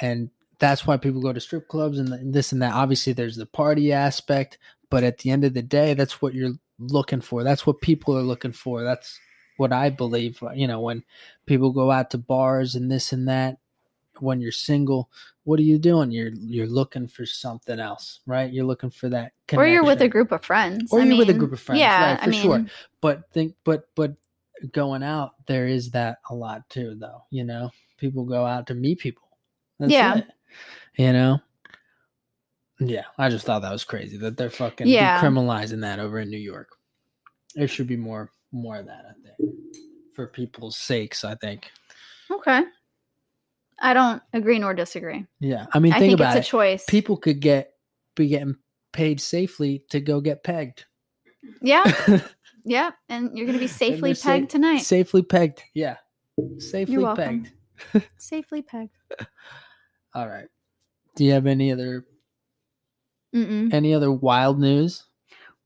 And 0.00 0.30
that's 0.58 0.86
why 0.86 0.96
people 0.96 1.20
go 1.20 1.32
to 1.32 1.40
strip 1.40 1.68
clubs 1.68 1.98
and, 1.98 2.08
th- 2.08 2.20
and 2.20 2.34
this 2.34 2.52
and 2.52 2.62
that. 2.62 2.74
Obviously, 2.74 3.12
there's 3.12 3.36
the 3.36 3.46
party 3.46 3.92
aspect, 3.92 4.58
but 4.90 5.04
at 5.04 5.18
the 5.18 5.30
end 5.30 5.44
of 5.44 5.54
the 5.54 5.62
day, 5.62 5.94
that's 5.94 6.20
what 6.20 6.34
you're 6.34 6.54
looking 6.78 7.20
for. 7.20 7.44
That's 7.44 7.66
what 7.66 7.80
people 7.80 8.16
are 8.16 8.22
looking 8.22 8.52
for. 8.52 8.82
That's 8.82 9.18
what 9.56 9.72
I 9.72 9.90
believe. 9.90 10.42
Uh, 10.42 10.50
you 10.52 10.66
know, 10.66 10.80
when 10.80 11.04
people 11.46 11.72
go 11.72 11.90
out 11.90 12.10
to 12.12 12.18
bars 12.18 12.74
and 12.74 12.90
this 12.90 13.12
and 13.12 13.28
that, 13.28 13.58
when 14.20 14.40
you're 14.40 14.52
single, 14.52 15.10
what 15.44 15.60
are 15.60 15.64
you 15.64 15.78
doing? 15.78 16.10
You're 16.10 16.32
you're 16.34 16.66
looking 16.66 17.06
for 17.06 17.24
something 17.24 17.78
else, 17.78 18.20
right? 18.26 18.52
You're 18.52 18.64
looking 18.64 18.90
for 18.90 19.08
that. 19.10 19.32
or 19.52 19.66
you're 19.66 19.84
with 19.84 20.02
a 20.02 20.08
group 20.08 20.32
of 20.32 20.44
friends. 20.44 20.92
Or 20.92 21.00
I 21.00 21.04
you're 21.04 21.18
with 21.18 21.30
a 21.30 21.34
group 21.34 21.52
of 21.52 21.60
friends, 21.60 21.80
Yeah, 21.80 22.12
right, 22.12 22.20
I 22.20 22.24
for 22.24 22.30
mean, 22.30 22.42
sure. 22.42 22.66
But 23.00 23.30
think, 23.32 23.54
but 23.64 23.88
but 23.94 24.14
going 24.72 25.02
out, 25.02 25.34
there 25.46 25.66
is 25.66 25.90
that 25.92 26.18
a 26.28 26.34
lot 26.34 26.68
too, 26.68 26.96
though. 26.98 27.22
You 27.30 27.44
know, 27.44 27.70
people 27.96 28.24
go 28.24 28.44
out 28.44 28.66
to 28.68 28.74
meet 28.74 28.98
people. 28.98 29.27
That's 29.78 29.92
Yeah. 29.92 30.18
it. 30.18 30.26
You 30.96 31.12
know. 31.12 31.40
Yeah, 32.80 33.04
I 33.18 33.28
just 33.28 33.44
thought 33.44 33.62
that 33.62 33.72
was 33.72 33.84
crazy 33.84 34.16
that 34.18 34.36
they're 34.36 34.50
fucking 34.50 34.86
Yeah. 34.86 35.20
decriminalizing 35.20 35.80
that 35.80 35.98
over 35.98 36.20
in 36.20 36.30
New 36.30 36.36
York. 36.38 36.70
There 37.54 37.68
should 37.68 37.86
be 37.88 37.96
more 37.96 38.30
more 38.50 38.76
of 38.78 38.86
that, 38.86 39.04
I 39.04 39.12
think, 39.22 39.50
for 40.14 40.26
people's 40.26 40.76
sakes. 40.76 41.24
I 41.24 41.34
think. 41.34 41.70
Okay. 42.30 42.62
I 43.80 43.94
don't 43.94 44.22
agree 44.32 44.58
nor 44.58 44.74
disagree. 44.74 45.26
Yeah, 45.40 45.66
I 45.72 45.78
mean, 45.78 45.92
I 45.92 45.98
think 45.98 46.10
think 46.12 46.20
about 46.20 46.36
it's 46.36 46.46
it. 46.46 46.48
a 46.48 46.50
choice. 46.50 46.84
People 46.86 47.16
could 47.16 47.40
get 47.40 47.74
be 48.16 48.28
getting 48.28 48.56
paid 48.92 49.20
safely 49.20 49.84
to 49.90 50.00
go 50.00 50.20
get 50.20 50.42
pegged. 50.42 50.86
yeah, 51.62 51.84
yeah, 52.64 52.90
and 53.08 53.36
you're 53.36 53.46
gonna 53.46 53.58
be 53.58 53.66
safely 53.68 54.14
pegged 54.14 54.50
tonight. 54.50 54.78
Safely 54.78 55.22
pegged. 55.22 55.62
Yeah. 55.74 55.96
Safely 56.58 57.04
pegged. 57.14 57.52
safely 58.18 58.62
pegged. 58.62 58.96
All 60.18 60.28
right. 60.28 60.48
Do 61.14 61.24
you 61.24 61.30
have 61.30 61.46
any 61.46 61.70
other 61.70 62.04
Mm-mm. 63.32 63.72
any 63.72 63.94
other 63.94 64.10
wild 64.10 64.58
news? 64.58 65.04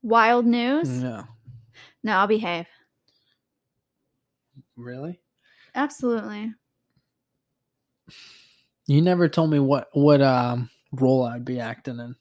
Wild 0.03 0.45
news? 0.45 0.87
No. 0.87 1.23
No, 2.03 2.17
I'll 2.17 2.27
behave. 2.27 2.67
Really? 4.77 5.19
Absolutely. 5.73 6.53
You 8.85 9.01
never 9.01 9.27
told 9.27 9.49
me 9.49 9.57
what 9.57 9.89
what 9.93 10.21
um 10.21 10.69
role 10.91 11.23
I'd 11.23 11.45
be 11.45 11.59
acting 11.59 11.97
in. 11.97 12.15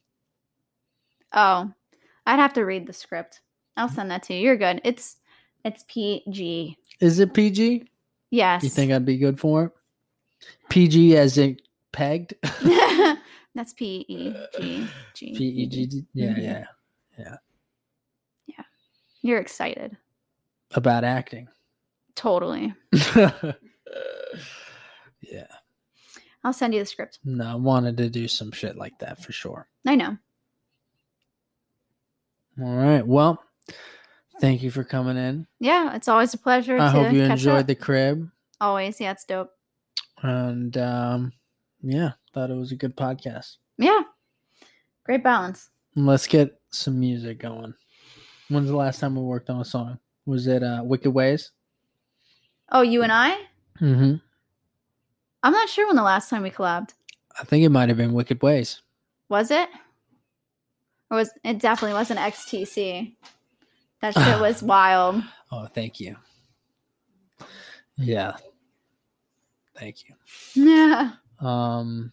Oh, 1.34 1.70
I'd 2.24 2.38
have 2.38 2.54
to 2.54 2.62
read 2.62 2.86
the 2.86 2.94
script. 2.94 3.42
I'll 3.76 3.90
send 3.90 4.10
that 4.10 4.22
to 4.24 4.34
you. 4.34 4.40
You're 4.40 4.56
good. 4.56 4.80
It's 4.84 5.16
it's 5.66 5.84
PG. 5.86 6.78
Is 6.98 7.18
it 7.18 7.34
PG? 7.34 7.90
Yes. 8.30 8.62
You 8.62 8.70
think 8.70 8.90
I'd 8.90 9.04
be 9.04 9.18
good 9.18 9.38
for 9.38 9.64
it? 9.64 9.72
PG 10.70 11.18
as 11.18 11.36
in 11.36 11.58
pegged? 11.92 12.34
That's 13.54 13.72
P 13.74 14.04
E 14.08 14.34
G 14.58 14.86
G. 15.14 15.34
P 15.36 15.44
E 15.44 15.66
G 15.66 15.86
D. 15.86 16.04
Yeah, 16.14 16.28
Mhm. 16.32 16.42
yeah. 16.42 16.64
Yeah. 17.18 18.64
You're 19.24 19.38
excited. 19.38 19.96
About 20.74 21.04
acting. 21.04 21.48
Totally. 22.16 22.74
yeah. 25.20 25.46
I'll 26.44 26.52
send 26.52 26.74
you 26.74 26.80
the 26.80 26.86
script. 26.86 27.20
No, 27.24 27.46
I 27.46 27.54
wanted 27.54 27.96
to 27.98 28.08
do 28.10 28.26
some 28.26 28.50
shit 28.50 28.76
like 28.76 28.98
that 28.98 29.22
for 29.22 29.30
sure. 29.32 29.68
I 29.86 29.94
know. 29.94 30.16
All 32.60 32.74
right. 32.76 33.06
Well, 33.06 33.42
thank 34.40 34.62
you 34.62 34.70
for 34.70 34.82
coming 34.82 35.16
in. 35.16 35.46
Yeah, 35.60 35.94
it's 35.94 36.08
always 36.08 36.34
a 36.34 36.38
pleasure 36.38 36.74
I 36.76 36.86
to 36.86 36.90
hope 36.90 37.12
you 37.12 37.22
enjoyed 37.22 37.60
up. 37.60 37.66
the 37.66 37.74
crib. 37.76 38.28
Always. 38.60 39.00
Yeah, 39.00 39.12
it's 39.12 39.24
dope. 39.24 39.50
And 40.22 40.76
um 40.76 41.32
yeah, 41.82 42.12
thought 42.32 42.50
it 42.50 42.56
was 42.56 42.72
a 42.72 42.76
good 42.76 42.96
podcast. 42.96 43.56
Yeah. 43.78 44.00
Great 45.04 45.24
balance. 45.24 45.70
Let's 45.96 46.26
get 46.26 46.60
some 46.70 46.98
music 47.00 47.38
going. 47.38 47.74
When's 48.48 48.68
the 48.68 48.76
last 48.76 49.00
time 49.00 49.16
we 49.16 49.22
worked 49.22 49.50
on 49.50 49.60
a 49.60 49.64
song? 49.64 49.98
Was 50.26 50.46
it 50.46 50.62
uh 50.62 50.82
Wicked 50.84 51.10
Ways? 51.10 51.50
Oh, 52.70 52.82
you 52.82 53.02
and 53.02 53.12
I? 53.12 53.36
Mm-hmm. 53.80 54.14
I'm 55.42 55.52
not 55.52 55.68
sure 55.68 55.86
when 55.86 55.96
the 55.96 56.02
last 56.02 56.30
time 56.30 56.42
we 56.42 56.50
collabed. 56.50 56.90
I 57.38 57.44
think 57.44 57.64
it 57.64 57.70
might 57.70 57.88
have 57.88 57.98
been 57.98 58.12
Wicked 58.12 58.42
Ways. 58.42 58.80
Was 59.28 59.50
it? 59.50 59.68
Or 61.10 61.18
was 61.18 61.30
it 61.44 61.58
definitely 61.58 61.94
wasn't 61.94 62.20
XTC. 62.20 63.14
That 64.00 64.14
shit 64.18 64.40
was 64.40 64.62
wild. 64.62 65.22
Oh, 65.50 65.66
thank 65.66 65.98
you. 66.00 66.16
Yeah. 67.96 68.36
Thank 69.76 70.08
you. 70.08 70.14
Yeah. 70.54 71.12
Um 71.42 72.12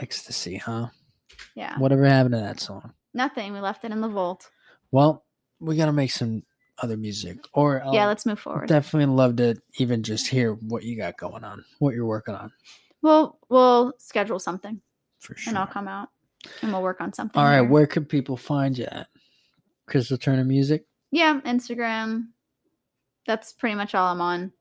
Ecstasy, 0.00 0.56
huh? 0.56 0.88
Yeah. 1.54 1.78
Whatever 1.78 2.04
happened 2.04 2.34
to 2.34 2.40
that 2.40 2.60
song? 2.60 2.92
Nothing. 3.12 3.52
We 3.52 3.60
left 3.60 3.84
it 3.84 3.92
in 3.92 4.00
the 4.00 4.08
vault. 4.08 4.50
Well, 4.90 5.24
we 5.60 5.76
gotta 5.76 5.92
make 5.92 6.10
some 6.10 6.42
other 6.78 6.96
music. 6.96 7.38
Or 7.52 7.82
I'll 7.82 7.94
yeah, 7.94 8.06
let's 8.06 8.26
move 8.26 8.40
forward. 8.40 8.68
definitely 8.68 9.14
love 9.14 9.36
to 9.36 9.56
even 9.78 10.02
just 10.02 10.26
hear 10.26 10.54
what 10.54 10.82
you 10.82 10.96
got 10.96 11.16
going 11.16 11.44
on, 11.44 11.64
what 11.78 11.94
you're 11.94 12.06
working 12.06 12.34
on 12.34 12.50
We'll 13.02 13.38
we'll 13.50 13.92
schedule 13.98 14.38
something 14.38 14.80
for 15.20 15.36
sure. 15.36 15.50
and 15.50 15.58
I'll 15.58 15.66
come 15.66 15.86
out 15.88 16.08
and 16.62 16.72
we'll 16.72 16.82
work 16.82 17.00
on 17.02 17.12
something. 17.12 17.38
All 17.38 17.46
right, 17.46 17.60
here. 17.60 17.68
where 17.68 17.86
could 17.86 18.08
people 18.08 18.36
find 18.38 18.76
you 18.78 18.86
at? 18.86 19.08
Krystal 19.88 20.18
Turner 20.18 20.44
Music. 20.44 20.86
Yeah, 21.10 21.40
Instagram. 21.42 22.28
That's 23.26 23.52
pretty 23.52 23.74
much 23.74 23.94
all 23.94 24.10
I'm 24.10 24.20
on. 24.22 24.52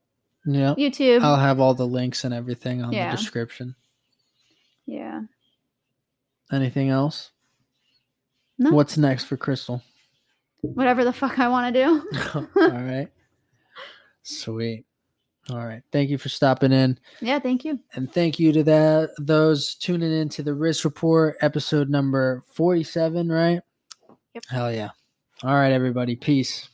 Yeah. 0.45 0.73
YouTube. 0.75 1.21
I'll 1.21 1.37
have 1.37 1.59
all 1.59 1.73
the 1.73 1.87
links 1.87 2.23
and 2.23 2.33
everything 2.33 2.83
on 2.83 2.91
Yeah. 2.93 3.11
the 3.11 3.17
description. 3.17 3.75
yeah. 4.85 5.21
Anything 6.51 6.89
else? 6.89 7.31
No. 8.59 8.71
What's 8.71 8.97
next 8.97 9.23
for 9.23 9.37
Krystal? 9.37 9.81
Whatever 10.61 11.03
the 11.03 11.13
fuck 11.13 11.39
I 11.39 11.47
want 11.47 11.73
to 11.73 11.83
do. 11.83 12.09
all 12.61 12.69
right. 12.69 13.07
Sweet. 14.21 14.85
All 15.49 15.65
right. 15.65 15.81
Thank 15.91 16.09
you 16.09 16.17
for 16.17 16.29
stopping 16.29 16.71
in. 16.71 16.97
yeah, 17.21 17.39
thank 17.39 17.65
you. 17.65 17.79
And 17.95 18.11
thank 18.13 18.39
you 18.39 18.53
to 18.53 18.63
that 18.63 19.09
those 19.19 19.75
tuning 19.75 20.11
in 20.13 20.29
to 20.29 20.43
the 20.43 20.53
Risk 20.53 20.85
Report, 20.85 21.35
episode 21.41 21.89
number 21.89 22.43
47, 22.53 23.29
right? 23.31 23.59
Yep. 24.35 24.43
Hell 24.49 24.71
yeah. 24.71 24.89
All 25.43 25.55
right, 25.55 25.71
everybody. 25.73 26.15
Peace. 26.15 26.69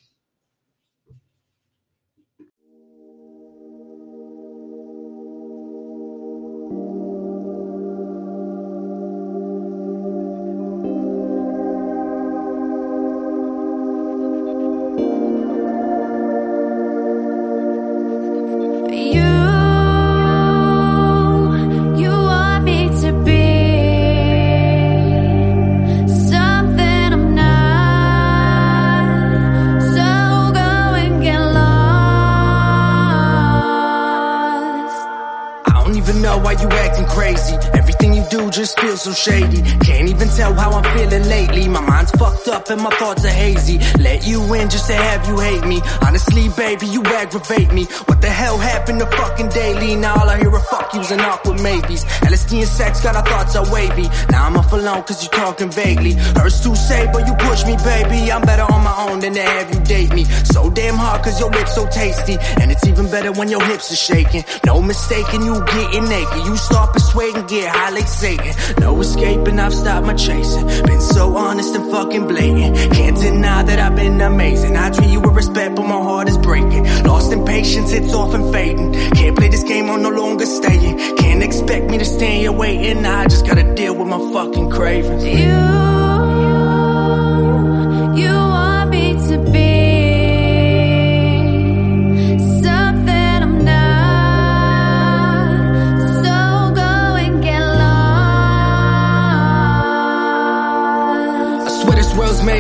Even 36.00 36.22
know 36.22 36.38
why 36.38 36.54
you 36.54 36.68
acting 36.70 37.06
crazy. 37.06 37.56
Everything 37.74 38.14
you 38.14 38.24
do 38.30 38.50
just 38.50 38.80
feels 38.80 39.02
so 39.02 39.12
shady. 39.12 39.62
Can't 39.88 40.08
even 40.08 40.30
tell 40.30 40.54
how 40.54 40.72
I'm 40.72 40.88
feeling 40.96 41.24
lately. 41.28 41.68
My 41.68 41.82
mind's 41.82 42.12
fucked 42.12 42.48
up 42.48 42.70
and 42.70 42.82
my 42.82 42.90
thoughts 42.92 43.26
are 43.26 43.38
hazy. 43.46 43.78
Let 44.00 44.26
you 44.26 44.40
in 44.54 44.70
just 44.70 44.88
to 44.88 44.96
have 44.96 45.28
you 45.28 45.38
hate 45.40 45.66
me. 45.66 45.82
Honestly, 46.02 46.48
baby, 46.56 46.88
you 46.88 47.04
aggravate 47.04 47.72
me. 47.74 47.84
What 48.08 48.22
the 48.22 48.30
hell 48.30 48.58
happened 48.58 49.00
to 49.00 49.08
fucking 49.08 49.50
daily? 49.50 49.96
Now 49.96 50.16
all 50.20 50.30
I 50.30 50.38
hear 50.38 50.52
are 50.52 50.68
fuck 50.72 50.94
yous 50.94 51.12
and 51.12 51.22
awkward 51.22 51.62
maybes. 51.62 52.06
LSD 52.30 52.60
and 52.60 52.68
sex 52.68 53.02
got 53.04 53.16
our 53.16 53.26
thoughts 53.26 53.56
are 53.56 53.70
wavy. 53.72 54.08
Now 54.32 54.48
I'm 54.48 54.56
off 54.58 54.72
alone 54.72 55.04
cause 55.04 55.22
you 55.24 55.30
talking 55.30 55.72
vaguely. 55.72 56.14
Hurts 56.40 56.62
to 56.62 56.76
say, 56.76 57.10
but 57.12 57.28
you 57.28 57.34
push 57.36 57.66
me, 57.66 57.76
baby. 57.84 58.32
I'm 58.32 58.42
better 58.44 58.68
on 58.74 58.84
my 58.84 58.96
own 59.10 59.20
than 59.20 59.34
to 59.34 59.42
have 59.42 59.74
you 59.74 59.80
date 59.84 60.14
me. 60.14 60.24
So 60.54 60.70
damn 60.70 60.96
hard 60.96 61.24
cause 61.24 61.40
your 61.40 61.52
lips 61.52 61.76
so 61.76 61.88
tasty. 61.90 62.38
And 62.62 62.72
it's 62.72 62.86
even 62.88 63.12
better 63.12 63.32
when 63.34 63.50
your 63.50 63.64
hips 63.66 63.92
are 63.92 64.02
shaking. 64.10 64.44
No 64.66 64.82
mistaking, 64.82 65.44
you 65.44 65.56
getting 65.92 66.10
naked. 66.10 66.46
You 66.46 66.58
start 66.58 66.94
persuading, 66.94 67.48
get 67.48 67.70
high 67.70 67.90
like 67.90 68.08
Satan. 68.08 68.54
No 68.80 69.00
escaping, 69.02 69.60
I've 69.60 69.74
stopped 69.74 70.06
my 70.06 70.14
chasing. 70.14 70.66
Been 70.86 71.02
so 71.02 71.36
honest 71.38 71.76
and 71.76 71.92
fucking 71.92 72.28
blatant. 72.28 72.94
Can't 72.94 73.18
deny 73.18 73.64
that 73.64 73.80
I've 73.80 73.96
been 73.96 74.22
amazing. 74.22 74.76
I 74.76 74.90
treat 74.92 75.10
you 75.10 75.22
with 75.22 75.36
respect, 75.36 75.76
but 75.76 75.84
my 75.84 76.02
heart 76.02 76.30
is 76.30 76.38
breaking. 76.38 76.84
Lost 77.04 77.32
in 77.32 77.46
patience, 77.46 77.92
it's 77.92 78.14
often 78.14 78.52
fading. 78.52 78.94
Can't 78.94 79.38
play 79.38 79.50
this 79.50 79.64
game, 79.64 79.90
I'm 79.90 80.02
no 80.02 80.10
longer 80.10 80.46
staying. 80.46 80.98
Can't 81.18 81.44
expect 81.44 81.90
me 81.90 81.98
to 81.98 82.06
stand 82.06 82.42
here 82.42 82.52
waiting. 82.52 83.06
I 83.06 83.24
just 83.26 83.46
gotta 83.46 83.76
deal 83.76 83.96
with 83.96 84.08
my 84.08 84.20
fucking 84.34 84.70
cravings. 84.70 85.24
You, 85.26 86.09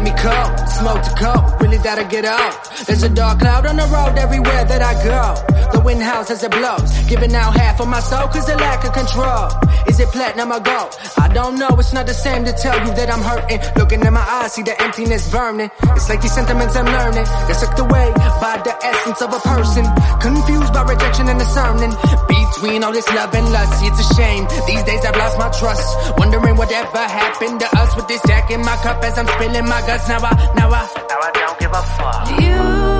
me 0.09 0.17
cup, 0.17 0.69
smoked 0.69 1.07
a 1.07 1.15
couple 1.15 1.58
really 1.69 1.83
gotta 1.83 2.03
get 2.05 2.25
out. 2.25 2.53
There's 2.87 3.03
a 3.03 3.09
dark 3.09 3.39
cloud 3.39 3.65
on 3.65 3.75
the 3.77 3.85
road 3.85 4.17
everywhere 4.17 4.63
that 4.65 4.81
I 4.81 4.93
go. 5.03 5.25
The 5.73 5.79
wind 5.85 6.01
howls 6.01 6.31
as 6.31 6.43
it 6.43 6.51
blows, 6.51 6.89
giving 7.07 7.33
out 7.35 7.55
half 7.55 7.79
of 7.79 7.87
my 7.87 7.99
soul 7.99 8.27
cause 8.27 8.49
of 8.49 8.59
lack 8.59 8.83
of 8.85 8.93
control. 8.93 9.47
Is 9.87 9.99
it 9.99 10.09
platinum 10.09 10.51
or 10.51 10.59
gold? 10.59 10.97
I 11.17 11.27
don't 11.29 11.59
know, 11.59 11.69
it's 11.77 11.93
not 11.93 12.07
the 12.07 12.13
same 12.13 12.43
to 12.45 12.53
tell 12.53 12.77
you 12.85 12.91
that 12.95 13.09
I'm 13.13 13.21
hurting. 13.21 13.59
Looking 13.77 14.01
in 14.01 14.13
my 14.13 14.25
eyes, 14.37 14.53
see 14.53 14.63
the 14.63 14.75
emptiness 14.81 15.29
burning. 15.31 15.69
It's 15.95 16.09
like 16.09 16.21
these 16.21 16.33
sentiments 16.33 16.75
I'm 16.75 16.85
learning, 16.85 17.25
they're 17.45 17.59
sucked 17.61 17.79
away 17.79 18.07
by 18.41 18.61
the 18.65 18.73
essence 18.81 19.21
of 19.21 19.29
a 19.33 19.39
person. 19.39 19.85
Confused 20.21 20.73
by 20.73 20.83
rejection 20.83 21.29
and 21.29 21.39
discerning. 21.39 21.93
Between 22.27 22.83
all 22.83 22.93
this 22.93 23.07
love 23.13 23.33
and 23.35 23.51
lust, 23.51 23.77
it's 23.85 23.99
a 23.99 24.07
shame. 24.15 24.43
These 24.65 24.83
days 24.83 25.05
I've 25.05 25.15
lost 25.15 25.37
my 25.37 25.49
trust. 25.53 26.17
Wondering 26.17 26.57
whatever 26.57 26.97
happened 26.97 27.59
to 27.61 27.67
us 27.77 27.95
with 27.95 28.07
this 28.07 28.21
jack 28.25 28.49
in 28.49 28.61
my 28.61 28.75
cup 28.81 29.03
as 29.03 29.17
I'm 29.17 29.27
spilling 29.27 29.67
my 29.69 29.81
guts. 29.85 30.09
Now 30.09 30.17
I, 30.17 30.33
now 30.55 30.69
I, 30.69 30.81
now 31.09 31.19
I 31.21 31.31
don't 31.33 31.58
give 31.59 31.71
a 31.73 31.81
fuck. 31.81 32.41
You 32.41 32.98